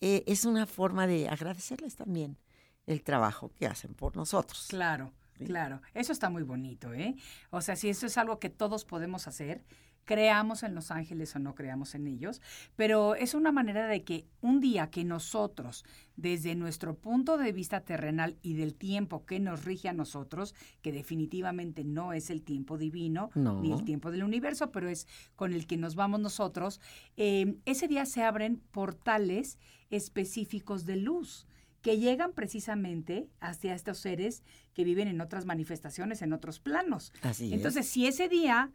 Eh, 0.00 0.24
es 0.26 0.44
una 0.44 0.66
forma 0.66 1.06
de 1.06 1.28
agradecerles 1.28 1.96
también 1.96 2.38
el 2.86 3.02
trabajo 3.02 3.50
que 3.52 3.66
hacen 3.66 3.92
por 3.94 4.16
nosotros. 4.16 4.66
Claro, 4.68 5.12
Sí. 5.40 5.46
claro. 5.46 5.80
Eso 5.94 6.12
está 6.12 6.30
muy 6.30 6.42
bonito, 6.42 6.92
¿eh? 6.94 7.16
O 7.50 7.60
sea, 7.60 7.76
si 7.76 7.88
eso 7.88 8.06
es 8.06 8.16
algo 8.18 8.38
que 8.38 8.50
todos 8.50 8.84
podemos 8.84 9.26
hacer, 9.28 9.64
creamos 10.06 10.64
en 10.64 10.74
los 10.74 10.90
ángeles 10.90 11.36
o 11.36 11.38
no 11.38 11.54
creamos 11.54 11.94
en 11.94 12.08
ellos, 12.08 12.40
pero 12.74 13.14
es 13.14 13.34
una 13.34 13.52
manera 13.52 13.86
de 13.86 14.02
que 14.02 14.26
un 14.40 14.58
día 14.60 14.90
que 14.90 15.04
nosotros, 15.04 15.84
desde 16.16 16.56
nuestro 16.56 16.96
punto 16.96 17.38
de 17.38 17.52
vista 17.52 17.82
terrenal 17.82 18.36
y 18.42 18.54
del 18.54 18.74
tiempo 18.74 19.24
que 19.24 19.38
nos 19.38 19.64
rige 19.64 19.88
a 19.88 19.92
nosotros, 19.92 20.54
que 20.82 20.90
definitivamente 20.90 21.84
no 21.84 22.12
es 22.12 22.30
el 22.30 22.42
tiempo 22.42 22.76
divino 22.76 23.30
No. 23.36 23.60
ni 23.60 23.72
el 23.72 23.84
tiempo 23.84 24.10
del 24.10 24.24
universo, 24.24 24.72
pero 24.72 24.88
es 24.88 25.06
con 25.36 25.52
el 25.52 25.66
que 25.68 25.76
nos 25.76 25.94
vamos 25.94 26.18
nosotros, 26.20 26.80
eh, 27.16 27.54
ese 27.64 27.86
día 27.86 28.04
se 28.04 28.24
abren 28.24 28.60
portales 28.72 29.58
específicos 29.90 30.86
de 30.86 30.96
luz 30.96 31.46
que 31.82 31.98
llegan 31.98 32.32
precisamente 32.32 33.28
hacia 33.40 33.74
estos 33.74 33.98
seres 33.98 34.42
que 34.74 34.84
viven 34.84 35.08
en 35.08 35.20
otras 35.20 35.46
manifestaciones, 35.46 36.22
en 36.22 36.32
otros 36.32 36.60
planos. 36.60 37.12
Así 37.22 37.46
es. 37.46 37.52
Entonces, 37.52 37.88
si 37.88 38.06
ese 38.06 38.28
día 38.28 38.70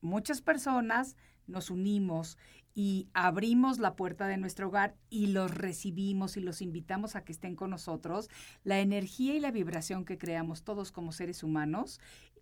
muchas 0.00 0.42
personas 0.42 1.16
nos 1.46 1.70
unimos 1.70 2.38
y 2.74 3.08
abrimos 3.14 3.78
la 3.78 3.94
puerta 3.94 4.26
de 4.26 4.36
nuestro 4.36 4.68
hogar 4.68 4.96
y 5.08 5.28
los 5.28 5.52
recibimos 5.52 6.36
y 6.36 6.40
los 6.40 6.60
invitamos 6.60 7.16
a 7.16 7.24
que 7.24 7.32
estén 7.32 7.56
con 7.56 7.70
nosotros, 7.70 8.28
la 8.64 8.80
energía 8.80 9.34
y 9.34 9.40
la 9.40 9.50
vibración 9.50 10.04
que 10.04 10.18
creamos 10.18 10.64
todos 10.64 10.90
como 10.90 11.12
seres 11.12 11.42
humanos 11.42 12.00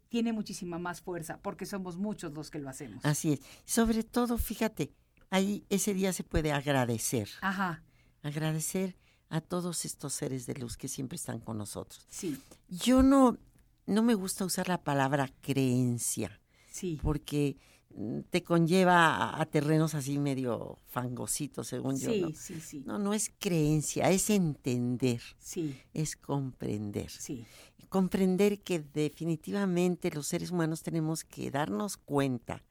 tiene 0.08 0.32
muchísima 0.32 0.78
más 0.78 1.00
fuerza 1.00 1.38
porque 1.42 1.66
somos 1.66 1.96
muchos 1.96 2.32
los 2.32 2.50
que 2.50 2.58
lo 2.58 2.68
hacemos. 2.68 3.04
Así 3.04 3.32
es. 3.32 3.40
Sobre 3.64 4.02
todo, 4.02 4.38
fíjate, 4.38 4.92
ahí 5.30 5.64
ese 5.68 5.94
día 5.94 6.12
se 6.12 6.24
puede 6.24 6.52
agradecer. 6.52 7.28
Ajá, 7.40 7.82
Agradecer 8.22 8.96
a 9.32 9.40
todos 9.40 9.86
estos 9.86 10.12
seres 10.12 10.44
de 10.44 10.54
luz 10.54 10.76
que 10.76 10.88
siempre 10.88 11.16
están 11.16 11.40
con 11.40 11.56
nosotros. 11.56 12.04
sí, 12.10 12.38
Yo 12.68 13.02
no, 13.02 13.38
no 13.86 14.02
me 14.02 14.14
gusta 14.14 14.44
usar 14.44 14.68
la 14.68 14.84
palabra 14.84 15.32
creencia, 15.40 16.38
sí, 16.70 17.00
porque 17.02 17.56
mm, 17.94 18.20
te 18.28 18.42
conlleva 18.42 19.06
a, 19.06 19.40
a 19.40 19.46
terrenos 19.46 19.94
así 19.94 20.18
medio 20.18 20.78
fangositos, 20.86 21.66
según 21.66 21.98
yo. 21.98 22.12
sí, 22.12 22.20
¿no? 22.20 22.30
sí, 22.34 22.60
sí, 22.60 22.82
no, 22.84 22.98
no 22.98 23.14
es 23.14 23.32
creencia, 23.38 24.10
es 24.10 24.28
entender, 24.28 25.22
sí, 25.38 25.80
es 25.94 26.14
comprender. 26.14 27.08
sí, 27.10 27.46
comprender 27.88 28.60
que 28.60 28.80
definitivamente 28.80 30.10
los 30.10 30.26
seres 30.26 30.50
humanos 30.50 30.82
tenemos 30.82 31.24
que 31.24 31.50
darnos 31.50 31.96
cuenta 31.96 32.62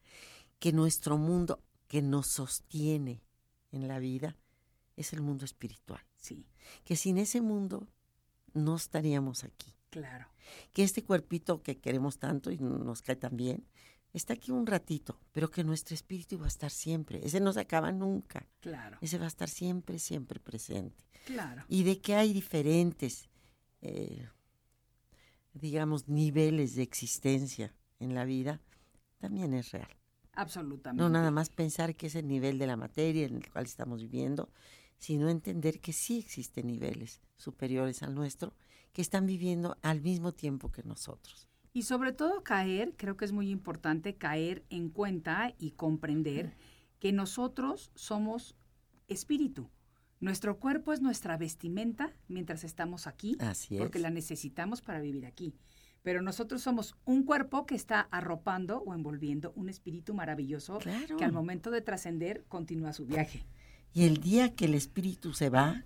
que 0.60 0.71
nuestro 0.74 1.17
mundo 1.17 1.60
que 1.88 2.04
nos 2.04 2.28
sostiene 2.28 3.24
en 3.71 3.88
la 3.88 3.97
vida 3.97 4.36
es 4.95 5.13
el 5.13 5.21
mundo 5.21 5.45
espiritual. 5.45 6.02
Sí, 6.22 6.46
Que 6.86 6.96
sin 6.96 7.18
ese 7.18 7.42
mundo 7.42 7.88
no 8.54 8.76
estaríamos 8.76 9.44
aquí. 9.44 9.76
claro, 9.90 10.28
Que 10.74 10.84
este 10.84 11.04
cuerpito 11.04 11.62
que 11.62 11.80
queremos 11.80 12.18
tanto 12.18 12.50
y 12.52 12.58
nos 12.58 13.02
cae 13.02 13.16
tan 13.18 13.36
bien, 13.36 13.66
está 14.14 14.34
aquí 14.34 14.52
un 14.52 14.66
ratito, 14.68 15.20
pero 15.34 15.50
que 15.52 15.64
nuestro 15.64 15.94
espíritu 15.96 16.38
va 16.40 16.46
a 16.46 16.48
estar 16.50 16.72
siempre. 16.72 17.20
Ese 17.26 17.40
no 17.40 17.52
se 17.54 17.60
acaba 17.62 17.92
nunca. 17.92 18.48
claro, 18.62 18.98
Ese 19.02 19.18
va 19.18 19.26
a 19.26 19.28
estar 19.28 19.50
siempre, 19.50 20.00
siempre 20.00 20.40
presente 20.40 21.04
claro, 21.26 21.64
y 21.68 21.84
de 21.84 22.00
que 22.00 22.16
hay 22.16 22.34
diferentes, 22.34 23.30
eh, 23.82 24.28
digamos, 25.54 26.08
niveles 26.08 26.76
de 26.76 26.84
existencia 26.84 27.74
en 28.00 28.16
la 28.16 28.26
vida, 28.26 28.62
también 29.20 29.54
es 29.54 29.72
real. 29.72 29.90
absolutamente. 30.34 31.02
No 31.04 31.10
nada 31.10 31.32
más 31.32 31.50
pensar 31.50 31.96
que 31.96 32.08
es 32.08 32.16
el 32.16 32.28
nivel 32.28 32.58
de 32.58 32.68
la 32.68 32.78
materia 32.78 33.26
en 33.26 33.36
el 33.36 33.52
cual 33.52 33.66
estamos 33.66 34.02
viviendo, 34.02 34.50
sino 35.02 35.30
entender 35.30 35.82
que 35.82 35.94
sí 35.94 36.20
existen 36.20 36.68
niveles 36.68 37.22
superiores 37.36 38.04
al 38.04 38.14
nuestro 38.14 38.54
que 38.94 39.02
están 39.02 39.26
viviendo 39.26 39.78
al 39.82 40.00
mismo 40.02 40.32
tiempo 40.32 40.72
que 40.72 40.84
nosotros. 40.84 41.50
Y 41.74 41.84
sobre 41.84 42.12
todo 42.14 42.44
caer, 42.44 42.94
creo 42.98 43.18
que 43.18 43.26
es 43.26 43.32
muy 43.32 43.50
importante 43.50 44.16
caer 44.16 44.64
en 44.70 44.90
cuenta 44.90 45.56
y 45.58 45.72
comprender 45.72 46.56
que 47.00 47.12
nosotros 47.12 47.90
somos 47.96 48.56
espíritu. 49.08 49.70
Nuestro 50.20 50.60
cuerpo 50.60 50.94
es 50.94 51.02
nuestra 51.02 51.36
vestimenta 51.36 52.14
mientras 52.28 52.64
estamos 52.64 53.08
aquí, 53.08 53.38
Así 53.40 53.78
porque 53.80 53.98
la 53.98 54.12
necesitamos 54.12 54.82
para 54.82 55.00
vivir 55.00 55.26
aquí. 55.26 55.56
Pero 56.04 56.22
nosotros 56.22 56.62
somos 56.62 56.96
un 57.06 57.24
cuerpo 57.24 57.66
que 57.66 57.74
está 57.74 58.02
arropando 58.12 58.84
o 58.86 58.94
envolviendo 58.94 59.52
un 59.56 59.68
espíritu 59.68 60.14
maravilloso 60.14 60.78
Claro. 60.78 61.18
que 61.18 61.24
al 61.26 61.32
momento 61.32 61.72
de 61.72 61.82
trascender 61.82 62.46
continúa 62.48 62.94
su 62.94 63.08
viaje. 63.08 63.46
Y 63.93 64.06
el 64.06 64.17
día 64.17 64.56
que 64.56 64.65
el 64.65 64.73
espíritu 64.73 65.34
se 65.34 65.49
va, 65.49 65.84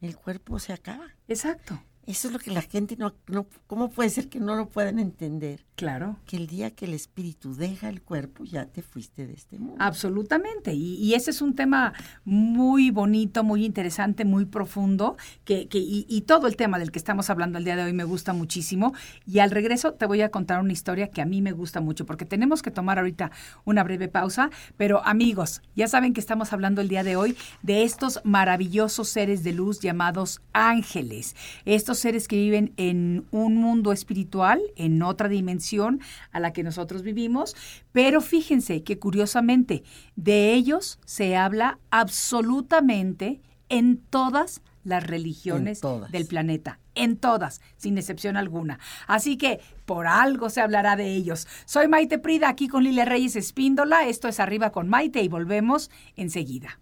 el 0.00 0.16
cuerpo 0.16 0.58
se 0.58 0.72
acaba. 0.72 1.14
Exacto. 1.28 1.82
Eso 2.06 2.28
es 2.28 2.32
lo 2.34 2.38
que 2.38 2.50
la 2.50 2.62
gente 2.62 2.96
no, 2.96 3.14
no 3.28 3.46
¿cómo 3.66 3.90
puede 3.90 4.10
ser 4.10 4.28
que 4.28 4.40
no 4.40 4.54
lo 4.56 4.68
puedan 4.68 4.98
entender? 4.98 5.64
Claro. 5.76 6.18
que 6.24 6.36
el 6.36 6.46
día 6.46 6.70
que 6.70 6.84
el 6.84 6.94
espíritu 6.94 7.52
deja 7.56 7.88
el 7.88 8.00
cuerpo 8.00 8.44
ya 8.44 8.66
te 8.66 8.80
fuiste 8.80 9.26
de 9.26 9.32
este 9.32 9.58
mundo. 9.58 9.74
Absolutamente. 9.80 10.72
Y, 10.72 10.94
y 10.94 11.14
ese 11.14 11.32
es 11.32 11.42
un 11.42 11.56
tema 11.56 11.92
muy 12.24 12.92
bonito, 12.92 13.42
muy 13.42 13.64
interesante, 13.64 14.24
muy 14.24 14.44
profundo, 14.44 15.16
que, 15.44 15.66
que- 15.66 15.78
y, 15.80 16.06
y 16.08 16.20
todo 16.22 16.46
el 16.46 16.54
tema 16.56 16.78
del 16.78 16.92
que 16.92 16.98
estamos 17.00 17.28
hablando 17.28 17.58
el 17.58 17.64
día 17.64 17.74
de 17.74 17.82
hoy 17.82 17.92
me 17.92 18.04
gusta 18.04 18.32
muchísimo. 18.32 18.94
Y 19.26 19.40
al 19.40 19.50
regreso 19.50 19.94
te 19.94 20.06
voy 20.06 20.20
a 20.22 20.30
contar 20.30 20.60
una 20.60 20.72
historia 20.72 21.08
que 21.10 21.20
a 21.22 21.26
mí 21.26 21.42
me 21.42 21.50
gusta 21.50 21.80
mucho, 21.80 22.06
porque 22.06 22.24
tenemos 22.24 22.62
que 22.62 22.70
tomar 22.70 22.98
ahorita 23.00 23.32
una 23.64 23.82
breve 23.82 24.06
pausa. 24.06 24.50
Pero 24.76 25.04
amigos, 25.04 25.60
ya 25.74 25.88
saben 25.88 26.12
que 26.12 26.20
estamos 26.20 26.52
hablando 26.52 26.82
el 26.82 26.88
día 26.88 27.02
de 27.02 27.16
hoy 27.16 27.36
de 27.62 27.82
estos 27.82 28.20
maravillosos 28.22 29.08
seres 29.08 29.42
de 29.42 29.52
luz 29.52 29.80
llamados 29.80 30.40
ángeles. 30.52 31.34
Estos 31.64 31.93
seres 31.98 32.28
que 32.28 32.36
viven 32.36 32.72
en 32.76 33.26
un 33.30 33.56
mundo 33.56 33.92
espiritual, 33.92 34.60
en 34.76 35.02
otra 35.02 35.28
dimensión 35.28 36.00
a 36.32 36.40
la 36.40 36.52
que 36.52 36.62
nosotros 36.62 37.02
vivimos. 37.02 37.56
Pero 37.92 38.20
fíjense 38.20 38.82
que 38.82 38.98
curiosamente 38.98 39.82
de 40.16 40.54
ellos 40.54 40.98
se 41.04 41.36
habla 41.36 41.78
absolutamente 41.90 43.40
en 43.68 43.98
todas 43.98 44.62
las 44.84 45.04
religiones 45.04 45.80
todas. 45.80 46.12
del 46.12 46.26
planeta. 46.26 46.78
En 46.94 47.16
todas, 47.16 47.60
sin 47.76 47.98
excepción 47.98 48.36
alguna. 48.36 48.78
Así 49.08 49.36
que 49.36 49.60
por 49.84 50.06
algo 50.06 50.48
se 50.50 50.60
hablará 50.60 50.94
de 50.94 51.12
ellos. 51.12 51.48
Soy 51.64 51.88
Maite 51.88 52.18
Prida, 52.18 52.48
aquí 52.48 52.68
con 52.68 52.84
Lilia 52.84 53.04
Reyes 53.04 53.34
Espíndola. 53.34 54.06
Esto 54.06 54.28
es 54.28 54.38
Arriba 54.38 54.70
con 54.70 54.88
Maite 54.88 55.22
y 55.22 55.28
volvemos 55.28 55.90
enseguida. 56.14 56.78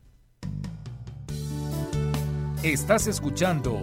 Estás 2.62 3.06
escuchando 3.06 3.82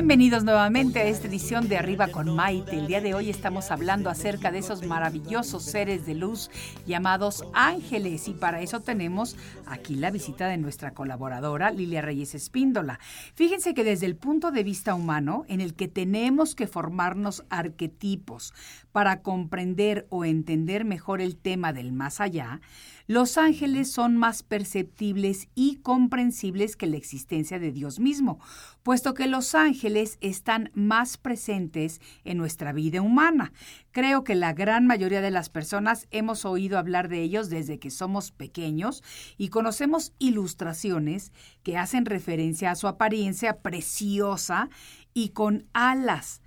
Bienvenidos 0.00 0.44
nuevamente 0.44 1.00
a 1.00 1.04
esta 1.04 1.28
edición 1.28 1.68
de 1.68 1.76
Arriba 1.76 2.08
con 2.08 2.34
Maite. 2.34 2.78
El 2.78 2.86
día 2.86 3.02
de 3.02 3.12
hoy 3.12 3.28
estamos 3.28 3.70
hablando 3.70 4.08
acerca 4.08 4.50
de 4.50 4.60
esos 4.60 4.82
maravillosos 4.86 5.62
seres 5.62 6.06
de 6.06 6.14
luz 6.14 6.50
llamados 6.86 7.44
ángeles 7.52 8.26
y 8.26 8.32
para 8.32 8.62
eso 8.62 8.80
tenemos 8.80 9.36
aquí 9.66 9.96
la 9.96 10.10
visita 10.10 10.48
de 10.48 10.56
nuestra 10.56 10.94
colaboradora 10.94 11.70
Lilia 11.70 12.00
Reyes 12.00 12.34
Espíndola. 12.34 12.98
Fíjense 13.34 13.74
que 13.74 13.84
desde 13.84 14.06
el 14.06 14.16
punto 14.16 14.50
de 14.50 14.64
vista 14.64 14.94
humano, 14.94 15.44
en 15.48 15.60
el 15.60 15.74
que 15.74 15.86
tenemos 15.86 16.54
que 16.54 16.66
formarnos 16.66 17.44
arquetipos 17.50 18.54
para 18.92 19.20
comprender 19.20 20.06
o 20.08 20.24
entender 20.24 20.86
mejor 20.86 21.20
el 21.20 21.36
tema 21.36 21.74
del 21.74 21.92
más 21.92 22.22
allá, 22.22 22.62
los 23.06 23.38
ángeles 23.38 23.90
son 23.90 24.16
más 24.16 24.44
perceptibles 24.44 25.48
y 25.56 25.76
comprensibles 25.82 26.76
que 26.76 26.86
la 26.86 26.96
existencia 26.96 27.58
de 27.58 27.72
Dios 27.72 27.98
mismo, 27.98 28.38
puesto 28.82 29.14
que 29.14 29.26
los 29.26 29.54
ángeles 29.54 30.18
están 30.20 30.70
más 30.74 31.16
presentes 31.18 32.00
en 32.24 32.38
nuestra 32.38 32.72
vida 32.72 33.02
humana. 33.02 33.52
Creo 33.92 34.24
que 34.24 34.34
la 34.34 34.52
gran 34.52 34.86
mayoría 34.86 35.20
de 35.20 35.30
las 35.30 35.48
personas 35.48 36.06
hemos 36.10 36.44
oído 36.44 36.78
hablar 36.78 37.08
de 37.08 37.22
ellos 37.22 37.50
desde 37.50 37.78
que 37.78 37.90
somos 37.90 38.30
pequeños 38.32 39.02
y 39.36 39.48
conocemos 39.48 40.12
ilustraciones 40.18 41.32
que 41.62 41.76
hacen 41.76 42.06
referencia 42.06 42.70
a 42.70 42.76
su 42.76 42.88
apariencia 42.88 43.58
preciosa 43.58 44.70
y 45.12 45.30
con 45.30 45.66
alas 45.72 46.40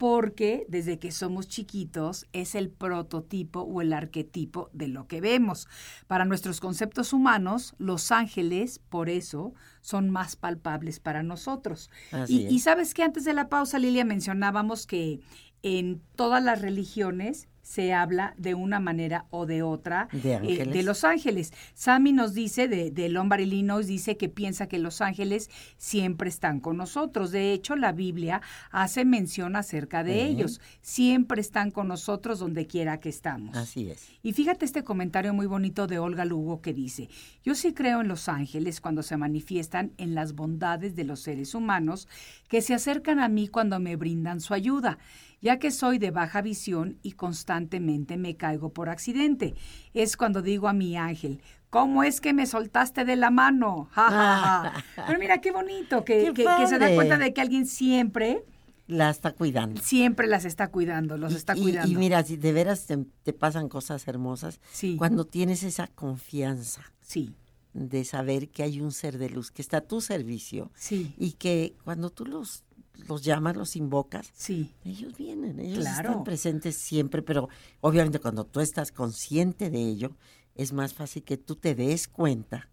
porque 0.00 0.64
desde 0.66 0.98
que 0.98 1.12
somos 1.12 1.46
chiquitos 1.46 2.24
es 2.32 2.54
el 2.54 2.70
prototipo 2.70 3.60
o 3.60 3.82
el 3.82 3.92
arquetipo 3.92 4.70
de 4.72 4.88
lo 4.88 5.06
que 5.06 5.20
vemos. 5.20 5.68
Para 6.06 6.24
nuestros 6.24 6.58
conceptos 6.58 7.12
humanos, 7.12 7.74
los 7.76 8.10
ángeles, 8.10 8.78
por 8.88 9.10
eso, 9.10 9.52
son 9.82 10.08
más 10.08 10.36
palpables 10.36 11.00
para 11.00 11.22
nosotros. 11.22 11.90
Y, 12.28 12.46
y, 12.46 12.60
sabes 12.60 12.94
que 12.94 13.02
antes 13.02 13.24
de 13.24 13.34
la 13.34 13.50
pausa, 13.50 13.78
Lilia, 13.78 14.06
mencionábamos 14.06 14.86
que 14.86 15.20
en 15.62 16.00
todas 16.16 16.42
las 16.42 16.62
religiones 16.62 17.50
se 17.70 17.92
habla 17.92 18.34
de 18.36 18.56
una 18.56 18.80
manera 18.80 19.26
o 19.30 19.46
de 19.46 19.62
otra 19.62 20.08
de, 20.10 20.40
eh, 20.42 20.82
los 20.82 21.04
ángeles. 21.04 21.52
Sammy 21.72 22.12
nos 22.12 22.34
dice, 22.34 22.66
de, 22.66 22.90
de 22.90 23.08
Lombard, 23.08 23.42
Illinois, 23.42 23.86
dice 23.86 24.16
que 24.16 24.28
piensa 24.28 24.66
que 24.66 24.80
los 24.80 25.00
ángeles 25.00 25.48
siempre 25.76 26.28
están 26.28 26.58
con 26.58 26.76
nosotros. 26.76 27.30
De 27.30 27.52
hecho, 27.52 27.76
la 27.76 27.92
Biblia 27.92 28.42
hace 28.72 29.04
mención 29.04 29.54
acerca 29.54 30.02
de 30.02 30.24
ellos. 30.24 30.60
Siempre 30.82 31.40
están 31.40 31.70
con 31.70 31.86
nosotros 31.86 32.40
donde 32.40 32.66
quiera 32.66 32.98
que 32.98 33.08
estamos. 33.08 33.56
Así 33.56 33.88
es. 33.88 34.04
Y 34.20 34.32
fíjate 34.32 34.64
este 34.64 34.82
comentario 34.82 35.32
muy 35.32 35.46
bonito 35.46 35.86
de 35.86 36.00
Olga 36.00 36.24
Lugo 36.24 36.62
que 36.62 36.74
dice, 36.74 37.08
yo 37.44 37.54
sí 37.54 37.72
creo 37.72 38.00
en 38.00 38.08
los 38.08 38.28
ángeles 38.28 38.80
cuando 38.80 39.04
se 39.04 39.16
manifiestan 39.16 39.92
en 39.96 40.16
las 40.16 40.34
bondades 40.34 40.96
de 40.96 41.04
los 41.04 41.20
seres 41.20 41.54
humanos 41.54 42.08
que 42.48 42.62
se 42.62 42.74
acercan 42.74 43.20
a 43.20 43.28
mí 43.28 43.46
cuando 43.46 43.78
me 43.78 43.94
brindan 43.94 44.40
su 44.40 44.54
ayuda 44.54 44.98
ya 45.40 45.58
que 45.58 45.70
soy 45.70 45.98
de 45.98 46.10
baja 46.10 46.42
visión 46.42 46.98
y 47.02 47.12
constantemente 47.12 48.16
me 48.16 48.36
caigo 48.36 48.70
por 48.70 48.88
accidente. 48.88 49.54
Es 49.94 50.16
cuando 50.16 50.42
digo 50.42 50.68
a 50.68 50.72
mi 50.72 50.96
ángel, 50.96 51.40
¿cómo 51.70 52.02
es 52.02 52.20
que 52.20 52.32
me 52.32 52.46
soltaste 52.46 53.04
de 53.04 53.16
la 53.16 53.30
mano? 53.30 53.88
Pero 55.06 55.18
mira, 55.18 55.40
qué 55.40 55.50
bonito, 55.52 56.04
que, 56.04 56.32
que, 56.34 56.66
se 56.66 56.78
da 56.78 56.94
cuenta 56.94 57.18
de 57.18 57.32
que 57.32 57.40
alguien 57.40 57.66
siempre... 57.66 58.44
La 58.86 59.08
está 59.08 59.32
cuidando. 59.32 59.80
Siempre 59.80 60.26
las 60.26 60.44
está 60.44 60.68
cuidando, 60.68 61.16
los 61.16 61.32
está 61.32 61.54
cuidando. 61.54 61.92
Y, 61.92 61.94
mira, 61.94 62.24
si 62.24 62.36
de 62.36 62.52
veras 62.52 62.88
te, 63.22 63.32
pasan 63.32 63.68
cosas 63.68 64.08
hermosas, 64.08 64.60
sí. 64.72 64.96
cuando 64.96 65.24
tienes 65.24 65.62
esa 65.62 65.86
confianza. 65.86 66.82
Sí 67.00 67.34
de 67.72 68.04
saber 68.04 68.48
que 68.48 68.64
hay 68.64 68.80
un 68.80 68.90
ser 68.90 69.16
de 69.18 69.30
luz 69.30 69.50
que 69.50 69.62
está 69.62 69.78
a 69.78 69.80
tu 69.82 70.00
servicio 70.00 70.72
sí. 70.74 71.14
y 71.16 71.32
que 71.32 71.76
cuando 71.84 72.10
tú 72.10 72.26
los 72.26 72.64
los 73.08 73.22
llamas, 73.22 73.56
los 73.56 73.76
invocas, 73.76 74.30
sí. 74.34 74.74
ellos 74.84 75.16
vienen, 75.16 75.60
ellos 75.60 75.86
están 75.86 76.24
presentes 76.24 76.76
siempre, 76.76 77.22
pero 77.22 77.48
obviamente 77.80 78.18
cuando 78.18 78.44
tú 78.44 78.60
estás 78.60 78.92
consciente 78.92 79.70
de 79.70 79.80
ello, 79.80 80.16
es 80.54 80.72
más 80.72 80.94
fácil 80.94 81.22
que 81.22 81.36
tú 81.36 81.56
te 81.56 81.74
des 81.74 82.08
cuenta 82.08 82.68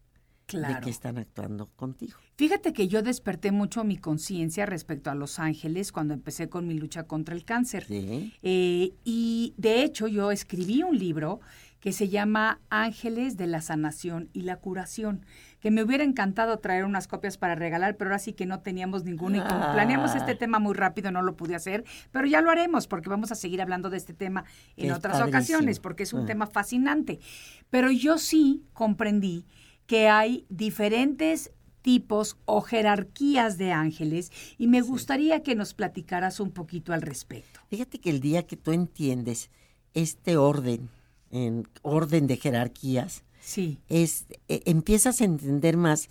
de 0.54 0.80
que 0.82 0.90
están 0.90 1.18
actuando 1.18 1.68
contigo. 1.76 2.18
Fíjate 2.38 2.72
que 2.72 2.88
yo 2.88 3.02
desperté 3.02 3.52
mucho 3.52 3.84
mi 3.84 3.98
conciencia 3.98 4.66
respecto 4.66 5.10
a 5.10 5.16
los 5.16 5.40
ángeles 5.40 5.92
cuando 5.92 6.14
empecé 6.14 6.50
con 6.50 6.68
mi 6.68 6.76
lucha 6.76 7.04
contra 7.04 7.36
el 7.36 7.44
cáncer. 7.44 7.86
Eh, 7.90 8.94
y 9.04 9.54
de 9.58 9.84
hecho 9.84 10.08
yo 10.08 10.32
escribí 10.32 10.84
un 10.84 10.98
libro 10.98 11.42
que 11.88 11.94
se 11.94 12.10
llama 12.10 12.60
Ángeles 12.70 13.38
de 13.38 13.48
la 13.48 13.62
Sanación 13.62 14.30
y 14.34 14.42
la 14.42 14.58
Curación, 14.58 15.26
que 15.62 15.72
me 15.72 15.82
hubiera 15.82 16.04
encantado 16.04 16.60
traer 16.60 16.84
unas 16.84 17.08
copias 17.08 17.38
para 17.38 17.56
regalar, 17.56 17.96
pero 17.96 18.10
ahora 18.10 18.20
sí 18.20 18.34
que 18.34 18.46
no 18.46 18.60
teníamos 18.60 19.06
ninguna. 19.06 19.38
Y 19.38 19.42
planeamos 19.74 20.14
este 20.14 20.34
ah. 20.34 20.38
tema 20.38 20.60
muy 20.60 20.74
rápido, 20.74 21.12
no 21.12 21.22
lo 21.22 21.38
pude 21.38 21.56
hacer, 21.56 21.86
pero 22.12 22.28
ya 22.28 22.42
lo 22.42 22.52
haremos 22.52 22.88
porque 22.88 23.08
vamos 23.08 23.32
a 23.32 23.36
seguir 23.36 23.62
hablando 23.62 23.90
de 23.90 23.96
este 23.96 24.14
tema 24.14 24.44
en 24.76 24.92
otras 24.92 25.22
ocasiones, 25.22 25.80
porque 25.80 26.04
es 26.04 26.12
un 26.12 26.24
ah. 26.24 26.26
tema 26.26 26.46
fascinante. 26.46 27.22
Pero 27.70 27.90
yo 27.90 28.18
sí 28.18 28.66
comprendí 28.74 29.46
que 29.86 30.10
hay 30.10 30.46
diferentes 30.50 31.54
tipos 31.84 32.36
o 32.44 32.60
jerarquías 32.60 33.58
de 33.58 33.72
ángeles 33.72 34.34
y 34.58 34.68
me 34.68 34.82
gustaría 34.82 35.42
que 35.42 35.56
nos 35.56 35.74
platicaras 35.74 36.42
un 36.42 36.52
poquito 36.52 36.92
al 36.92 37.02
respecto. 37.02 37.62
Fíjate 37.70 38.02
que 38.02 38.10
el 38.10 38.20
día 38.20 38.46
que 38.46 38.58
tú 38.58 38.74
entiendes 38.74 39.52
este 39.94 40.36
orden 40.36 40.90
en 41.32 41.68
orden 41.82 42.28
de 42.28 42.38
jerarquías, 42.38 43.24
sí. 43.42 43.80
es, 43.90 44.26
e, 44.48 44.62
empiezas 44.66 45.22
a 45.22 45.26
entender 45.26 45.78
más 45.78 46.10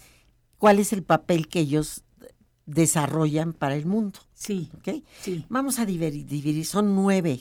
cuál 0.59 0.79
es 0.79 0.93
el 0.93 1.03
papel 1.03 1.49
que 1.49 1.61
ellos 1.61 2.05
desarrollan 2.67 3.53
para 3.53 3.77
el 3.77 3.87
mundo. 3.87 4.19
Sí. 4.35 4.71
sí. 5.23 5.47
Vamos 5.49 5.79
a 5.79 5.87
dividir, 5.87 6.67
son 6.67 6.95
nueve, 6.95 7.41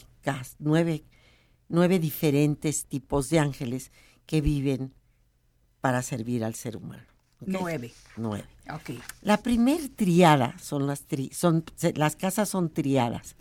nueve, 0.59 1.03
nueve 1.67 1.99
diferentes 1.99 2.85
tipos 2.85 3.29
de 3.29 3.39
ángeles 3.39 3.91
que 4.25 4.41
viven 4.41 4.93
para 5.81 6.01
servir 6.01 6.43
al 6.43 6.55
ser 6.55 6.77
humano. 6.77 7.03
Nueve. 7.41 7.91
Nueve. 8.17 8.47
Okay. 8.73 8.99
La 9.21 9.37
primer 9.37 9.89
triada 9.89 10.57
son 10.57 10.87
las 10.87 11.03
tri, 11.03 11.29
son 11.33 11.63
las 11.95 12.15
casas 12.15 12.49
son 12.49 12.69
triadas. 12.69 13.35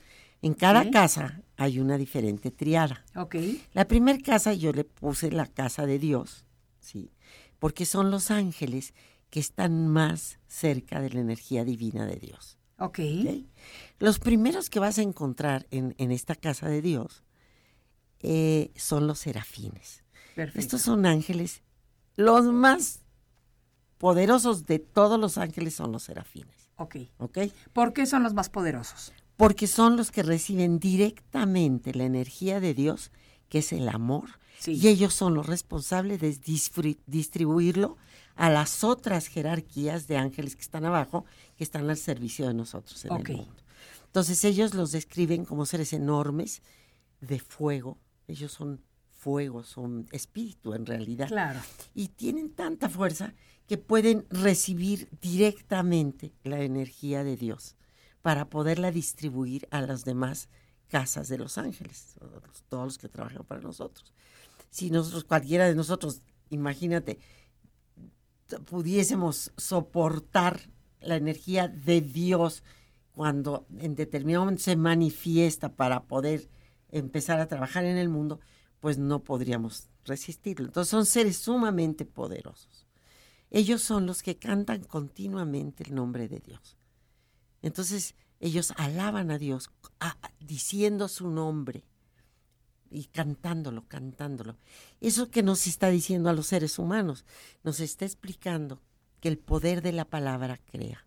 En 0.45 0.53
cada 0.53 0.91
casa 0.91 1.41
hay 1.57 1.81
una 1.81 1.97
diferente 1.97 2.51
triada. 2.51 3.03
Ok. 3.17 3.37
La 3.73 3.89
primera 3.89 4.19
casa 4.19 4.53
yo 4.53 4.73
le 4.73 4.85
puse 4.85 5.31
la 5.31 5.47
casa 5.47 5.87
de 5.87 5.99
Dios, 5.99 6.45
¿sí? 6.81 7.15
Porque 7.59 7.87
son 7.87 8.11
los 8.11 8.31
ángeles 8.31 8.93
que 9.31 9.41
están 9.41 9.89
más 9.89 10.39
cerca 10.47 11.01
de 11.01 11.09
la 11.09 11.21
energía 11.21 11.65
divina 11.65 12.05
de 12.05 12.17
Dios. 12.17 12.59
Ok. 12.79 12.99
Los 13.99 14.19
primeros 14.19 14.69
que 14.69 14.81
vas 14.81 14.99
a 14.99 15.03
encontrar 15.03 15.67
en, 15.71 15.95
esta 16.13 16.35
casa 16.35 16.69
de 16.69 16.83
Dios 16.83 17.25
eh, 18.21 18.71
son 18.77 19.07
los 19.07 19.21
serafines. 19.21 20.05
Perfecto. 20.35 20.61
Estos 20.61 20.83
son 20.83 21.07
ángeles, 21.07 21.63
los 22.17 22.45
más 22.45 23.01
poderosos 23.97 24.67
de 24.67 24.79
todos 24.79 25.19
los 25.19 25.39
ángeles 25.39 25.75
son 25.75 25.91
los 25.91 26.03
serafines. 26.03 26.71
Ok. 26.77 26.97
¿Ok? 27.17 27.39
¿Por 27.73 27.95
qué 27.95 28.05
son 28.05 28.23
los 28.23 28.35
más 28.35 28.51
poderosos? 28.51 29.15
Porque 29.37 29.66
son 29.66 29.97
los 29.97 30.11
que 30.11 30.23
reciben 30.23 30.79
directamente 30.79 31.92
la 31.94 32.05
energía 32.05 32.61
de 32.61 32.75
Dios, 32.75 33.11
que 33.49 33.59
es 33.59 33.73
el 33.73 33.88
amor, 33.88 34.38
y 34.66 34.88
ellos 34.88 35.12
son 35.12 35.35
los 35.35 35.47
responsables 35.47 36.20
de 36.20 36.38
distribuirlo 37.07 37.97
a 38.37 38.49
las 38.49 38.83
otras 38.83 39.27
jerarquías 39.27 40.07
de 40.07 40.16
ángeles 40.16 40.57
que 40.57 40.62
están 40.62 40.85
abajo, 40.85 41.25
que 41.57 41.64
están 41.64 41.88
al 41.90 41.97
servicio 41.97 42.47
de 42.47 42.55
nosotros 42.55 43.05
en 43.05 43.12
el 43.12 43.37
mundo. 43.37 43.62
Entonces 44.07 44.44
ellos 44.44 44.75
los 44.75 44.92
describen 44.92 45.44
como 45.44 45.66
seres 45.66 45.92
enormes 45.92 46.62
de 47.20 47.40
fuego, 47.40 47.99
ellos 48.29 48.53
son 48.53 48.81
fuego, 49.11 49.64
son 49.64 50.07
espíritu 50.12 50.75
en 50.75 50.87
realidad. 50.87 51.29
Claro. 51.29 51.61
Y 51.94 52.09
tienen 52.09 52.51
tanta 52.51 52.88
fuerza 52.88 53.35
que 53.66 53.79
pueden 53.79 54.27
recibir 54.31 55.09
directamente 55.20 56.33
la 56.44 56.61
energía 56.61 57.25
de 57.25 57.37
Dios 57.37 57.77
para 58.25 58.49
poderla 58.49 58.91
distribuir 58.91 59.69
a 59.71 59.83
las 59.83 60.07
demás 60.07 60.49
casas 60.89 61.29
de 61.29 61.37
los 61.37 61.59
ángeles, 61.59 62.15
todos 62.71 62.85
los 62.87 62.97
que 62.97 63.11
trabajan 63.11 63.45
para 63.45 63.61
nosotros. 63.61 64.15
Si 64.71 64.91
nosotros, 64.91 65.25
cualquiera 65.25 65.67
de 65.67 65.75
nosotros, 65.75 66.23
imagínate, 66.49 67.19
pudiésemos 68.65 69.53
soportar 69.59 70.71
la 71.03 71.17
energía 71.17 71.69
de 71.69 72.01
Dios 72.01 72.63
cuando 73.13 73.67
en 73.77 73.95
determinado 73.95 74.47
momento 74.47 74.63
se 74.63 74.77
manifiesta 74.77 75.75
para 75.75 76.05
poder 76.05 76.49
empezar 76.93 77.41
a 77.41 77.47
trabajar 77.47 77.85
en 77.85 77.99
el 77.99 78.09
mundo, 78.09 78.41
pues 78.81 78.97
no 78.97 79.23
podríamos 79.23 79.91
resistirlo. 80.07 80.65
Entonces 80.65 80.91
son 80.91 81.05
seres 81.05 81.37
sumamente 81.37 82.07
poderosos. 82.07 82.87
Ellos 83.51 83.83
son 83.83 84.07
los 84.07 84.23
que 84.23 84.39
cantan 84.39 84.83
continuamente 84.85 85.85
el 85.85 85.95
nombre 85.95 86.27
de 86.27 86.41
Dios. 86.41 86.79
Entonces 87.64 88.14
ellos 88.40 88.74
alaban 88.77 89.31
a 89.31 89.38
Dios 89.38 89.70
diciendo 90.38 91.09
su 91.09 91.31
nombre 91.31 91.83
y 92.90 93.05
cantándolo, 93.05 93.88
cantándolo. 93.88 94.59
Eso 95.00 95.31
que 95.31 95.42
nos 95.42 95.66
está 95.66 95.88
diciendo 95.88 96.29
a 96.29 96.35
los 96.35 96.48
seres 96.48 96.79
humanos, 96.79 97.24
nos 97.62 97.81
está 97.81 98.05
explicando 98.05 98.83
que 99.20 99.29
el 99.29 99.38
poder 99.38 99.81
de 99.81 99.92
la 99.92 100.05
palabra 100.05 100.59
crea, 100.59 101.07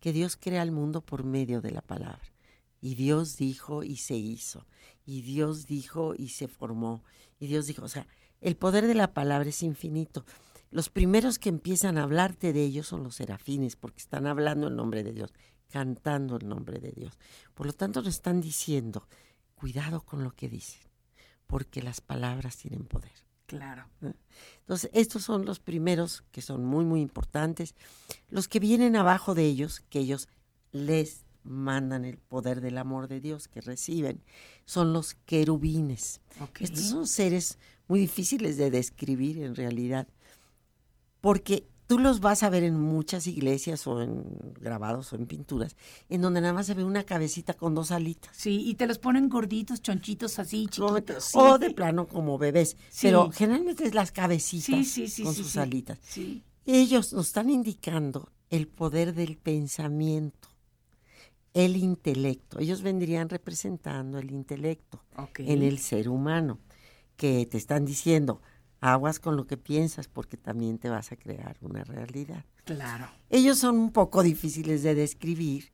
que 0.00 0.12
Dios 0.12 0.36
crea 0.36 0.64
el 0.64 0.72
mundo 0.72 1.02
por 1.02 1.22
medio 1.22 1.60
de 1.60 1.70
la 1.70 1.82
palabra. 1.82 2.32
Y 2.80 2.96
Dios 2.96 3.36
dijo 3.36 3.84
y 3.84 3.98
se 3.98 4.16
hizo, 4.16 4.66
y 5.04 5.22
Dios 5.22 5.66
dijo 5.66 6.14
y 6.18 6.30
se 6.30 6.48
formó, 6.48 7.04
y 7.38 7.46
Dios 7.46 7.68
dijo, 7.68 7.84
o 7.84 7.88
sea, 7.88 8.08
el 8.40 8.56
poder 8.56 8.88
de 8.88 8.94
la 8.94 9.14
palabra 9.14 9.50
es 9.50 9.62
infinito. 9.62 10.24
Los 10.72 10.90
primeros 10.90 11.38
que 11.38 11.48
empiezan 11.48 11.96
a 11.96 12.02
hablarte 12.02 12.52
de 12.52 12.64
ellos 12.64 12.88
son 12.88 13.04
los 13.04 13.14
serafines, 13.14 13.76
porque 13.76 14.00
están 14.00 14.26
hablando 14.26 14.66
el 14.66 14.74
nombre 14.74 15.04
de 15.04 15.12
Dios 15.12 15.32
cantando 15.70 16.36
el 16.36 16.48
nombre 16.48 16.78
de 16.78 16.92
Dios. 16.92 17.18
Por 17.54 17.66
lo 17.66 17.72
tanto, 17.72 18.00
nos 18.02 18.14
están 18.14 18.40
diciendo, 18.40 19.08
cuidado 19.54 20.00
con 20.02 20.22
lo 20.22 20.32
que 20.32 20.48
dicen, 20.48 20.82
porque 21.46 21.82
las 21.82 22.00
palabras 22.00 22.56
tienen 22.56 22.84
poder. 22.84 23.12
Claro. 23.46 23.86
¿Eh? 24.02 24.12
Entonces, 24.60 24.90
estos 24.92 25.22
son 25.22 25.44
los 25.44 25.60
primeros 25.60 26.24
que 26.32 26.42
son 26.42 26.64
muy, 26.64 26.84
muy 26.84 27.00
importantes. 27.00 27.74
Los 28.28 28.48
que 28.48 28.60
vienen 28.60 28.96
abajo 28.96 29.34
de 29.34 29.44
ellos, 29.44 29.80
que 29.88 30.00
ellos 30.00 30.28
les 30.72 31.24
mandan 31.46 32.04
el 32.04 32.18
poder 32.18 32.60
del 32.60 32.76
amor 32.78 33.08
de 33.08 33.20
Dios 33.20 33.48
que 33.48 33.60
reciben 33.60 34.22
son 34.64 34.92
los 34.92 35.14
querubines. 35.14 36.20
Estos 36.60 36.84
son 36.84 37.06
seres 37.06 37.58
muy 37.88 38.00
difíciles 38.00 38.56
de 38.56 38.70
describir 38.70 39.38
en 39.38 39.54
realidad, 39.54 40.08
porque 41.20 41.68
tú 41.86 41.98
los 41.98 42.20
vas 42.20 42.42
a 42.42 42.50
ver 42.50 42.64
en 42.64 42.80
muchas 42.80 43.26
iglesias 43.26 43.86
o 43.86 44.00
en 44.02 44.24
grabados 44.60 45.12
o 45.12 45.16
en 45.16 45.26
pinturas, 45.26 45.76
en 46.08 46.20
donde 46.20 46.40
nada 46.40 46.52
más 46.52 46.66
se 46.66 46.74
ve 46.74 46.84
una 46.84 47.04
cabecita 47.04 47.54
con 47.54 47.74
dos 47.74 47.90
alitas. 47.90 48.36
Sí, 48.36 48.62
y 48.68 48.74
te 48.74 48.86
los 48.86 48.98
ponen 48.98 49.28
gorditos, 49.28 49.82
chonchitos 49.82 50.38
así, 50.38 50.66
chiquitos. 50.66 51.24
sí. 51.24 51.38
O 51.38 51.58
de 51.58 51.70
plano 51.70 52.06
como 52.06 52.38
bebés, 52.38 52.76
Sí. 52.90 53.06
pero 53.08 53.30
generalmente 53.30 53.84
es 53.84 53.94
las 53.94 54.12
cabecitas 54.12 54.86
Sí, 54.86 55.22
con 55.22 55.34
sus 55.34 55.56
alitas. 55.56 55.98
Sí. 56.02 56.42
Ellos 56.64 57.12
nos 57.12 57.28
están 57.28 57.50
indicando 57.50 58.30
el 58.50 58.66
poder 58.66 59.14
del 59.14 59.36
pensamiento, 59.36 60.48
el 61.54 61.76
intelecto. 61.76 62.58
Ellos 62.58 62.82
vendrían 62.82 63.28
representando 63.28 64.18
el 64.18 64.30
intelecto 64.30 65.02
en 65.38 65.62
el 65.62 65.78
ser 65.78 66.08
humano, 66.08 66.58
que 67.16 67.46
te 67.46 67.56
están 67.56 67.84
diciendo, 67.86 68.42
aguas 68.80 69.18
con 69.18 69.36
lo 69.36 69.46
que 69.46 69.56
piensas 69.56 70.08
porque 70.08 70.36
también 70.36 70.78
te 70.78 70.88
vas 70.88 71.12
a 71.12 71.16
crear 71.16 71.56
una 71.60 71.84
realidad. 71.84 72.44
Claro. 72.64 73.08
Ellos 73.30 73.58
son 73.58 73.76
un 73.78 73.92
poco 73.92 74.22
difíciles 74.22 74.82
de 74.82 74.94
describir 74.94 75.72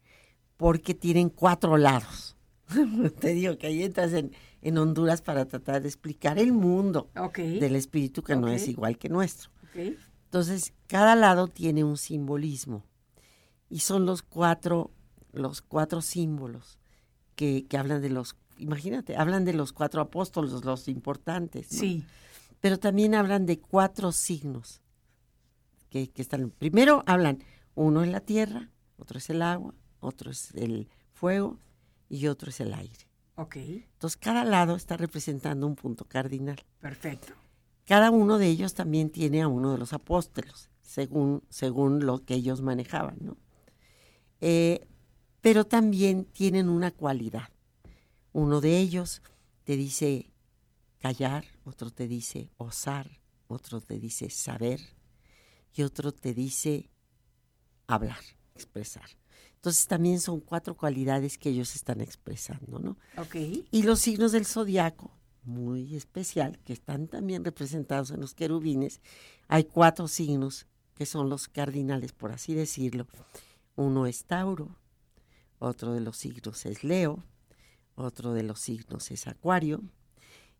porque 0.57 0.95
tienen 0.95 1.29
cuatro 1.29 1.77
lados. 1.77 2.37
te 3.21 3.35
digo 3.35 3.59
que 3.59 3.67
ahí 3.67 3.83
entras 3.83 4.13
en, 4.13 4.33
en 4.63 4.79
Honduras 4.79 5.23
para 5.23 5.47
tratar 5.47 5.83
de 5.83 5.89
explicar 5.89 6.39
el 6.39 6.53
mundo 6.53 7.11
del 7.37 7.77
espíritu 7.77 8.23
que 8.23 8.37
no 8.37 8.49
es 8.49 8.69
igual 8.69 8.99
que 8.99 9.09
nuestro. 9.09 9.51
Entonces, 9.75 10.73
cada 10.87 11.15
lado 11.15 11.49
tiene 11.49 11.85
un 11.85 11.97
simbolismo 11.97 12.85
y 13.69 13.81
son 13.81 14.07
los 14.07 14.23
cuatro, 14.23 14.91
los 15.33 15.63
cuatro 15.63 16.01
símbolos 16.01 16.79
que, 17.35 17.67
que 17.67 17.77
hablan 17.77 18.01
de 18.01 18.11
los, 18.11 18.37
imagínate, 18.59 19.17
hablan 19.17 19.45
de 19.45 19.55
los 19.55 19.73
cuatro 19.73 20.01
apóstoles, 20.01 20.53
los 20.65 20.89
importantes, 20.89 21.73
¿no? 21.73 21.79
Sí. 21.79 22.05
Pero 22.63 22.79
también 22.79 23.15
hablan 23.15 23.45
de 23.45 23.59
cuatro 23.59 24.13
signos 24.13 24.81
que, 25.91 26.09
que 26.11 26.23
están. 26.23 26.51
Primero 26.51 27.03
hablan, 27.07 27.45
uno 27.75 28.03
es 28.03 28.09
la 28.09 28.21
tierra, 28.21 28.71
otro 28.97 29.19
es 29.19 29.29
el 29.29 29.43
agua, 29.43 29.75
otro 30.01 30.31
es 30.31 30.55
el 30.55 30.89
fuego 31.13 31.59
y 32.09 32.29
otro 32.29 32.51
es 32.51 32.61
el 32.61 32.73
aire. 32.73 33.09
Ok. 33.35 33.57
Entonces, 33.57 34.17
cada 34.17 34.45
lado 34.45 34.77
está 34.77 34.97
representando 34.97 35.67
un 35.67 35.75
punto 35.75 36.05
cardinal. 36.05 36.63
Perfecto. 36.81 37.33
Cada 37.85 38.13
uno 38.13 38.39
de 38.39 38.47
ellos 38.47 38.75
también 38.75 39.11
tiene 39.11 39.43
a 39.43 39.49
uno 39.49 39.73
de 39.73 39.79
los 39.79 39.93
apóstoles, 39.93 40.71
según, 40.83 41.43
según 41.49 42.07
lo 42.07 42.25
que 42.25 42.35
ellos 42.35 42.63
manejaban, 42.63 43.17
¿no? 43.21 43.37
Eh, 44.41 44.87
pero 45.41 45.65
también 45.65 46.27
tienen 46.27 46.69
una 46.69 46.93
cualidad. 46.93 47.49
Uno 48.33 48.61
de 48.61 48.79
ellos 48.79 49.21
te 49.65 49.77
dice 49.77 50.31
callar, 51.01 51.45
otro 51.65 51.91
te 51.91 52.09
dice 52.09 52.51
osar, 52.57 53.21
otro 53.47 53.81
te 53.81 53.99
dice 53.99 54.31
saber 54.31 54.81
y 55.73 55.83
otro 55.83 56.13
te 56.13 56.35
dice 56.35 56.91
hablar, 57.87 58.19
expresar. 58.55 59.09
Entonces 59.55 59.87
también 59.87 60.21
son 60.21 60.41
cuatro 60.41 60.77
cualidades 60.77 61.39
que 61.39 61.51
ellos 61.51 61.77
están 61.77 62.01
expresando, 62.01 62.79
¿no? 62.79 62.97
Y 63.71 63.85
los 63.85 64.01
signos 64.01 64.33
del 64.33 64.45
zodiaco, 64.45 65.17
muy 65.45 65.95
especial, 65.95 66.59
que 66.65 66.73
están 66.73 67.07
también 67.07 67.45
representados 67.45 68.11
en 68.11 68.21
los 68.21 68.35
querubines. 68.35 69.01
Hay 69.49 69.65
cuatro 69.65 70.09
signos 70.09 70.67
que 70.95 71.07
son 71.07 71.29
los 71.29 71.49
cardinales, 71.49 72.13
por 72.13 72.33
así 72.33 72.55
decirlo. 72.55 73.07
Uno 73.77 74.07
es 74.07 74.25
Tauro, 74.25 74.77
otro 75.59 75.93
de 75.93 76.01
los 76.01 76.17
signos 76.17 76.67
es 76.67 76.83
Leo, 76.83 77.23
otro 77.95 78.33
de 78.33 78.43
los 78.43 78.61
signos 78.61 79.11
es 79.11 79.27
Acuario 79.27 79.83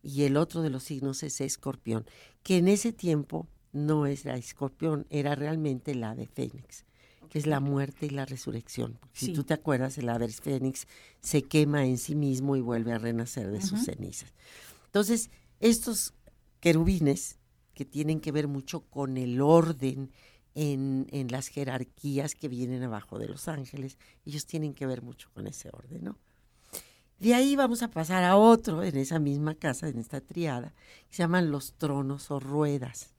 y 0.03 0.25
el 0.25 0.37
otro 0.37 0.63
de 0.63 0.71
los 0.71 0.83
signos 0.83 1.23
es 1.23 1.41
Escorpión, 1.41 2.05
que 2.43 2.59
en 2.59 2.69
ese 2.69 2.93
tiempo 2.93 3.47
no 3.73 4.07
es 4.07 4.25
la 4.25 4.37
Escorpión, 4.37 5.07
era 5.11 5.35
realmente 5.35 5.95
la 5.95 6.15
de 6.15 6.27
Fénix, 6.27 6.85
que 7.31 7.39
es 7.39 7.47
la 7.47 7.61
muerte 7.61 8.07
y 8.07 8.11
la 8.11 8.27
resurrección. 8.27 8.99
Porque 9.01 9.19
Sí. 9.19 9.27
Si 9.27 9.33
tú 9.33 9.45
te 9.45 9.55
acuerdas, 9.55 9.97
el 9.99 10.09
ave 10.09 10.29
Fénix 10.29 10.87
se 11.21 11.43
quema 11.43 11.87
en 11.87 11.99
sí 11.99 12.15
mismo 12.15 12.57
y 12.57 12.61
vuelve 12.61 12.93
a 12.93 12.99
renacer 12.99 13.51
de 13.51 13.63
sus 13.63 13.85
cenizas. 13.85 14.33
Entonces, 14.87 15.31
estos 15.61 16.15
querubines, 16.61 17.39
que 17.75 17.85
tienen 17.87 18.21
que 18.21 18.33
ver 18.33 18.49
mucho 18.49 18.81
con 18.83 19.17
el 19.17 19.41
orden 19.41 20.11
en, 20.55 21.07
en 21.11 21.29
las 21.29 21.49
jerarquías 21.49 22.35
que 22.35 22.49
vienen 22.49 22.83
abajo 22.83 23.19
de 23.19 23.29
los 23.29 23.49
ángeles, 23.49 23.97
ellos 24.27 24.45
tienen 24.45 24.75
que 24.75 24.87
ver 24.87 25.01
mucho 25.01 25.31
con 25.33 25.47
ese 25.47 25.71
orden, 25.73 26.05
¿no? 26.05 26.19
De 27.23 27.35
ahí 27.35 27.55
vamos 27.55 27.85
a 27.85 27.89
pasar 27.89 28.25
a 28.25 28.37
otro 28.37 28.83
en 28.83 28.97
esa 28.97 29.21
misma 29.21 29.55
casa, 29.55 29.87
en 29.87 29.97
esta 30.01 30.21
triada, 30.21 30.75
que 31.09 31.15
se 31.15 31.23
llaman 31.23 31.53
los 31.53 31.75
tronos 31.75 32.33
o 32.33 32.41
ruedas. 32.41 33.15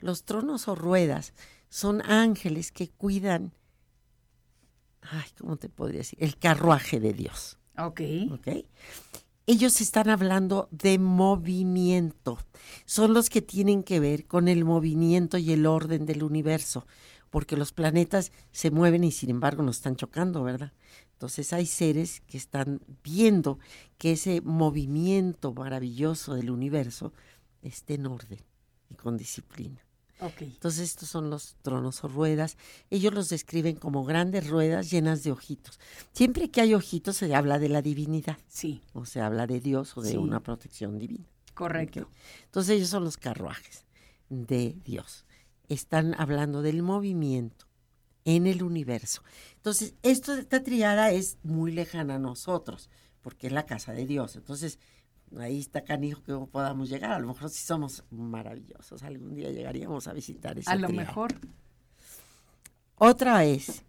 Los 0.00 0.24
tronos 0.24 0.66
o 0.66 0.74
ruedas 0.74 1.32
son 1.68 2.02
ángeles 2.02 2.72
que 2.72 2.88
cuidan, 2.90 3.52
ay, 5.02 5.30
¿cómo 5.38 5.56
te 5.56 5.68
podría 5.68 5.98
decir? 5.98 6.18
El 6.20 6.36
carruaje 6.36 6.98
de 6.98 7.12
Dios. 7.12 7.58
Ok. 7.78 8.00
¿ok? 8.32 8.48
Ellos 9.46 9.80
están 9.80 10.10
hablando 10.10 10.66
de 10.72 10.98
movimiento. 10.98 12.40
Son 12.86 13.14
los 13.14 13.30
que 13.30 13.40
tienen 13.40 13.84
que 13.84 14.00
ver 14.00 14.26
con 14.26 14.48
el 14.48 14.64
movimiento 14.64 15.38
y 15.38 15.52
el 15.52 15.66
orden 15.66 16.06
del 16.06 16.24
universo, 16.24 16.88
porque 17.32 17.56
los 17.56 17.72
planetas 17.72 18.30
se 18.52 18.70
mueven 18.70 19.04
y 19.04 19.10
sin 19.10 19.30
embargo 19.30 19.62
nos 19.62 19.76
están 19.76 19.96
chocando, 19.96 20.42
¿verdad? 20.42 20.72
Entonces 21.14 21.52
hay 21.54 21.64
seres 21.64 22.20
que 22.26 22.36
están 22.36 22.82
viendo 23.02 23.58
que 23.96 24.12
ese 24.12 24.42
movimiento 24.42 25.54
maravilloso 25.54 26.34
del 26.34 26.50
universo 26.50 27.14
esté 27.62 27.94
en 27.94 28.06
orden 28.06 28.38
y 28.90 28.96
con 28.96 29.16
disciplina. 29.16 29.80
Ok. 30.20 30.42
Entonces 30.42 30.80
estos 30.90 31.08
son 31.08 31.30
los 31.30 31.56
tronos 31.62 32.04
o 32.04 32.08
ruedas. 32.08 32.58
Ellos 32.90 33.14
los 33.14 33.30
describen 33.30 33.76
como 33.76 34.04
grandes 34.04 34.48
ruedas 34.50 34.90
llenas 34.90 35.22
de 35.22 35.32
ojitos. 35.32 35.80
Siempre 36.12 36.50
que 36.50 36.60
hay 36.60 36.74
ojitos 36.74 37.16
se 37.16 37.34
habla 37.34 37.58
de 37.58 37.70
la 37.70 37.80
divinidad, 37.80 38.36
Sí. 38.46 38.82
o 38.92 39.06
se 39.06 39.20
habla 39.22 39.46
de 39.46 39.60
Dios 39.60 39.96
o 39.96 40.02
de 40.02 40.10
Sí. 40.10 40.16
una 40.18 40.40
protección 40.40 40.98
divina. 40.98 41.24
Correcto. 41.54 42.08
Entonces 42.44 42.76
ellos 42.76 42.90
son 42.90 43.04
los 43.04 43.16
carruajes 43.16 43.84
de 44.28 44.76
Dios. 44.84 45.24
Están 45.68 46.14
hablando 46.18 46.62
del 46.62 46.82
movimiento 46.82 47.66
en 48.24 48.46
el 48.46 48.62
universo. 48.62 49.22
Entonces, 49.56 49.94
esto 50.02 50.34
de 50.34 50.42
esta 50.42 50.62
triada 50.62 51.10
es 51.10 51.38
muy 51.42 51.72
lejana 51.72 52.16
a 52.16 52.18
nosotros, 52.18 52.88
porque 53.20 53.46
es 53.48 53.52
la 53.52 53.66
casa 53.66 53.92
de 53.92 54.06
Dios. 54.06 54.36
Entonces, 54.36 54.78
ahí 55.38 55.58
está 55.58 55.82
canijo 55.84 56.22
que 56.22 56.32
podamos 56.50 56.88
llegar. 56.88 57.12
A 57.12 57.18
lo 57.18 57.28
mejor 57.28 57.48
si 57.50 57.64
somos 57.64 58.04
maravillosos, 58.10 59.02
algún 59.02 59.34
día 59.34 59.50
llegaríamos 59.50 60.06
a 60.08 60.12
visitar 60.12 60.58
esa 60.58 60.72
A 60.72 60.76
lo 60.76 60.88
triada. 60.88 61.06
mejor. 61.06 61.34
Otra 62.96 63.44
es, 63.44 63.82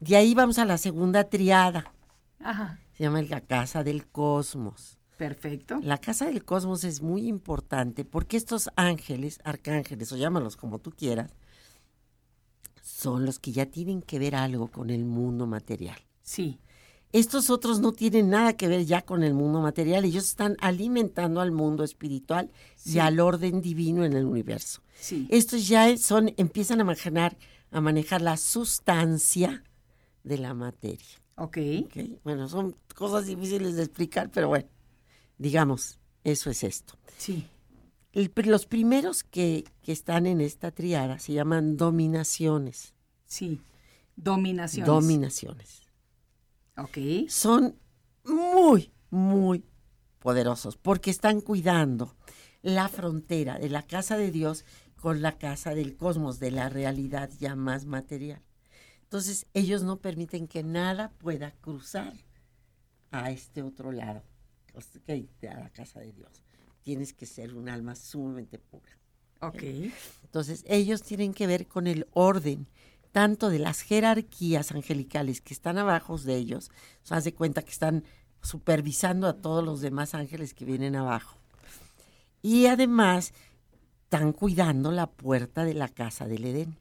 de 0.00 0.16
ahí 0.16 0.34
vamos 0.34 0.58
a 0.58 0.64
la 0.64 0.78
segunda 0.78 1.24
triada, 1.24 1.92
Ajá. 2.40 2.78
se 2.92 3.02
llama 3.04 3.20
la 3.22 3.40
casa 3.42 3.84
del 3.84 4.06
cosmos. 4.06 4.98
Perfecto. 5.16 5.78
La 5.82 5.98
casa 5.98 6.26
del 6.26 6.44
cosmos 6.44 6.84
es 6.84 7.00
muy 7.00 7.26
importante 7.28 8.04
porque 8.04 8.36
estos 8.36 8.68
ángeles, 8.76 9.38
arcángeles, 9.44 10.12
o 10.12 10.16
llámalos 10.16 10.56
como 10.56 10.78
tú 10.78 10.90
quieras, 10.90 11.32
son 12.82 13.24
los 13.24 13.38
que 13.38 13.52
ya 13.52 13.66
tienen 13.66 14.02
que 14.02 14.18
ver 14.18 14.34
algo 14.34 14.68
con 14.68 14.90
el 14.90 15.04
mundo 15.04 15.46
material. 15.46 15.98
Sí. 16.22 16.58
Estos 17.12 17.48
otros 17.48 17.78
no 17.78 17.92
tienen 17.92 18.28
nada 18.28 18.56
que 18.56 18.66
ver 18.66 18.86
ya 18.86 19.02
con 19.02 19.22
el 19.22 19.34
mundo 19.34 19.60
material, 19.60 20.04
ellos 20.04 20.24
están 20.24 20.56
alimentando 20.60 21.40
al 21.40 21.52
mundo 21.52 21.84
espiritual 21.84 22.50
y 22.84 22.98
al 22.98 23.20
orden 23.20 23.60
divino 23.60 24.04
en 24.04 24.14
el 24.14 24.24
universo. 24.24 24.82
Sí. 24.98 25.28
Estos 25.30 25.68
ya 25.68 25.96
son, 25.96 26.32
empiezan 26.36 26.80
a 26.80 26.84
manejar, 26.84 27.36
a 27.70 27.80
manejar 27.80 28.20
la 28.20 28.36
sustancia 28.36 29.62
de 30.24 30.38
la 30.38 30.54
materia. 30.54 31.22
Ok. 31.36 31.58
¿ok? 31.84 31.96
Bueno, 32.24 32.48
son 32.48 32.74
cosas 32.96 33.26
difíciles 33.26 33.76
de 33.76 33.84
explicar, 33.84 34.30
pero 34.32 34.48
bueno, 34.48 34.66
digamos, 35.38 35.98
eso 36.22 36.50
es 36.50 36.64
esto. 36.64 36.94
Sí. 37.18 37.48
El 38.12 38.32
los 38.46 38.66
primeros 38.66 39.24
que, 39.24 39.64
que 39.82 39.92
están 39.92 40.26
en 40.26 40.40
esta 40.40 40.70
triada 40.70 41.18
se 41.18 41.32
llaman 41.32 41.76
dominaciones. 41.76 42.94
Sí. 43.26 43.60
Dominación. 44.16 44.86
Dominaciones. 44.86 45.82
Ok. 46.76 47.28
Son 47.28 47.76
muy, 48.24 48.92
muy 49.10 49.64
poderosos 50.20 50.76
porque 50.76 51.10
están 51.10 51.40
cuidando 51.40 52.16
la 52.62 52.88
frontera 52.88 53.58
de 53.58 53.68
la 53.68 53.82
casa 53.82 54.16
de 54.16 54.30
Dios 54.30 54.64
con 54.96 55.20
la 55.20 55.36
casa 55.36 55.74
del 55.74 55.96
cosmos, 55.96 56.38
de 56.38 56.50
la 56.50 56.70
realidad 56.70 57.30
ya 57.38 57.54
más 57.56 57.84
material. 57.84 58.42
Entonces, 59.02 59.46
ellos 59.52 59.82
no 59.82 59.98
permiten 59.98 60.48
que 60.48 60.62
nada 60.62 61.12
pueda 61.18 61.52
cruzar 61.60 62.14
a 63.10 63.30
este 63.30 63.62
otro 63.62 63.92
lado, 63.92 64.24
o 64.74 64.80
sea, 64.80 65.00
que 65.40 65.48
a 65.48 65.58
la 65.58 65.70
casa 65.70 66.00
de 66.00 66.12
Dios. 66.12 66.42
Tienes 66.82 67.12
que 67.12 67.26
ser 67.26 67.54
un 67.54 67.68
alma 67.68 67.94
sumamente 67.94 68.58
pura. 68.58 68.90
Ok. 69.40 69.62
Entonces, 70.22 70.64
ellos 70.66 71.02
tienen 71.02 71.32
que 71.32 71.46
ver 71.46 71.66
con 71.66 71.86
el 71.86 72.06
orden, 72.12 72.66
tanto 73.12 73.48
de 73.50 73.58
las 73.58 73.80
jerarquías 73.80 74.72
angelicales 74.72 75.40
que 75.40 75.54
están 75.54 75.78
abajo 75.78 76.18
de 76.18 76.36
ellos, 76.36 76.70
se 77.02 77.14
hace 77.14 77.32
cuenta 77.32 77.62
que 77.62 77.70
están 77.70 78.04
supervisando 78.42 79.26
a 79.26 79.34
todos 79.34 79.64
los 79.64 79.80
demás 79.80 80.14
ángeles 80.14 80.52
que 80.54 80.64
vienen 80.64 80.96
abajo. 80.96 81.38
Y 82.42 82.66
además 82.66 83.32
están 84.04 84.32
cuidando 84.32 84.90
la 84.92 85.10
puerta 85.10 85.64
de 85.64 85.74
la 85.74 85.88
casa 85.88 86.26
del 86.26 86.44
Edén. 86.44 86.76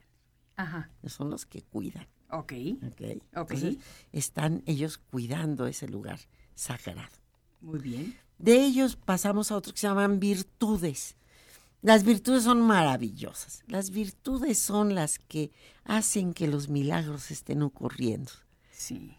Ajá. 0.55 0.89
Son 1.05 1.29
los 1.29 1.45
que 1.45 1.61
cuidan. 1.61 2.07
Ok. 2.29 2.53
¿ok? 2.85 3.01
Ok. 3.35 3.51
Entonces, 3.51 3.77
están 4.11 4.63
ellos 4.65 4.97
cuidando 4.97 5.67
ese 5.67 5.87
lugar 5.87 6.19
sagrado. 6.55 7.22
Muy 7.63 7.79
bien. 7.79 8.15
De 8.37 8.61
ellos 8.61 8.97
pasamos 8.97 9.51
a 9.51 9.55
otros 9.55 9.73
que 9.73 9.79
se 9.79 9.87
llaman 9.87 10.19
virtudes. 10.19 11.15
Las 11.81 12.03
virtudes 12.03 12.43
son 12.43 12.61
maravillosas. 12.61 13.63
Las 13.67 13.89
virtudes 13.89 14.59
son 14.59 14.95
las 14.95 15.17
que 15.17 15.51
hacen 15.85 16.33
que 16.33 16.47
los 16.47 16.67
milagros 16.67 17.31
estén 17.31 17.61
ocurriendo. 17.61 18.31
Sí. 18.71 19.17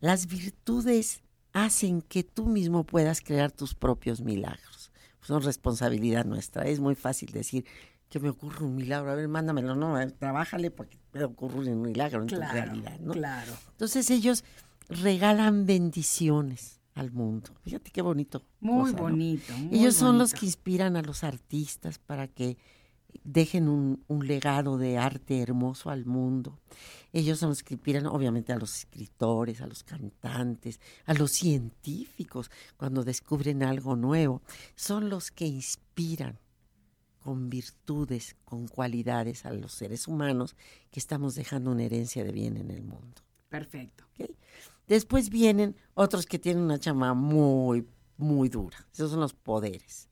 Las 0.00 0.26
virtudes 0.26 1.22
hacen 1.52 2.02
que 2.02 2.22
tú 2.22 2.46
mismo 2.46 2.84
puedas 2.84 3.22
crear 3.22 3.50
tus 3.50 3.74
propios 3.74 4.20
milagros. 4.20 4.90
Son 5.22 5.42
responsabilidad 5.42 6.26
nuestra. 6.26 6.66
Es 6.66 6.78
muy 6.80 6.94
fácil 6.94 7.32
decir 7.32 7.64
que 8.10 8.20
me 8.20 8.28
ocurre 8.28 8.64
un 8.64 8.76
milagro. 8.76 9.10
A 9.10 9.14
ver, 9.14 9.26
mándamelo, 9.26 9.74
no, 9.74 9.96
trabájale 10.12 10.70
porque 10.70 10.98
me 11.12 11.24
ocurre 11.24 11.72
un 11.72 11.82
milagro 11.82 12.22
en 12.22 12.28
tu 12.28 12.36
realidad, 12.36 12.98
¿no? 13.00 13.12
Claro. 13.14 13.52
Entonces 13.72 14.10
ellos 14.10 14.44
regalan 14.88 15.66
bendiciones 15.66 16.75
al 16.96 17.12
mundo. 17.12 17.50
Fíjate 17.62 17.90
qué 17.90 18.02
bonito. 18.02 18.42
Muy 18.60 18.92
cosa, 18.92 18.96
¿no? 18.96 19.02
bonito. 19.02 19.52
muy 19.52 19.78
Ellos 19.78 19.94
son 19.94 20.18
los 20.18 20.32
que 20.32 20.46
inspiran 20.46 20.96
a 20.96 21.02
los 21.02 21.22
artistas 21.22 21.98
para 21.98 22.26
que 22.26 22.56
dejen 23.22 23.68
un, 23.68 24.02
un 24.08 24.26
legado 24.26 24.78
de 24.78 24.98
arte 24.98 25.40
hermoso 25.40 25.90
al 25.90 26.06
mundo. 26.06 26.58
Ellos 27.12 27.38
son 27.38 27.50
los 27.50 27.62
que 27.62 27.74
inspiran, 27.74 28.06
obviamente, 28.06 28.52
a 28.52 28.58
los 28.58 28.78
escritores, 28.78 29.60
a 29.60 29.66
los 29.66 29.84
cantantes, 29.84 30.80
a 31.04 31.14
los 31.14 31.32
científicos 31.32 32.50
cuando 32.76 33.04
descubren 33.04 33.62
algo 33.62 33.94
nuevo. 33.94 34.42
Son 34.74 35.10
los 35.10 35.30
que 35.30 35.46
inspiran 35.46 36.38
con 37.18 37.50
virtudes, 37.50 38.36
con 38.44 38.68
cualidades 38.68 39.44
a 39.44 39.52
los 39.52 39.72
seres 39.72 40.08
humanos 40.08 40.56
que 40.90 41.00
estamos 41.00 41.34
dejando 41.34 41.72
una 41.72 41.84
herencia 41.84 42.24
de 42.24 42.32
bien 42.32 42.56
en 42.56 42.70
el 42.70 42.82
mundo. 42.82 43.20
Perfecto. 43.48 44.04
¿ok? 44.18 44.30
Después 44.86 45.30
vienen 45.30 45.76
otros 45.94 46.26
que 46.26 46.38
tienen 46.38 46.62
una 46.64 46.78
chama 46.78 47.14
muy, 47.14 47.86
muy 48.16 48.48
dura. 48.48 48.76
Esos 48.92 49.10
son 49.10 49.20
los 49.20 49.32
poderes. 49.34 50.08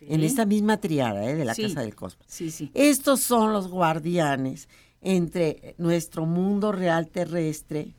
En 0.00 0.22
esta 0.22 0.44
misma 0.46 0.78
triada 0.78 1.24
¿eh? 1.30 1.36
de 1.36 1.44
la 1.44 1.54
Sí. 1.54 1.62
Casa 1.62 1.80
del 1.82 1.94
Cosmos. 1.94 2.26
Sí, 2.28 2.50
sí. 2.50 2.70
Estos 2.74 3.20
son 3.20 3.52
los 3.52 3.68
guardianes 3.68 4.68
entre 5.00 5.74
nuestro 5.78 6.26
mundo 6.26 6.72
real 6.72 7.08
terrestre 7.08 7.94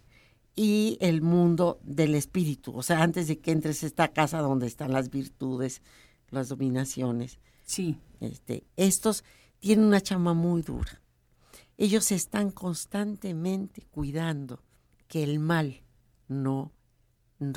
y 0.56 0.98
el 1.00 1.22
mundo 1.22 1.80
del 1.84 2.16
espíritu. 2.16 2.76
O 2.76 2.84
sea, 2.84 3.02
antes 3.04 3.28
de 3.28 3.40
que 3.40 3.52
entres 3.52 3.84
a 3.84 3.88
esta 3.88 4.10
casa 4.10 4.40
donde 4.40 4.68
están 4.68 4.92
las 4.92 5.10
virtudes, 5.10 5.82
las 6.30 6.50
dominaciones, 6.50 7.40
Sí. 7.66 7.98
este, 8.20 8.66
estos 8.76 9.24
tienen 9.60 9.86
una 9.86 10.02
chama 10.02 10.34
muy 10.34 10.62
dura. 10.62 11.02
Ellos 11.78 12.12
están 12.12 12.52
constantemente 12.52 13.84
cuidando 13.92 14.62
que 15.08 15.24
el 15.24 15.40
mal 15.40 15.83
no 16.28 16.72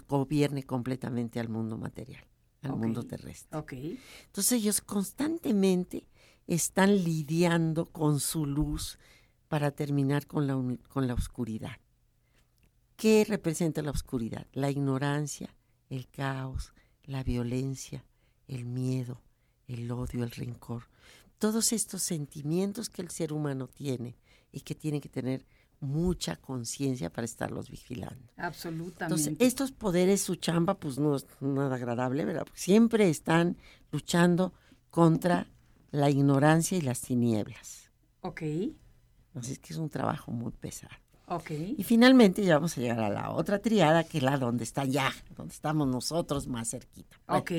gobierne 0.09 0.65
completamente 0.65 1.41
al 1.41 1.49
mundo 1.49 1.77
material, 1.77 2.25
al 2.63 2.77
mundo 2.77 3.03
terrestre. 3.03 3.59
Entonces 4.27 4.53
ellos 4.53 4.81
constantemente 4.81 6.07
están 6.47 7.05
lidiando 7.05 7.87
con 7.87 8.21
su 8.21 8.47
luz 8.47 8.99
para 9.49 9.71
terminar 9.71 10.27
con 10.27 10.47
la, 10.47 10.55
con 10.89 11.07
la 11.07 11.15
oscuridad. 11.15 11.79
¿Qué 12.97 13.25
representa 13.29 13.83
la 13.83 13.91
oscuridad? 13.91 14.47
La 14.53 14.71
ignorancia, 14.71 15.55
el 15.91 16.09
caos, 16.09 16.73
la 17.05 17.23
violencia, 17.23 18.05
el 18.49 18.65
miedo, 18.65 19.21
el 19.67 19.91
odio, 19.91 20.25
el 20.25 20.31
rencor. 20.31 20.89
Todos 21.39 21.73
estos 21.73 22.03
sentimientos 22.03 22.89
que 22.89 23.03
el 23.03 23.11
ser 23.11 23.33
humano 23.33 23.69
tiene 23.69 24.17
y 24.51 24.61
que 24.61 24.75
tiene 24.75 25.01
que 25.01 25.09
tener 25.09 25.47
mucha 25.81 26.37
conciencia 26.37 27.11
para 27.11 27.25
estarlos 27.25 27.71
vigilando. 27.71 28.33
Absolutamente. 28.37 29.05
Entonces, 29.05 29.37
estos 29.47 29.73
poderes, 29.73 30.21
su 30.23 30.37
chamba, 30.37 30.75
pues 30.75 30.99
no 30.99 31.17
es 31.17 31.27
nada 31.41 31.77
agradable, 31.77 32.25
¿verdad? 32.25 32.45
Porque 32.45 32.61
siempre 32.61 33.09
están 33.09 33.57
luchando 33.93 34.53
contra 34.91 35.47
la 35.91 36.11
ignorancia 36.11 36.79
y 36.79 36.81
las 36.81 37.01
tinieblas. 37.01 37.91
Ok. 38.23 38.43
Así 39.35 39.53
es 39.53 39.59
que 39.59 39.73
es 39.73 39.79
un 39.79 39.91
trabajo 39.91 40.33
muy 40.33 40.53
pesado. 40.53 40.95
Ok. 41.29 41.51
Y 41.51 41.83
finalmente 41.83 42.45
ya 42.45 42.55
vamos 42.55 42.77
a 42.79 42.81
llegar 42.81 43.01
a 43.01 43.11
la 43.11 43.31
otra 43.31 43.59
triada, 43.59 44.05
que 44.05 44.19
es 44.19 44.25
la 44.25 44.39
donde 44.39 44.65
está 44.65 44.85
ya, 44.85 45.13
donde 45.37 45.53
estamos 45.53 45.87
nosotros 45.89 46.47
más 46.47 46.71
cerquita. 46.71 47.17
Bueno, 47.27 47.41
Ok. 47.43 47.51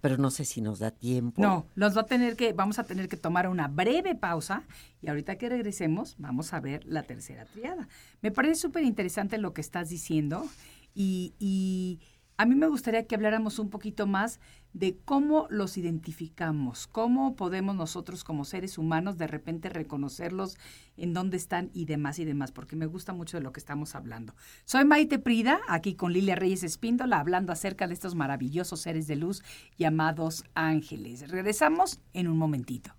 Pero 0.00 0.16
no 0.16 0.30
sé 0.30 0.44
si 0.44 0.60
nos 0.60 0.78
da 0.78 0.90
tiempo. 0.90 1.42
No, 1.42 1.66
nos 1.74 1.96
va 1.96 2.02
a 2.02 2.06
tener 2.06 2.36
que, 2.36 2.52
vamos 2.52 2.78
a 2.78 2.84
tener 2.84 3.08
que 3.08 3.16
tomar 3.16 3.48
una 3.48 3.68
breve 3.68 4.14
pausa 4.14 4.62
y 5.02 5.08
ahorita 5.08 5.36
que 5.36 5.48
regresemos 5.48 6.16
vamos 6.18 6.52
a 6.52 6.60
ver 6.60 6.84
la 6.86 7.02
tercera 7.02 7.44
triada. 7.44 7.88
Me 8.22 8.30
parece 8.30 8.54
súper 8.56 8.84
interesante 8.84 9.38
lo 9.38 9.52
que 9.52 9.60
estás 9.60 9.90
diciendo 9.90 10.46
y, 10.94 11.34
y 11.38 12.00
a 12.40 12.46
mí 12.46 12.54
me 12.54 12.68
gustaría 12.68 13.06
que 13.06 13.14
habláramos 13.14 13.58
un 13.58 13.68
poquito 13.68 14.06
más 14.06 14.40
de 14.72 14.96
cómo 15.04 15.46
los 15.50 15.76
identificamos, 15.76 16.86
cómo 16.86 17.36
podemos 17.36 17.76
nosotros 17.76 18.24
como 18.24 18.46
seres 18.46 18.78
humanos 18.78 19.18
de 19.18 19.26
repente 19.26 19.68
reconocerlos 19.68 20.56
en 20.96 21.12
dónde 21.12 21.36
están 21.36 21.68
y 21.74 21.84
demás 21.84 22.18
y 22.18 22.24
demás, 22.24 22.50
porque 22.50 22.76
me 22.76 22.86
gusta 22.86 23.12
mucho 23.12 23.36
de 23.36 23.42
lo 23.42 23.52
que 23.52 23.60
estamos 23.60 23.94
hablando. 23.94 24.34
Soy 24.64 24.86
Maite 24.86 25.18
Prida, 25.18 25.60
aquí 25.68 25.96
con 25.96 26.14
Lilia 26.14 26.34
Reyes 26.34 26.62
Espíndola, 26.62 27.20
hablando 27.20 27.52
acerca 27.52 27.86
de 27.86 27.92
estos 27.92 28.14
maravillosos 28.14 28.80
seres 28.80 29.06
de 29.06 29.16
luz 29.16 29.42
llamados 29.76 30.44
ángeles. 30.54 31.28
Regresamos 31.28 32.00
en 32.14 32.26
un 32.26 32.38
momentito. 32.38 32.94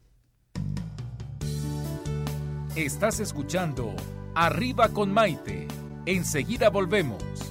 Estás 2.76 3.20
escuchando 3.20 3.96
Arriba 4.36 4.90
con 4.90 5.12
Maite. 5.12 5.68
Enseguida 6.06 6.70
volvemos. 6.70 7.51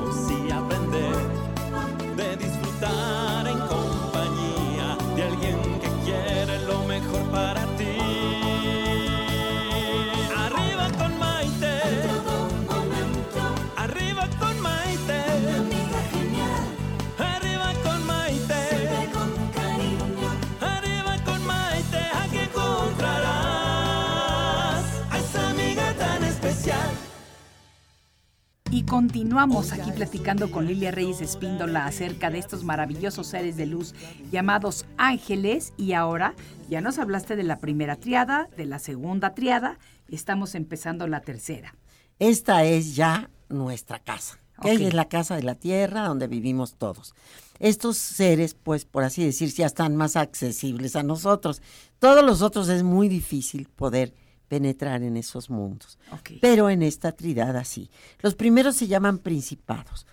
Y 28.73 28.83
continuamos 28.83 29.73
aquí 29.73 29.91
platicando 29.91 30.49
con 30.49 30.65
Lilia 30.65 30.91
Reyes 30.91 31.19
Espíndola 31.19 31.85
acerca 31.85 32.31
de 32.31 32.39
estos 32.39 32.63
maravillosos 32.63 33.27
seres 33.27 33.57
de 33.57 33.65
luz 33.65 33.93
llamados 34.31 34.85
ángeles. 34.95 35.73
Y 35.75 35.91
ahora 35.91 36.35
ya 36.69 36.79
nos 36.79 36.97
hablaste 36.97 37.35
de 37.35 37.43
la 37.43 37.59
primera 37.59 37.97
triada, 37.97 38.47
de 38.55 38.65
la 38.65 38.79
segunda 38.79 39.35
triada, 39.35 39.77
estamos 40.07 40.55
empezando 40.55 41.05
la 41.07 41.19
tercera. 41.19 41.75
Esta 42.17 42.63
es 42.63 42.95
ya 42.95 43.29
nuestra 43.49 43.99
casa. 43.99 44.39
que 44.61 44.71
Ok. 44.71 44.79
Es 44.79 44.93
la 44.93 45.09
casa 45.09 45.35
de 45.35 45.43
la 45.43 45.55
tierra 45.55 46.07
donde 46.07 46.27
vivimos 46.27 46.75
todos. 46.75 47.13
Estos 47.59 47.97
seres, 47.97 48.53
pues, 48.53 48.85
por 48.85 49.03
así 49.03 49.25
decir, 49.25 49.53
ya 49.53 49.65
están 49.65 49.97
más 49.97 50.15
accesibles 50.15 50.95
a 50.95 51.03
nosotros. 51.03 51.61
Todos 51.99 52.23
los 52.23 52.41
otros 52.41 52.69
es 52.69 52.83
muy 52.83 53.09
difícil 53.09 53.67
poder 53.67 54.13
penetrar 54.51 55.01
en 55.01 55.15
esos 55.15 55.49
mundos. 55.49 55.97
Pero 56.41 56.69
en 56.69 56.81
esta 56.83 57.13
tridada 57.13 57.63
sí. 57.63 57.89
Los 58.19 58.35
primeros 58.35 58.75
se 58.75 58.87
llaman 58.87 59.17
principados. 59.19 60.05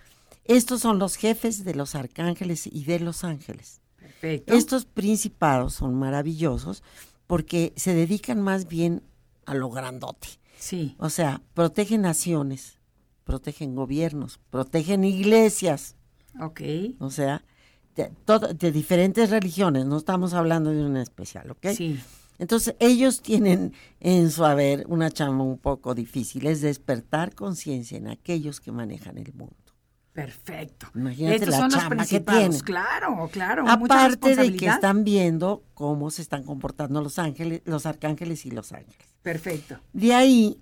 Estos 0.45 0.79
son 0.79 0.97
los 0.97 1.17
jefes 1.17 1.65
de 1.65 1.75
los 1.75 1.93
arcángeles 1.93 2.65
y 2.65 2.85
de 2.85 3.01
los 3.01 3.25
ángeles. 3.25 3.81
Perfecto. 3.97 4.53
Estos 4.53 4.85
principados 4.85 5.73
son 5.73 5.93
maravillosos 5.95 6.83
porque 7.27 7.73
se 7.75 7.93
dedican 7.93 8.41
más 8.41 8.69
bien 8.69 9.03
a 9.45 9.55
lo 9.55 9.69
grandote. 9.69 10.29
Sí. 10.57 10.95
O 10.99 11.09
sea, 11.09 11.41
protegen 11.53 12.03
naciones, 12.03 12.77
protegen 13.25 13.75
gobiernos, 13.75 14.39
protegen 14.49 15.03
iglesias, 15.03 15.95
Ok. 16.39 16.61
o 16.99 17.11
sea, 17.11 17.43
de, 17.97 18.09
todo- 18.23 18.53
de 18.53 18.71
diferentes 18.71 19.29
religiones, 19.31 19.85
no 19.85 19.97
estamos 19.97 20.33
hablando 20.33 20.69
de 20.69 20.85
una 20.85 21.01
especial, 21.01 21.51
¿ok? 21.51 21.67
Sí. 21.75 21.99
Entonces, 22.39 22.75
ellos 22.79 23.21
tienen 23.21 23.73
en 23.99 24.31
su 24.31 24.45
haber 24.45 24.85
una 24.87 25.11
chamba 25.11 25.43
un 25.43 25.57
poco 25.59 25.93
difícil, 25.93 26.47
es 26.47 26.61
despertar 26.61 27.35
conciencia 27.35 27.97
en 27.97 28.07
aquellos 28.07 28.59
que 28.61 28.71
manejan 28.71 29.17
el 29.17 29.33
mundo. 29.33 29.55
Perfecto. 30.13 30.87
Imagínate 30.95 31.35
Estos 31.35 31.49
la 31.49 31.57
son 31.57 31.65
los 31.69 31.73
chamba 31.79 31.89
que 31.89 32.19
principados. 32.19 32.39
tienen. 32.41 32.59
Claro, 32.61 33.29
claro. 33.31 33.65
Aparte 33.69 34.35
de 34.35 34.55
que 34.55 34.65
están 34.67 35.03
viendo 35.03 35.63
cómo 35.73 36.09
se 36.11 36.21
están 36.21 36.43
comportando 36.43 37.01
los 37.01 37.19
ángeles, 37.19 37.61
los 37.65 37.85
arcángeles 37.85 38.45
y 38.45 38.51
los 38.51 38.71
ángeles. 38.71 39.07
Perfecto. 39.21 39.79
De 39.93 40.13
ahí 40.13 40.59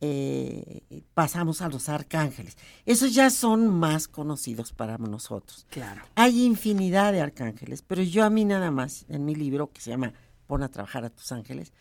eh, 0.00 0.82
pasamos 1.14 1.62
a 1.62 1.68
los 1.68 1.88
arcángeles. 1.88 2.56
Esos 2.86 3.14
ya 3.14 3.30
son 3.30 3.68
más 3.68 4.08
conocidos 4.08 4.72
para 4.72 4.98
nosotros. 4.98 5.66
Claro. 5.70 6.02
Hay 6.14 6.44
infinidad 6.44 7.12
de 7.12 7.20
arcángeles, 7.20 7.82
pero 7.82 8.02
yo 8.02 8.24
a 8.24 8.30
mí 8.30 8.44
nada 8.44 8.70
más, 8.70 9.06
en 9.08 9.24
mi 9.24 9.34
libro 9.34 9.70
que 9.72 9.80
se 9.80 9.90
llama 9.90 10.12
Pon 10.48 10.64
a 10.64 10.68
trabajar 10.68 11.04
a 11.04 11.10
tus 11.10 11.30
ángeles, 11.30 11.72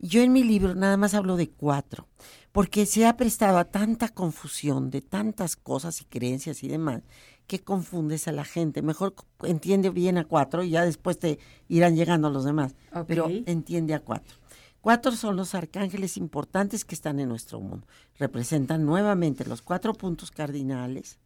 yo 0.00 0.22
en 0.22 0.32
mi 0.32 0.42
libro 0.42 0.74
nada 0.74 0.96
más 0.96 1.14
hablo 1.14 1.36
de 1.36 1.50
cuatro, 1.50 2.08
porque 2.50 2.86
se 2.86 3.06
ha 3.06 3.16
prestado 3.16 3.58
a 3.58 3.64
tanta 3.64 4.08
confusión 4.08 4.90
de 4.90 5.00
tantas 5.00 5.54
cosas 5.54 6.00
y 6.00 6.04
creencias 6.04 6.64
y 6.64 6.68
demás, 6.68 7.02
que 7.46 7.60
confundes 7.60 8.28
a 8.28 8.32
la 8.32 8.44
gente. 8.44 8.82
Mejor 8.82 9.14
entiende 9.42 9.90
bien 9.90 10.18
a 10.18 10.24
cuatro 10.24 10.62
y 10.62 10.70
ya 10.70 10.84
después 10.84 11.18
te 11.18 11.38
irán 11.68 11.96
llegando 11.96 12.30
los 12.30 12.44
demás, 12.44 12.74
pero 13.06 13.28
entiende 13.46 13.94
a 13.94 14.00
cuatro. 14.00 14.36
Cuatro 14.80 15.12
son 15.12 15.36
los 15.36 15.54
arcángeles 15.54 16.16
importantes 16.16 16.84
que 16.84 16.94
están 16.94 17.18
en 17.18 17.28
nuestro 17.28 17.60
mundo. 17.60 17.86
Representan 18.18 18.86
nuevamente 18.86 19.44
los 19.44 19.62
cuatro 19.62 19.92
puntos 19.94 20.30
cardinales, 20.30 21.18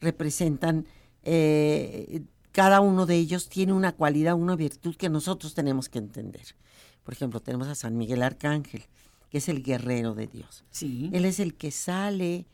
representan, 0.00 0.86
eh, 1.22 2.22
cada 2.54 2.80
uno 2.80 3.04
de 3.04 3.16
ellos 3.16 3.48
tiene 3.48 3.72
una 3.72 3.90
cualidad, 3.90 4.34
una 4.36 4.54
virtud 4.54 4.94
que 4.94 5.08
nosotros 5.08 5.54
tenemos 5.54 5.88
que 5.88 5.98
entender. 5.98 6.54
Por 7.02 7.12
ejemplo, 7.12 7.40
tenemos 7.40 7.66
a 7.66 7.74
San 7.74 7.96
Miguel 7.98 8.22
Arcángel, 8.22 8.84
que 9.28 9.38
es 9.38 9.48
el 9.48 9.60
guerrero 9.64 10.14
de 10.14 10.28
Dios. 10.28 10.64
Sí. 10.70 11.10
Él 11.12 11.24
es 11.24 11.40
el 11.40 11.54
que 11.56 11.72
sale, 11.72 12.46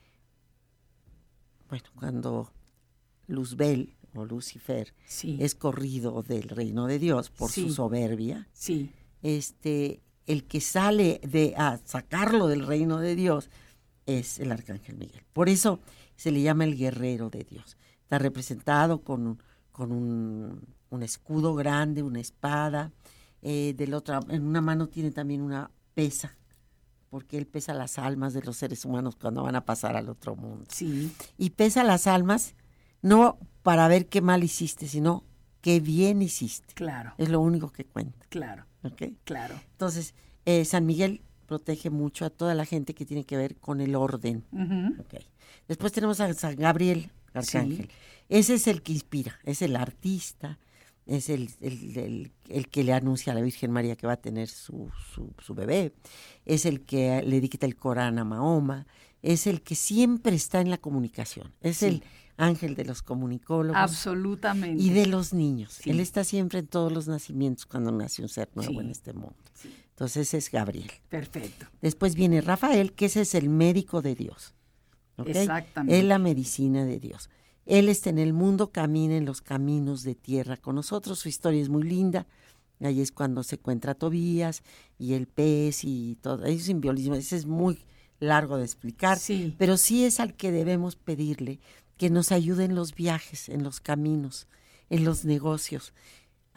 bueno, 1.68 1.84
cuando 1.94 2.50
Luzbel 3.26 3.94
o 4.14 4.24
Lucifer 4.24 4.94
Sí. 5.06 5.36
es 5.38 5.54
corrido 5.54 6.22
del 6.22 6.44
reino 6.48 6.86
de 6.86 6.98
Dios 6.98 7.28
por 7.28 7.50
Sí. 7.50 7.64
su 7.68 7.74
soberbia, 7.74 8.48
Sí. 8.54 8.90
este, 9.22 10.00
el 10.26 10.44
que 10.44 10.62
sale 10.62 11.20
de 11.22 11.52
a 11.58 11.78
sacarlo 11.84 12.48
del 12.48 12.66
reino 12.66 12.98
de 13.00 13.14
Dios 13.16 13.50
es 14.06 14.38
el 14.40 14.50
arcángel 14.50 14.96
Miguel. 14.96 15.24
Por 15.34 15.50
eso 15.50 15.78
se 16.16 16.32
le 16.32 16.40
llama 16.40 16.64
el 16.64 16.76
guerrero 16.76 17.28
de 17.28 17.44
Dios. 17.44 17.76
Está 18.02 18.18
representado 18.18 19.02
con, 19.02 19.26
un- 19.26 19.42
con 19.80 19.92
un, 19.92 20.60
un 20.90 21.02
escudo 21.02 21.54
grande, 21.54 22.02
una 22.02 22.20
espada. 22.20 22.92
eh, 23.42 23.72
del 23.74 23.94
otro, 23.94 24.20
en 24.28 24.44
una 24.44 24.60
mano 24.60 24.88
tiene 24.88 25.10
también 25.10 25.40
una 25.40 25.70
pesa, 25.94 26.36
porque 27.08 27.38
él 27.38 27.46
pesa 27.46 27.72
las 27.72 27.98
almas 27.98 28.34
de 28.34 28.42
los 28.42 28.58
seres 28.58 28.84
humanos 28.84 29.16
cuando 29.16 29.42
van 29.42 29.56
a 29.56 29.64
pasar 29.64 29.96
al 29.96 30.10
otro 30.10 30.36
mundo. 30.36 30.66
Sí. 30.68 31.10
Y 31.38 31.50
pesa 31.50 31.82
las 31.82 32.06
almas 32.06 32.54
no 33.00 33.38
para 33.62 33.88
ver 33.88 34.08
qué 34.08 34.20
mal 34.20 34.44
hiciste, 34.44 34.86
sino 34.86 35.24
qué 35.62 35.80
bien 35.80 36.20
hiciste. 36.20 36.74
Claro. 36.74 37.14
Es 37.16 37.30
lo 37.30 37.40
único 37.40 37.72
que 37.72 37.86
cuenta. 37.86 38.26
Claro. 38.28 38.66
¿ok? 38.84 39.02
Claro. 39.24 39.54
Entonces, 39.72 40.14
eh, 40.44 40.66
San 40.66 40.84
Miguel 40.84 41.22
protege 41.46 41.88
mucho 41.88 42.26
a 42.26 42.30
toda 42.30 42.54
la 42.54 42.66
gente 42.66 42.94
que 42.94 43.06
tiene 43.06 43.24
que 43.24 43.38
ver 43.38 43.56
con 43.56 43.80
el 43.80 43.94
orden. 43.94 44.44
Ujú. 44.52 45.00
¿ok? 45.00 45.14
Después 45.66 45.92
tenemos 45.92 46.20
a 46.20 46.32
San 46.34 46.56
Gabriel, 46.56 47.10
Arcángel. 47.34 47.90
Ese 48.28 48.54
es 48.54 48.66
el 48.66 48.82
que 48.82 48.92
inspira, 48.92 49.38
es 49.44 49.62
el 49.62 49.76
artista, 49.76 50.58
es 51.06 51.28
el, 51.28 51.50
el- 51.60 51.96
el- 51.98 52.32
el 52.48 52.68
que 52.68 52.84
le 52.84 52.92
anuncia 52.92 53.32
a 53.32 53.34
la 53.36 53.42
Virgen 53.42 53.70
María 53.72 53.96
que 53.96 54.06
va 54.06 54.12
a 54.14 54.20
tener 54.20 54.48
su, 54.48 54.90
su- 55.14 55.32
su 55.44 55.54
bebé, 55.54 55.92
es 56.44 56.64
el 56.66 56.82
que 56.82 57.22
le 57.22 57.40
dicta 57.40 57.66
el 57.66 57.74
Corán 57.76 58.18
a 58.18 58.24
Mahoma, 58.24 58.86
es 59.22 59.46
el 59.46 59.62
que 59.62 59.74
siempre 59.74 60.34
está 60.36 60.60
en 60.60 60.70
la 60.70 60.78
comunicación, 60.78 61.52
es 61.60 61.78
Sí. 61.78 61.86
el 61.86 62.02
ángel 62.36 62.74
de 62.74 62.84
los 62.84 63.02
comunicólogos. 63.02 63.76
Absolutamente. 63.76 64.82
Y 64.82 64.90
de 64.90 65.06
los 65.06 65.34
niños. 65.34 65.78
Sí. 65.82 65.90
Él 65.90 66.00
está 66.00 66.24
siempre 66.24 66.60
en 66.60 66.66
todos 66.68 66.90
los 66.92 67.06
nacimientos 67.08 67.66
cuando 67.66 67.90
nace 67.92 68.22
un 68.22 68.28
ser 68.28 68.48
nuevo 68.54 68.72
Sí. 68.72 68.78
en 68.78 68.90
este 68.90 69.12
mundo. 69.12 69.36
Entonces 69.90 70.32
es 70.32 70.50
Gabriel. 70.50 70.90
Perfecto. 71.10 71.66
Después 71.82 72.14
viene 72.14 72.40
Rafael, 72.40 72.92
que 72.94 73.06
ese 73.06 73.20
es 73.22 73.34
el 73.34 73.50
médico 73.50 74.00
de 74.00 74.14
Dios. 74.14 74.54
¿Ok? 75.20 75.28
Exactamente. 75.28 75.98
Es 75.98 76.04
la 76.04 76.18
medicina 76.18 76.84
de 76.84 76.98
Dios. 76.98 77.30
Él 77.66 77.88
está 77.88 78.10
en 78.10 78.18
el 78.18 78.32
mundo, 78.32 78.72
camina 78.72 79.16
en 79.16 79.24
los 79.24 79.42
caminos 79.42 80.02
de 80.02 80.14
tierra 80.14 80.56
con 80.56 80.74
nosotros. 80.74 81.18
Su 81.18 81.28
historia 81.28 81.60
es 81.60 81.68
muy 81.68 81.84
linda. 81.84 82.26
Ahí 82.80 83.00
es 83.00 83.12
cuando 83.12 83.42
se 83.42 83.56
encuentra 83.56 83.94
Tobías 83.94 84.62
y 84.98 85.12
el 85.14 85.26
pez 85.26 85.84
y 85.84 86.16
todo. 86.20 86.44
Hay 86.44 86.54
un 86.54 86.60
simbolismo. 86.60 87.14
Ese 87.14 87.36
es 87.36 87.46
muy 87.46 87.84
largo 88.18 88.56
de 88.56 88.64
explicar. 88.64 89.18
Sí. 89.18 89.54
Pero 89.58 89.76
sí 89.76 90.04
es 90.04 90.20
al 90.20 90.34
que 90.34 90.50
debemos 90.50 90.96
pedirle 90.96 91.60
que 91.96 92.10
nos 92.10 92.32
ayude 92.32 92.64
en 92.64 92.74
los 92.74 92.94
viajes, 92.94 93.48
en 93.48 93.62
los 93.62 93.80
caminos, 93.80 94.48
en 94.88 95.04
los 95.04 95.24
negocios. 95.24 95.92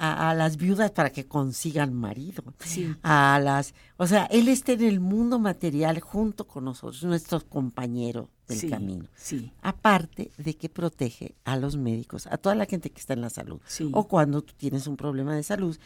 A, 0.06 0.32
a 0.32 0.34
las 0.36 0.58
viudas 0.58 0.91
para 0.91 1.12
que 1.12 1.26
consigan 1.28 1.93
marido. 1.93 2.43
Sí. 2.60 2.93
A 3.04 3.39
las, 3.41 3.74
o 3.97 4.06
sea, 4.06 4.26
él 4.26 4.49
está 4.49 4.74
en 4.74 4.82
el 4.84 4.99
mundo 4.99 5.39
material 5.39 6.01
junto 6.01 6.45
con 6.45 6.66
nosotros, 6.66 7.04
nuestro 7.06 7.39
compañero 7.47 8.30
del 8.47 8.58
Sí, 8.60 8.70
camino. 8.70 9.06
Sí. 9.16 9.54
Aparte 9.62 10.32
de 10.38 10.56
que 10.58 10.68
protege 10.68 11.36
a 11.45 11.56
los 11.56 11.78
médicos, 11.78 12.28
a 12.28 12.38
toda 12.38 12.54
la 12.56 12.66
gente 12.66 12.89
que 12.91 12.99
está 12.99 13.14
en 13.14 13.22
la 13.22 13.30
salud. 13.30 13.62
Sí. 13.66 13.89
O 13.93 14.08
cuando 14.10 14.41
tú 14.41 14.54
tienes 14.58 14.88
un 14.88 14.97
problema 14.97 15.36
de 15.36 15.43
salud, 15.43 15.78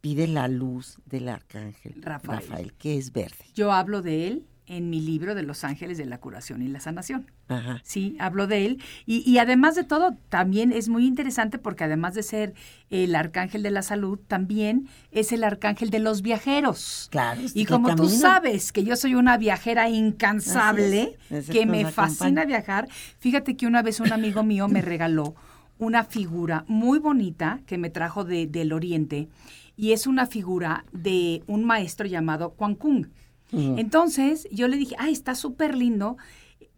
pide 0.00 0.28
la 0.28 0.46
luz 0.46 0.98
del 1.04 1.28
arcángel 1.28 2.00
Rafael. 2.02 2.40
Rafael 2.40 2.72
que 2.74 2.96
es 2.96 3.10
verde. 3.12 3.46
Yo 3.54 3.72
hablo 3.72 4.00
de 4.00 4.28
él 4.28 4.46
en 4.66 4.90
mi 4.90 5.00
libro 5.00 5.34
de 5.34 5.42
Los 5.42 5.62
Ángeles 5.64 5.96
de 5.98 6.06
la 6.06 6.18
Curación 6.18 6.60
y 6.62 6.68
la 6.68 6.80
Sanación. 6.80 7.30
Ajá. 7.48 7.80
Sí, 7.84 8.16
hablo 8.18 8.46
de 8.46 8.66
él. 8.66 8.82
Y, 9.06 9.18
y 9.30 9.38
además 9.38 9.74
de 9.76 9.84
todo, 9.84 10.16
también 10.28 10.72
es 10.72 10.88
muy 10.88 11.06
interesante 11.06 11.58
porque 11.58 11.84
además 11.84 12.14
de 12.14 12.22
ser 12.24 12.54
el 12.90 13.14
arcángel 13.14 13.62
de 13.62 13.70
la 13.70 13.82
salud, 13.82 14.18
también 14.26 14.88
es 15.12 15.30
el 15.32 15.44
arcángel 15.44 15.90
de 15.90 16.00
los 16.00 16.22
viajeros. 16.22 17.08
Claro, 17.10 17.40
Y 17.54 17.64
como 17.64 17.94
tú 17.94 18.08
sabes 18.08 18.72
que 18.72 18.82
yo 18.84 18.96
soy 18.96 19.14
una 19.14 19.36
viajera 19.38 19.88
incansable, 19.88 21.16
es, 21.30 21.48
es 21.48 21.50
que 21.50 21.66
me 21.66 21.90
fascina 21.90 22.42
acompaña. 22.42 22.44
viajar, 22.44 22.88
fíjate 23.18 23.56
que 23.56 23.66
una 23.66 23.82
vez 23.82 24.00
un 24.00 24.12
amigo 24.12 24.42
mío 24.42 24.68
me 24.68 24.82
regaló 24.82 25.34
una 25.78 26.04
figura 26.04 26.64
muy 26.68 26.98
bonita 26.98 27.60
que 27.66 27.78
me 27.78 27.90
trajo 27.90 28.24
de- 28.24 28.46
del 28.46 28.72
Oriente 28.72 29.28
y 29.76 29.92
es 29.92 30.06
una 30.06 30.26
figura 30.26 30.84
de 30.92 31.42
un 31.46 31.64
maestro 31.64 32.06
llamado 32.06 32.50
Quan 32.54 32.74
Kung. 32.74 33.06
Entonces 33.52 34.48
yo 34.50 34.68
le 34.68 34.76
dije, 34.76 34.96
ay, 34.98 35.12
está 35.12 35.34
súper 35.34 35.76
lindo, 35.76 36.16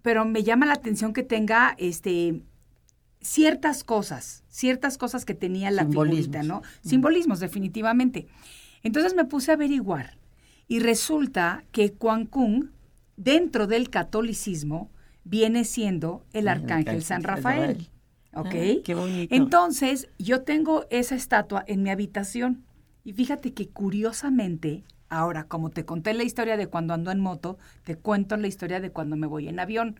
pero 0.02 0.24
me 0.24 0.42
llama 0.42 0.66
la 0.66 0.74
atención 0.74 1.12
que 1.12 1.22
tenga 1.22 1.74
este 1.78 2.42
ciertas 3.20 3.84
cosas, 3.84 4.44
ciertas 4.48 4.96
cosas 4.98 5.24
que 5.24 5.34
tenía 5.34 5.70
la 5.70 5.86
figurita. 5.86 6.42
¿no? 6.42 6.62
Simbolismos, 6.82 7.40
definitivamente. 7.40 8.26
Entonces 8.82 9.14
me 9.14 9.24
puse 9.24 9.50
a 9.50 9.54
averiguar 9.54 10.18
y 10.68 10.80
resulta 10.80 11.64
que 11.72 11.92
Kung, 11.92 12.70
dentro 13.16 13.66
del 13.66 13.90
catolicismo, 13.90 14.90
viene 15.24 15.64
siendo 15.64 16.24
el 16.32 16.48
arcángel 16.48 17.02
San 17.02 17.22
Rafael. 17.22 17.88
¿Ok? 18.34 18.46
Ah, 18.46 18.82
qué 18.84 18.94
bonito. 18.94 19.34
Entonces, 19.34 20.08
yo 20.18 20.42
tengo 20.42 20.86
esa 20.90 21.14
estatua 21.14 21.64
en 21.66 21.82
mi 21.82 21.90
habitación. 21.90 22.64
Y 23.04 23.14
fíjate 23.14 23.54
que 23.54 23.68
curiosamente, 23.68 24.84
ahora, 25.11 25.44
como 25.44 25.70
te 25.70 25.84
conté 25.84 26.14
la 26.14 26.22
historia 26.24 26.56
de 26.56 26.66
cuando 26.66 26.94
ando 26.94 27.11
en 27.11 27.20
moto, 27.20 27.59
te 27.84 27.96
cuento 27.96 28.36
la 28.36 28.46
historia 28.46 28.80
de 28.80 28.90
cuando 28.90 29.16
me 29.16 29.26
voy 29.26 29.48
en 29.48 29.61
avión. 29.61 29.98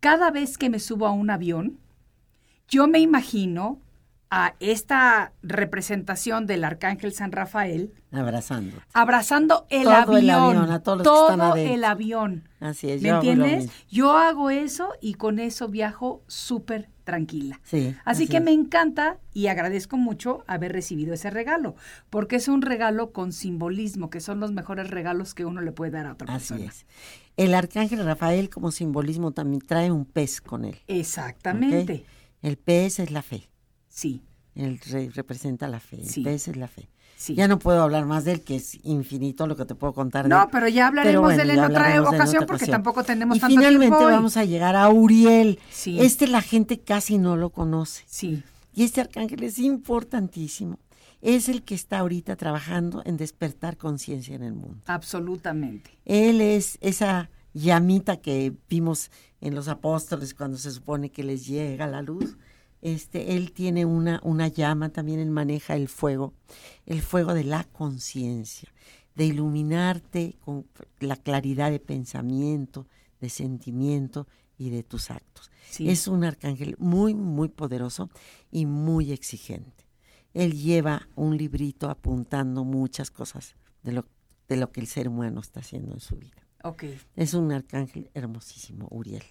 Cada 0.00 0.30
vez 0.30 0.58
que 0.58 0.70
me 0.70 0.78
subo 0.78 1.06
a 1.06 1.12
un 1.12 1.30
avión, 1.30 1.78
yo 2.68 2.86
me 2.86 3.00
imagino 3.00 3.80
a 4.32 4.54
esta 4.60 5.32
representación 5.42 6.46
del 6.46 6.62
arcángel 6.62 7.12
San 7.12 7.32
Rafael 7.32 7.92
Abrazando. 8.12 8.76
abrazando 8.92 9.66
el 9.70 9.82
Todo 9.84 9.92
avión, 9.94 10.18
el 10.18 10.30
avión, 10.30 10.70
a 10.70 10.82
todos 10.82 10.98
los 10.98 11.04
que 11.04 11.10
todo 11.10 11.30
están 11.30 11.40
adentro. 11.40 11.74
el 11.74 11.84
avión. 11.84 12.48
Así 12.60 12.90
es. 12.90 13.02
¿Me 13.02 13.08
yo 13.08 13.14
entiendes? 13.16 13.70
Yo 13.88 14.16
hago 14.16 14.50
eso 14.50 14.92
y 15.00 15.14
con 15.14 15.40
eso 15.40 15.66
viajo 15.68 16.22
súper 16.28 16.88
tranquila. 17.10 17.60
Sí, 17.64 17.88
Así, 17.88 18.24
así 18.24 18.26
que 18.28 18.36
es. 18.38 18.42
me 18.42 18.52
encanta 18.52 19.18
y 19.34 19.48
agradezco 19.48 19.96
mucho 19.96 20.44
haber 20.46 20.72
recibido 20.72 21.12
ese 21.14 21.28
regalo, 21.30 21.74
porque 22.08 22.36
es 22.36 22.48
un 22.48 22.62
regalo 22.62 23.12
con 23.12 23.32
simbolismo, 23.32 24.10
que 24.10 24.20
son 24.20 24.38
los 24.40 24.52
mejores 24.52 24.88
regalos 24.90 25.34
que 25.34 25.44
uno 25.44 25.60
le 25.60 25.72
puede 25.72 25.90
dar 25.90 26.06
a 26.06 26.12
otra 26.12 26.32
Así 26.34 26.54
persona. 26.54 26.70
es. 26.70 26.86
El 27.36 27.54
arcángel 27.54 28.04
Rafael 28.04 28.48
como 28.50 28.70
simbolismo 28.70 29.32
también 29.32 29.60
trae 29.60 29.90
un 29.90 30.04
pez 30.04 30.40
con 30.40 30.64
él. 30.64 30.76
Exactamente. 30.86 32.04
El 32.42 32.56
pez 32.56 33.00
es 33.00 33.10
la 33.10 33.22
fe. 33.22 33.48
Sí. 33.88 34.22
El 34.54 34.78
rey 34.80 35.08
representa 35.08 35.68
la 35.68 35.80
fe, 35.80 36.04
Sí. 36.04 36.20
el 36.20 36.24
pez 36.24 36.48
es 36.48 36.56
la 36.56 36.68
fe. 36.68 36.88
Sí. 37.20 37.34
Ya 37.34 37.48
no 37.48 37.58
puedo 37.58 37.82
hablar 37.82 38.06
más 38.06 38.24
de 38.24 38.32
él, 38.32 38.40
que 38.40 38.56
es 38.56 38.78
infinito 38.82 39.46
lo 39.46 39.54
que 39.54 39.66
te 39.66 39.74
puedo 39.74 39.92
contar 39.92 40.22
de 40.24 40.30
No, 40.30 40.44
él. 40.44 40.48
pero 40.50 40.68
ya 40.68 40.86
hablaremos 40.86 41.36
de 41.36 41.42
él 41.42 41.50
en 41.50 41.58
otra 41.60 42.00
ocasión 42.02 42.44
porque 42.46 42.54
ocasión. 42.64 42.70
tampoco 42.70 43.04
tenemos 43.04 43.36
y 43.36 43.40
tanto 43.40 43.54
finalmente 43.56 43.94
tiempo 43.94 44.04
vamos 44.10 44.38
a 44.38 44.44
llegar 44.46 44.74
a 44.74 44.88
Uriel. 44.88 45.58
Sí. 45.70 46.00
Este 46.00 46.26
la 46.26 46.40
gente 46.40 46.80
casi 46.80 47.18
no 47.18 47.36
lo 47.36 47.50
conoce. 47.50 48.04
Sí, 48.06 48.42
Y 48.74 48.84
este 48.84 49.02
arcángel 49.02 49.42
es 49.42 49.58
importantísimo. 49.58 50.78
Es 51.20 51.50
el 51.50 51.62
que 51.62 51.74
está 51.74 51.98
ahorita 51.98 52.36
trabajando 52.36 53.02
en 53.04 53.18
despertar 53.18 53.76
conciencia 53.76 54.34
en 54.34 54.42
el 54.42 54.54
mundo. 54.54 54.78
absolutamente. 54.86 55.90
Él 56.06 56.40
es 56.40 56.78
esa 56.80 57.28
llamita 57.52 58.16
que 58.16 58.54
vimos 58.70 59.10
en 59.42 59.54
los 59.54 59.68
apóstoles 59.68 60.32
cuando 60.32 60.56
se 60.56 60.70
supone 60.70 61.10
que 61.10 61.22
les 61.22 61.46
llega 61.46 61.86
la 61.86 62.00
luz. 62.00 62.38
Este, 62.82 63.36
él 63.36 63.52
tiene 63.52 63.84
una, 63.84 64.20
una 64.22 64.48
llama, 64.48 64.88
también 64.88 65.20
él 65.20 65.30
maneja 65.30 65.76
el 65.76 65.88
fuego, 65.88 66.32
el 66.86 67.02
fuego 67.02 67.34
de 67.34 67.44
la 67.44 67.64
conciencia, 67.64 68.72
de 69.14 69.26
iluminarte 69.26 70.36
con 70.40 70.66
la 70.98 71.16
claridad 71.16 71.70
de 71.70 71.80
pensamiento, 71.80 72.86
de 73.20 73.28
sentimiento 73.28 74.26
y 74.56 74.70
de 74.70 74.82
tus 74.82 75.10
actos. 75.10 75.50
Sí. 75.68 75.90
Es 75.90 76.08
un 76.08 76.24
arcángel 76.24 76.76
muy, 76.78 77.14
muy 77.14 77.48
poderoso 77.48 78.08
y 78.50 78.66
muy 78.66 79.12
exigente. 79.12 79.86
Él 80.32 80.54
lleva 80.54 81.08
un 81.16 81.36
librito 81.36 81.90
apuntando 81.90 82.64
muchas 82.64 83.10
cosas 83.10 83.56
de 83.82 83.92
lo, 83.92 84.06
de 84.48 84.56
lo 84.56 84.70
que 84.70 84.80
el 84.80 84.86
ser 84.86 85.08
humano 85.08 85.40
está 85.40 85.60
haciendo 85.60 85.92
en 85.92 86.00
su 86.00 86.16
vida. 86.16 86.46
Es 87.16 87.34
un 87.34 87.52
arcángel 87.52 88.10
hermosísimo, 88.14 88.86
Uriel. 88.90 89.24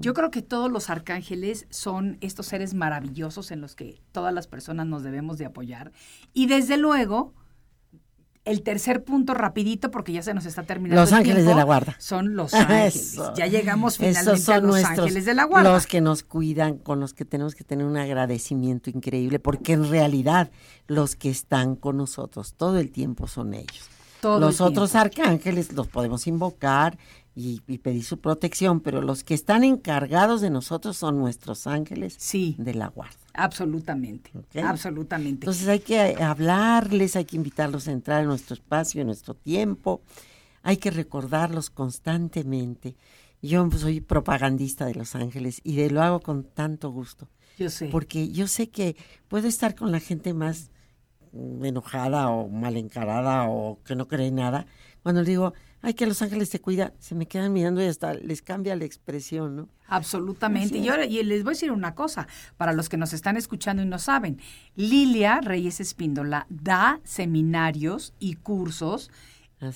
Yo 0.00 0.14
creo 0.14 0.30
que 0.30 0.42
todos 0.42 0.70
los 0.70 0.90
arcángeles 0.90 1.66
son 1.70 2.18
estos 2.20 2.46
seres 2.46 2.74
maravillosos 2.74 3.50
en 3.50 3.60
los 3.60 3.74
que 3.76 4.00
todas 4.12 4.34
las 4.34 4.46
personas 4.46 4.86
nos 4.86 5.02
debemos 5.02 5.38
de 5.38 5.46
apoyar. 5.46 5.92
Y 6.32 6.46
desde 6.46 6.76
luego, 6.76 7.32
el 8.44 8.62
tercer 8.62 9.04
punto 9.04 9.32
rapidito, 9.34 9.90
porque 9.90 10.12
ya 10.12 10.22
se 10.22 10.34
nos 10.34 10.44
está 10.46 10.64
terminando 10.64 11.00
Los 11.00 11.12
el 11.12 11.18
ángeles 11.18 11.36
tiempo, 11.36 11.50
de 11.50 11.56
la 11.56 11.64
guarda. 11.64 11.96
Son 11.98 12.36
los 12.36 12.52
ángeles. 12.54 13.12
Eso. 13.12 13.34
Ya 13.34 13.46
llegamos 13.46 13.94
Esos 13.94 14.06
finalmente 14.06 14.42
a 14.42 14.44
son 14.44 14.54
los 14.62 14.72
nuestros, 14.72 14.98
ángeles 14.98 15.24
de 15.24 15.34
la 15.34 15.44
guarda. 15.44 15.72
Los 15.72 15.86
que 15.86 16.00
nos 16.00 16.22
cuidan, 16.22 16.78
con 16.78 17.00
los 17.00 17.14
que 17.14 17.24
tenemos 17.24 17.54
que 17.54 17.64
tener 17.64 17.86
un 17.86 17.96
agradecimiento 17.96 18.90
increíble, 18.90 19.38
porque 19.38 19.72
en 19.72 19.88
realidad 19.88 20.50
los 20.86 21.16
que 21.16 21.30
están 21.30 21.76
con 21.76 21.96
nosotros 21.96 22.54
todo 22.54 22.78
el 22.78 22.90
tiempo 22.90 23.26
son 23.26 23.54
ellos. 23.54 23.88
Todo 24.20 24.40
los 24.40 24.60
otros 24.60 24.94
arcángeles 24.94 25.72
los 25.72 25.86
podemos 25.86 26.26
invocar 26.26 26.96
y, 27.36 27.60
y 27.66 27.78
pedir 27.78 28.04
su 28.04 28.18
protección, 28.20 28.80
pero 28.80 29.02
los 29.02 29.24
que 29.24 29.34
están 29.34 29.64
encargados 29.64 30.40
de 30.40 30.50
nosotros 30.50 30.96
son 30.96 31.18
nuestros 31.18 31.66
ángeles 31.66 32.14
Sí. 32.18 32.54
de 32.58 32.74
la 32.74 32.88
guarda. 32.88 33.16
Absolutamente. 33.34 34.30
Absolutamente. 34.62 35.44
Entonces 35.46 35.66
hay 35.66 35.80
que 35.80 36.00
hablarles, 36.22 37.16
hay 37.16 37.24
que 37.24 37.36
invitarlos 37.36 37.88
a 37.88 37.92
entrar 37.92 38.22
en 38.22 38.28
nuestro 38.28 38.54
espacio, 38.54 39.00
en 39.00 39.08
nuestro 39.08 39.34
tiempo, 39.34 40.02
hay 40.62 40.76
que 40.76 40.90
recordarlos 40.90 41.70
constantemente. 41.70 42.96
Yo 43.42 43.68
pues, 43.68 43.82
soy 43.82 44.00
propagandista 44.00 44.86
de 44.86 44.94
Los 44.94 45.14
Ángeles 45.16 45.60
y 45.64 45.76
de, 45.76 45.90
lo 45.90 46.02
hago 46.02 46.20
con 46.20 46.44
tanto 46.44 46.90
gusto, 46.90 47.28
Yo 47.58 47.68
sé. 47.68 47.88
porque 47.88 48.28
yo 48.30 48.46
sé 48.46 48.70
que 48.70 48.96
puedo 49.28 49.48
estar 49.48 49.74
con 49.74 49.90
la 49.92 50.00
gente 50.00 50.32
más 50.32 50.70
enojada 51.62 52.28
o 52.30 52.48
mal 52.48 52.76
encarada 52.76 53.48
o 53.48 53.78
que 53.84 53.96
no 53.96 54.06
cree 54.08 54.30
nada. 54.30 54.66
Cuando 55.02 55.22
le 55.22 55.28
digo, 55.30 55.52
ay, 55.84 55.94
que 55.94 56.06
Los 56.06 56.20
Ángeles 56.22 56.50
te 56.50 56.60
cuida, 56.60 56.92
se 56.98 57.14
me 57.14 57.26
quedan 57.26 57.52
mirando 57.52 57.82
y 57.82 57.86
hasta 57.86 58.14
les 58.14 58.42
cambia 58.42 58.74
la 58.76 58.84
expresión, 58.84 59.54
¿no? 59.56 59.68
Absolutamente. 59.86 60.78
Y, 60.78 60.88
ahora- 60.88 61.04
y 61.06 61.22
les 61.22 61.44
voy 61.44 61.50
a 61.50 61.54
decir 61.54 61.70
una 61.70 61.94
cosa, 61.94 62.26
para 62.56 62.72
los 62.72 62.88
que 62.88 62.96
nos 62.96 63.12
están 63.12 63.36
escuchando 63.36 63.82
y 63.82 63.86
no 63.86 63.98
saben, 63.98 64.40
Lilia 64.76 65.40
Reyes 65.42 65.80
Espíndola 65.80 66.46
da 66.48 67.00
seminarios 67.04 68.14
y 68.18 68.34
cursos 68.34 69.10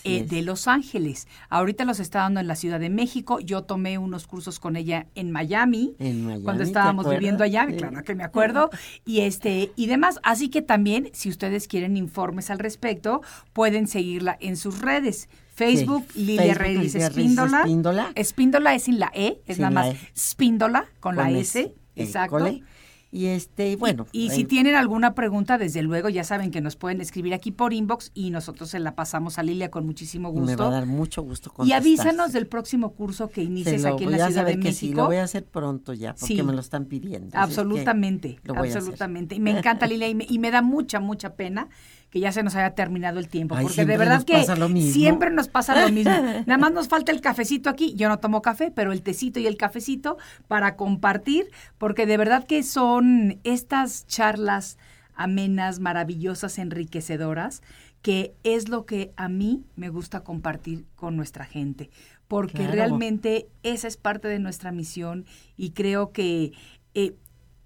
eh, 0.04 0.24
de 0.24 0.42
Los 0.42 0.68
Ángeles. 0.68 1.28
Ahorita 1.48 1.84
los 1.84 2.00
está 2.00 2.20
dando 2.20 2.40
en 2.40 2.46
la 2.46 2.56
Ciudad 2.56 2.80
de 2.80 2.90
México. 2.90 3.40
Yo 3.40 3.62
tomé 3.62 3.98
unos 3.98 4.26
cursos 4.26 4.58
con 4.60 4.76
ella 4.76 5.06
en 5.14 5.30
Miami. 5.30 5.94
En 5.98 6.24
Miami, 6.24 6.44
Cuando 6.44 6.62
¿te 6.62 6.68
estábamos 6.68 7.08
viviendo 7.08 7.44
allá, 7.44 7.66
Sí. 7.68 7.76
claro 7.76 8.02
que 8.02 8.14
me 8.14 8.24
acuerdo, 8.24 8.70
y 9.04 9.20
este 9.20 9.72
y 9.76 9.86
demás. 9.86 10.20
Así 10.22 10.48
que 10.48 10.62
también, 10.62 11.10
si 11.12 11.28
ustedes 11.28 11.68
quieren 11.68 11.96
informes 11.96 12.50
al 12.50 12.58
respecto, 12.58 13.22
pueden 13.52 13.86
seguirla 13.86 14.36
en 14.40 14.56
sus 14.56 14.80
redes. 14.80 15.28
Facebook, 15.54 16.06
Sí, 16.14 16.36
Reyes 16.54 16.94
Espíndola. 16.94 17.58
Espíndola. 17.60 18.12
Espíndola 18.14 18.74
es 18.76 18.84
sin 18.84 19.00
la 19.00 19.10
E, 19.12 19.40
es 19.46 19.56
Sin 19.56 19.62
nada 19.62 19.74
más 19.74 19.94
E. 19.94 19.98
Spíndola 20.16 20.86
con, 21.00 21.16
la 21.16 21.30
S. 21.30 21.74
Exacto. 21.96 22.38
cole. 22.38 22.62
Y 23.10 23.26
este, 23.26 23.74
bueno. 23.76 24.06
Y 24.12 24.28
si 24.30 24.44
tienen 24.44 24.74
alguna 24.74 25.14
pregunta, 25.14 25.56
desde 25.56 25.82
luego 25.82 26.10
ya 26.10 26.24
saben 26.24 26.50
que 26.50 26.60
nos 26.60 26.76
pueden 26.76 27.00
escribir 27.00 27.32
aquí 27.32 27.50
por 27.50 27.72
inbox 27.72 28.10
y 28.12 28.28
nosotros 28.30 28.68
se 28.68 28.78
la 28.80 28.94
pasamos 28.94 29.38
a 29.38 29.42
Lilia 29.42 29.70
con 29.70 29.86
muchísimo 29.86 30.30
me 30.30 30.40
va 30.40 30.40
a 30.42 30.44
gusto. 30.66 30.70
dar 30.70 30.84
mucho 30.86 31.22
gusto 31.22 31.48
Y 31.50 31.56
contestar. 31.56 31.80
avísanos 31.80 32.32
del 32.34 32.46
próximo 32.46 32.92
curso 32.92 33.30
que 33.30 33.42
inicies 33.42 33.82
lo 33.84 33.94
aquí 33.94 34.04
en 34.04 34.10
la 34.10 34.26
Ciudad 34.26 34.44
de 34.44 34.52
que 34.52 34.58
México. 34.58 34.78
sí, 34.78 34.92
lo 34.94 35.06
voy 35.06 35.16
a 35.16 35.22
hacer 35.24 35.46
pronto 35.46 35.94
ya, 35.94 36.14
porque 36.14 36.36
Sí. 36.36 36.42
me 36.42 36.52
lo 36.52 36.60
están 36.60 36.84
pidiendo. 36.84 37.30
Absolutamente, 37.38 38.40
lo 38.44 38.52
voy 38.54 38.66
a 38.68 38.70
hacer. 38.70 38.78
absolutamente. 38.82 39.34
Y 39.36 39.40
me 39.40 39.56
encanta, 39.56 39.86
Lilia, 39.86 40.08
y 40.08 40.14
me, 40.14 40.26
y 40.28 40.38
me 40.38 40.50
da 40.50 40.60
mucha, 40.60 41.00
mucha 41.00 41.34
pena 41.34 41.68
que 42.10 42.20
ya 42.20 42.32
se 42.32 42.42
nos 42.42 42.54
haya 42.54 42.74
terminado 42.74 43.18
el 43.18 43.28
tiempo, 43.28 43.54
Ay, 43.54 43.64
porque 43.64 43.84
de 43.84 43.96
verdad 43.98 44.24
que 44.24 44.42
siempre 44.90 45.30
nos 45.30 45.48
pasa 45.48 45.78
lo 45.78 45.92
mismo. 45.92 46.10
Nada 46.46 46.56
más 46.58 46.72
nos 46.72 46.88
falta 46.88 47.12
el 47.12 47.20
cafecito 47.20 47.68
aquí. 47.68 47.94
Yo 47.94 48.08
no 48.08 48.18
tomo 48.18 48.40
café, 48.40 48.70
pero 48.70 48.92
el 48.92 49.02
tecito 49.02 49.40
y 49.40 49.46
el 49.46 49.56
cafecito 49.56 50.16
para 50.46 50.76
compartir, 50.76 51.50
porque 51.76 52.06
de 52.06 52.16
verdad 52.16 52.46
que 52.46 52.62
son 52.62 53.38
estas 53.44 54.06
charlas 54.06 54.78
amenas, 55.14 55.80
maravillosas, 55.80 56.58
enriquecedoras, 56.58 57.62
que 58.02 58.34
es 58.44 58.68
lo 58.68 58.86
que 58.86 59.12
a 59.16 59.28
mí 59.28 59.64
me 59.76 59.88
gusta 59.88 60.20
compartir 60.20 60.86
con 60.94 61.16
nuestra 61.16 61.44
gente, 61.44 61.90
porque 62.28 62.58
Claro. 62.58 62.72
realmente 62.72 63.48
esa 63.64 63.88
es 63.88 63.96
parte 63.96 64.28
de 64.28 64.38
nuestra 64.38 64.70
misión 64.72 65.26
y 65.56 65.70
creo 65.70 66.12
que 66.12 66.52
eh, 66.94 67.14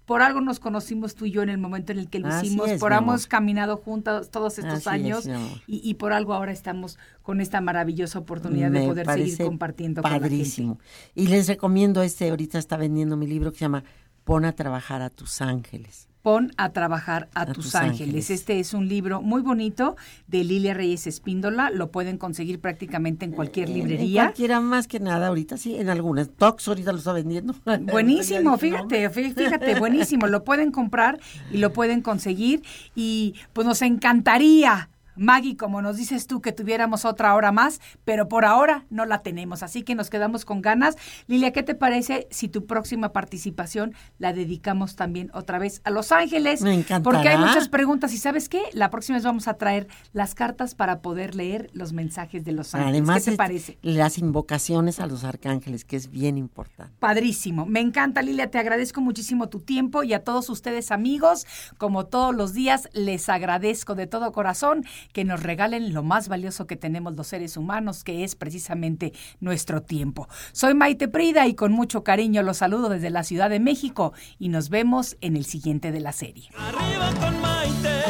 por 0.05 0.21
algo 0.21 0.41
nos 0.41 0.59
conocimos 0.59 1.15
tú 1.15 1.25
y 1.25 1.31
yo 1.31 1.43
en 1.43 1.49
el 1.49 1.57
momento 1.57 1.91
en 1.91 1.99
el 1.99 2.09
que 2.09 2.19
lo 2.19 2.27
Así 2.27 2.47
hicimos, 2.47 2.69
es, 2.69 2.79
por 2.79 2.93
hemos 2.93 3.27
caminado 3.27 3.77
juntos 3.77 4.29
todos 4.29 4.59
estos 4.59 4.85
Así 4.85 4.89
años 4.89 5.25
y, 5.65 5.81
y 5.89 5.93
por 5.95 6.13
algo 6.13 6.33
ahora 6.33 6.51
estamos 6.51 6.97
con 7.21 7.39
esta 7.41 7.61
maravillosa 7.61 8.19
oportunidad 8.19 8.71
de 8.71 8.85
poder 8.85 9.07
seguir 9.07 9.37
compartiendo 9.37 10.01
con 10.01 10.11
la 10.11 10.15
gente. 10.15 10.29
padrísimo. 10.29 10.79
Y 11.15 11.27
les 11.27 11.47
recomiendo 11.47 12.01
este, 12.03 12.29
ahorita 12.29 12.59
está 12.59 12.77
vendiendo 12.77 13.15
mi 13.17 13.27
libro 13.27 13.51
que 13.51 13.59
se 13.59 13.65
llama 13.65 13.83
Pon 14.23 14.45
a 14.45 14.53
trabajar 14.53 15.01
a 15.01 15.09
tus 15.09 15.41
ángeles. 15.41 16.09
Pon 16.23 16.53
a 16.55 16.69
trabajar 16.71 17.27
a, 17.35 17.41
A 17.41 17.45
tus, 17.47 17.65
tus 17.65 17.75
ángeles. 17.75 18.01
ángeles. 18.01 18.29
Este 18.29 18.59
es 18.61 18.73
un 18.73 18.87
libro 18.87 19.21
muy 19.21 19.41
bonito 19.41 19.97
de 20.27 20.45
Lilia 20.45 20.73
Reyes 20.73 21.05
Espíndola. 21.05 21.69
Lo 21.69 21.91
pueden 21.91 22.17
conseguir 22.17 22.61
prácticamente 22.61 23.25
en 23.25 23.33
cualquier 23.33 23.67
librería. 23.67 24.21
En 24.21 24.27
cualquiera 24.29 24.61
más 24.61 24.87
que 24.87 25.01
nada, 25.01 25.27
ahorita 25.27 25.57
sí, 25.57 25.75
en 25.75 25.89
algunas. 25.89 26.29
Tox 26.29 26.65
ahorita 26.69 26.93
lo 26.93 26.99
está 26.99 27.11
vendiendo. 27.11 27.53
Buenísimo, 27.91 28.57
fíjate, 28.57 29.11
fí- 29.11 29.33
fíjate, 29.35 29.77
buenísimo. 29.77 30.25
Lo 30.33 30.45
pueden 30.45 30.71
comprar 30.71 31.19
y 31.51 31.57
lo 31.57 31.73
pueden 31.73 32.01
conseguir. 32.01 32.63
Y 32.95 33.35
pues 33.51 33.67
nos 33.67 33.81
encantaría, 33.81 34.89
Maggie, 35.15 35.57
como 35.57 35.81
nos 35.81 35.97
dices 35.97 36.27
tú, 36.27 36.41
que 36.41 36.51
tuviéramos 36.51 37.05
otra 37.05 37.35
hora 37.35 37.51
más, 37.51 37.79
pero 38.03 38.27
por 38.27 38.45
ahora 38.45 38.85
no 38.89 39.05
la 39.05 39.21
tenemos. 39.21 39.63
Así 39.63 39.83
que 39.83 39.95
nos 39.95 40.09
quedamos 40.09 40.45
con 40.45 40.61
ganas. 40.61 40.95
Lilia, 41.27 41.51
¿qué 41.51 41.63
te 41.63 41.75
parece 41.75 42.27
si 42.31 42.47
tu 42.47 42.65
próxima 42.65 43.13
participación 43.13 43.93
la 44.17 44.33
dedicamos 44.33 44.95
también 44.95 45.29
otra 45.33 45.59
vez 45.59 45.81
a 45.83 45.89
Los 45.89 46.11
Ángeles? 46.11 46.61
Me 46.61 46.73
encantará. 46.73 47.03
Porque 47.03 47.29
hay 47.29 47.37
muchas 47.37 47.69
preguntas. 47.69 48.13
¿Y 48.13 48.17
sabes 48.17 48.49
qué? 48.49 48.61
La 48.73 48.89
próxima 48.89 49.17
vez 49.17 49.25
vamos 49.25 49.47
a 49.47 49.55
traer 49.55 49.87
las 50.13 50.35
cartas 50.35 50.75
para 50.75 51.01
poder 51.01 51.35
leer 51.35 51.69
los 51.73 51.93
mensajes 51.93 52.43
de 52.43 52.51
Los 52.51 52.73
Ángeles. 52.73 52.93
Además, 52.93 53.23
¿Qué 53.23 53.31
te 53.31 53.37
parece? 53.37 53.77
las 53.81 54.17
invocaciones 54.17 54.99
a 54.99 55.07
los 55.07 55.23
arcángeles, 55.23 55.85
que 55.85 55.95
es 55.95 56.09
bien 56.09 56.37
importante. 56.37 56.93
Padrísimo. 56.99 57.65
Me 57.65 57.79
encanta, 57.79 58.21
Lilia. 58.21 58.49
Te 58.49 58.57
agradezco 58.57 59.01
muchísimo 59.01 59.49
tu 59.49 59.59
tiempo 59.59 60.03
y 60.03 60.13
a 60.13 60.23
todos 60.23 60.49
ustedes, 60.49 60.91
amigos, 60.91 61.45
como 61.77 62.05
todos 62.05 62.35
los 62.35 62.53
días, 62.53 62.89
les 62.93 63.29
agradezco 63.29 63.95
de 63.95 64.07
todo 64.07 64.31
corazón 64.31 64.85
que 65.11 65.25
nos 65.25 65.43
regalen 65.43 65.93
lo 65.93 66.03
más 66.03 66.27
valioso 66.27 66.67
que 66.67 66.75
tenemos 66.75 67.15
los 67.15 67.27
seres 67.27 67.57
humanos, 67.57 68.03
que 68.03 68.23
es 68.23 68.35
precisamente 68.35 69.13
nuestro 69.39 69.81
tiempo. 69.81 70.27
Soy 70.51 70.73
Maite 70.73 71.07
Prida 71.07 71.47
y 71.47 71.55
con 71.55 71.71
mucho 71.71 72.03
cariño 72.03 72.43
los 72.43 72.57
saludo 72.57 72.89
desde 72.89 73.09
la 73.09 73.23
Ciudad 73.23 73.49
de 73.49 73.59
México 73.59 74.13
y 74.39 74.49
nos 74.49 74.69
vemos 74.69 75.17
en 75.21 75.35
el 75.35 75.45
siguiente 75.45 75.91
de 75.91 75.99
la 75.99 76.11
serie. 76.11 76.49
Arriba 76.57 77.09
con 77.19 77.41
Maite. 77.41 78.03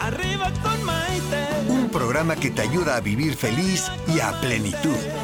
Arriba 0.00 0.52
con 0.62 0.84
Maite. 0.84 1.46
Un 1.68 1.88
programa 1.90 2.36
que 2.36 2.50
te 2.50 2.62
ayuda 2.62 2.96
a 2.96 3.00
vivir 3.00 3.34
feliz 3.34 3.90
y 4.14 4.20
a 4.20 4.32
plenitud. 4.40 5.23